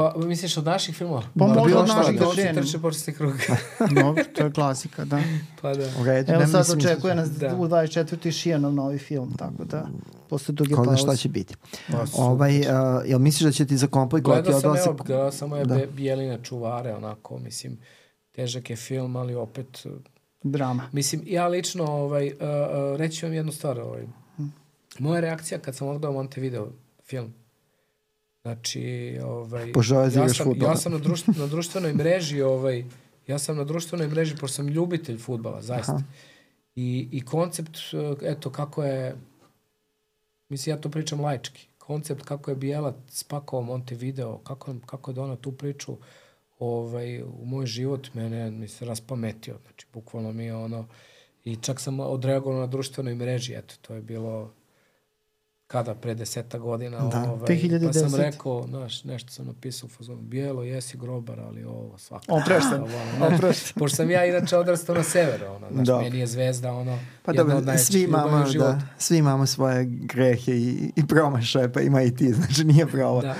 Pa, 0.00 0.14
misliš 0.26 0.56
od 0.56 0.64
naših 0.64 0.96
filmova? 0.96 1.22
Pa 1.38 1.46
možda 1.46 1.78
od 1.78 1.88
naših 1.88 2.18
da 2.18 2.24
Dolci 2.24 2.42
trče 2.54 2.78
početni 2.78 3.14
krug. 3.14 3.34
no, 3.96 4.14
to 4.34 4.44
je 4.44 4.52
klasika, 4.52 5.04
da. 5.04 5.20
Pa 5.62 5.74
da. 5.74 5.90
Redu, 6.04 6.32
Evo 6.32 6.46
sad 6.46 6.78
očekuje 6.78 7.14
nas 7.14 7.30
da. 7.30 7.56
u 7.56 7.68
24. 7.68 8.32
Šijanov 8.40 8.74
novi 8.74 8.98
film, 8.98 9.34
tako 9.38 9.64
da 9.64 9.86
posle 10.28 10.54
duge 10.54 10.74
pauze. 10.74 10.90
Ko 10.90 10.96
šta 10.96 11.16
će 11.16 11.28
biti. 11.28 11.54
Pa, 11.92 12.04
ovaj, 12.14 12.60
uh, 12.60 12.66
jel 13.06 13.18
misliš 13.18 13.44
da 13.44 13.52
će 13.52 13.66
ti 13.66 13.76
zakomplikovati 13.76 14.50
Gledao 14.50 14.76
sam, 14.76 14.76
evo, 14.76 14.96
gledao 15.06 15.32
sam 15.32 15.52
ove 15.52 15.64
da. 15.64 15.78
Bijeline 15.92 16.38
čuvare, 16.42 16.94
onako, 16.94 17.38
mislim, 17.38 17.78
težak 18.32 18.70
je 18.70 18.76
film, 18.76 19.16
ali 19.16 19.34
opet... 19.34 19.86
Drama. 20.42 20.82
Mislim, 20.92 21.22
ja 21.26 21.48
lično, 21.48 21.84
ovaj, 21.84 22.26
uh, 22.26 22.32
uh, 22.32 22.98
reći 22.98 23.26
vam 23.26 23.34
jednu 23.34 23.52
stvar, 23.52 23.80
ovaj, 23.80 24.06
hm. 24.36 24.44
moja 24.98 25.20
reakcija 25.20 25.58
kad 25.58 25.76
sam 25.76 25.88
odgledao 25.88 26.12
Montevideo 26.12 26.68
film, 27.04 27.34
Znači, 28.42 29.18
ovaj, 29.24 29.72
ja, 30.14 30.28
sam, 30.28 30.52
ja 30.56 30.76
sam 30.76 30.92
na, 30.92 30.98
društv, 30.98 31.30
na 31.36 31.46
društvenoj 31.46 31.92
mreži, 31.92 32.42
ovaj, 32.42 32.84
ja 33.26 33.38
sam 33.38 33.56
na 33.56 33.64
društvenoj 33.64 34.08
mreži, 34.08 34.36
pošto 34.36 34.54
sam 34.54 34.68
ljubitelj 34.68 35.18
futbala, 35.18 35.62
zaista. 35.62 36.02
I, 36.74 37.08
I 37.12 37.24
koncept, 37.24 37.78
eto, 38.22 38.50
kako 38.50 38.84
je, 38.84 39.16
mislim, 40.48 40.76
ja 40.76 40.80
to 40.80 40.88
pričam 40.88 41.20
lajčki, 41.20 41.66
koncept 41.78 42.22
kako 42.22 42.50
je 42.50 42.56
Bijela 42.56 42.94
spakovao 43.08 43.62
Montevideo, 43.62 44.38
kako, 44.38 44.74
kako 44.86 45.10
je 45.10 45.14
donao 45.14 45.36
tu 45.36 45.52
priču 45.52 45.96
ovaj, 46.58 47.22
u 47.22 47.44
moj 47.44 47.66
život, 47.66 48.14
mene 48.14 48.50
mi 48.50 48.68
se 48.68 48.84
raspametio. 48.84 49.56
Znači, 49.62 49.86
bukvalno 49.92 50.32
mi 50.32 50.44
je 50.44 50.54
ono... 50.54 50.86
I 51.44 51.56
čak 51.56 51.80
sam 51.80 52.00
odreagovao 52.00 52.60
na 52.60 52.66
društvenoj 52.66 53.14
mreži, 53.14 53.54
eto, 53.54 53.74
to 53.82 53.94
je 53.94 54.02
bilo 54.02 54.52
kada 55.70 55.94
pre 55.94 56.14
deseta 56.14 56.58
godina 56.58 56.98
da, 56.98 57.30
ovaj, 57.30 57.48
2010. 57.48 57.86
pa 57.86 57.92
sam 57.92 58.20
rekao 58.20 58.66
znaš, 58.68 59.04
nešto 59.04 59.32
sam 59.32 59.46
napisao 59.46 59.86
u 59.86 59.90
fazonu 59.90 60.22
bijelo 60.22 60.62
jesi 60.62 60.98
grobar 60.98 61.40
ali 61.40 61.64
ovo 61.64 61.98
svako 61.98 62.24
oprešten 62.28 62.82
oprešten 63.34 63.72
pošto 63.78 63.96
sam 63.96 64.10
ja 64.10 64.26
inače 64.26 64.56
odrastao 64.56 64.94
na 64.94 65.02
severu 65.02 65.46
ono, 65.46 65.66
znaš, 65.72 65.86
da. 65.86 65.98
meni 65.98 66.18
je 66.18 66.26
zvezda 66.26 66.72
ono 66.72 66.98
pa 67.22 67.32
dobro, 67.32 67.62
svi 67.78 68.02
imamo, 68.02 68.44
da, 68.58 68.80
svi 68.98 69.18
imamo 69.18 69.46
svoje 69.46 69.84
grehe 69.84 70.52
i, 70.52 70.92
i 70.96 71.06
promašaje 71.06 71.72
pa 71.72 71.80
ima 71.80 72.02
i 72.02 72.16
ti 72.16 72.32
znači 72.38 72.64
nije 72.64 72.86
problem 72.86 73.22
da. 73.22 73.34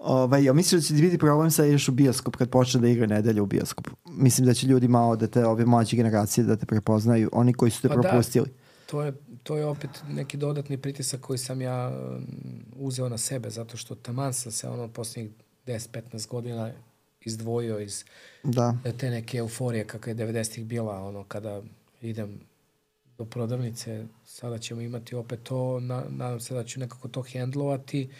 Ovaj, 0.00 0.44
ja 0.44 0.52
mislim 0.52 0.80
da 0.80 0.86
će 0.86 0.94
ti 0.94 1.02
biti 1.02 1.18
problem 1.18 1.50
sa 1.50 1.66
ideš 1.66 1.88
u 1.88 1.92
bioskop 1.92 2.36
kad 2.36 2.50
počne 2.50 2.80
da 2.80 2.88
igra 2.88 3.06
nedelja 3.06 3.42
u 3.42 3.46
bioskopu. 3.46 3.90
Mislim 4.06 4.46
da 4.46 4.54
će 4.54 4.66
ljudi 4.66 4.88
malo 4.88 5.16
da 5.16 5.26
te, 5.26 5.46
ove 5.46 5.66
mlađe 5.66 5.96
generacije 5.96 6.44
da 6.44 6.56
te 6.56 6.66
prepoznaju, 6.66 7.30
oni 7.32 7.52
koji 7.52 7.70
su 7.70 7.82
te 7.82 7.88
pa 7.88 7.94
da. 7.94 8.02
propustili. 8.02 8.46
Da, 8.46 8.52
to 8.90 9.02
je 9.02 9.12
to 9.42 9.56
je 9.56 9.66
opet 9.66 9.90
neki 10.08 10.36
dodatni 10.36 10.78
pritisak 10.78 11.20
koji 11.20 11.38
sam 11.38 11.60
ja 11.60 11.88
um, 11.88 12.26
uzeo 12.76 13.08
na 13.08 13.18
sebe, 13.18 13.50
zato 13.50 13.76
što 13.76 13.94
taman 13.94 14.34
sam 14.34 14.52
se 14.52 14.68
ono 14.68 14.88
posljednjih 14.88 15.32
10-15 15.66 16.28
godina 16.28 16.72
izdvojio 17.20 17.78
iz 17.78 18.04
da. 18.42 18.74
te 18.98 19.10
neke 19.10 19.38
euforije 19.38 19.86
kakva 19.86 20.10
je 20.10 20.16
90-ih 20.16 20.66
bila, 20.66 21.02
ono, 21.02 21.24
kada 21.24 21.62
idem 22.02 22.40
do 23.18 23.24
prodavnice, 23.24 24.06
sada 24.24 24.58
ćemo 24.58 24.80
imati 24.80 25.14
opet 25.14 25.42
to, 25.42 25.80
na, 25.80 26.04
nadam 26.08 26.40
se 26.40 26.54
da 26.54 26.64
ću 26.64 26.80
nekako 26.80 27.08
to 27.08 27.22
hendlovati. 27.22 28.10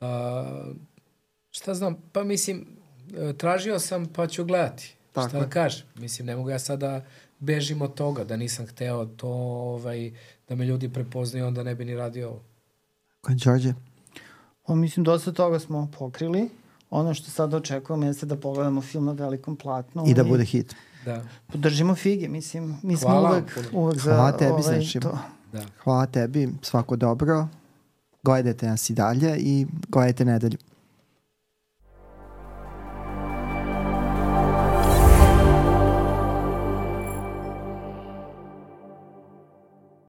Uh, 0.00 0.06
šta 1.50 1.74
znam, 1.74 1.96
pa 2.12 2.24
mislim, 2.24 2.66
e, 3.16 3.32
tražio 3.38 3.78
sam 3.78 4.06
pa 4.06 4.26
ću 4.26 4.44
gledati. 4.44 4.94
Tako. 5.12 5.28
Šta 5.28 5.40
da 5.40 5.48
kažem? 5.48 5.86
Mislim, 5.94 6.26
ne 6.26 6.36
mogu 6.36 6.50
ja 6.50 6.58
sada 6.58 7.04
bežim 7.42 7.82
od 7.82 7.94
toga, 7.94 8.24
da 8.24 8.36
nisam 8.36 8.66
hteo 8.66 9.06
to, 9.06 9.28
ovaj, 9.28 10.12
da 10.48 10.54
me 10.54 10.64
ljudi 10.64 10.88
prepoznaju, 10.88 11.46
onda 11.46 11.62
ne 11.62 11.74
bi 11.74 11.84
ni 11.84 11.94
radio 11.94 12.28
ovo. 12.28 12.40
Koji 13.20 13.36
Đorđe? 13.36 13.74
O, 14.66 14.74
mislim, 14.74 15.04
dosta 15.04 15.32
toga 15.32 15.58
smo 15.58 15.90
pokrili. 15.98 16.48
Ono 16.90 17.14
što 17.14 17.30
sad 17.30 17.54
očekujemo 17.54 18.06
jeste 18.06 18.26
da 18.26 18.36
pogledamo 18.36 18.80
film 18.80 19.04
na 19.04 19.12
velikom 19.12 19.56
platnu. 19.56 20.04
I 20.06 20.14
da 20.14 20.24
bude 20.24 20.44
hit. 20.44 20.74
Da. 21.04 21.24
Podržimo 21.46 21.94
fige, 21.94 22.28
mislim. 22.28 22.76
Mi 22.82 22.96
smo 22.96 23.08
Hvala. 23.10 23.30
uvek, 23.30 23.58
uvek 23.72 23.98
za 23.98 24.14
Hvala 24.14 24.32
tebi, 24.32 24.50
ovaj, 24.50 24.62
znači. 24.62 25.00
to. 25.00 25.18
Da. 25.52 25.64
Hvala 25.84 26.06
tebi, 26.06 26.48
svako 26.62 26.96
dobro. 26.96 27.48
Gledajte 28.22 28.66
nas 28.66 28.90
i 28.90 28.94
dalje 28.94 29.36
i 29.38 29.66
gledajte 29.88 30.24
nedelju. 30.24 30.58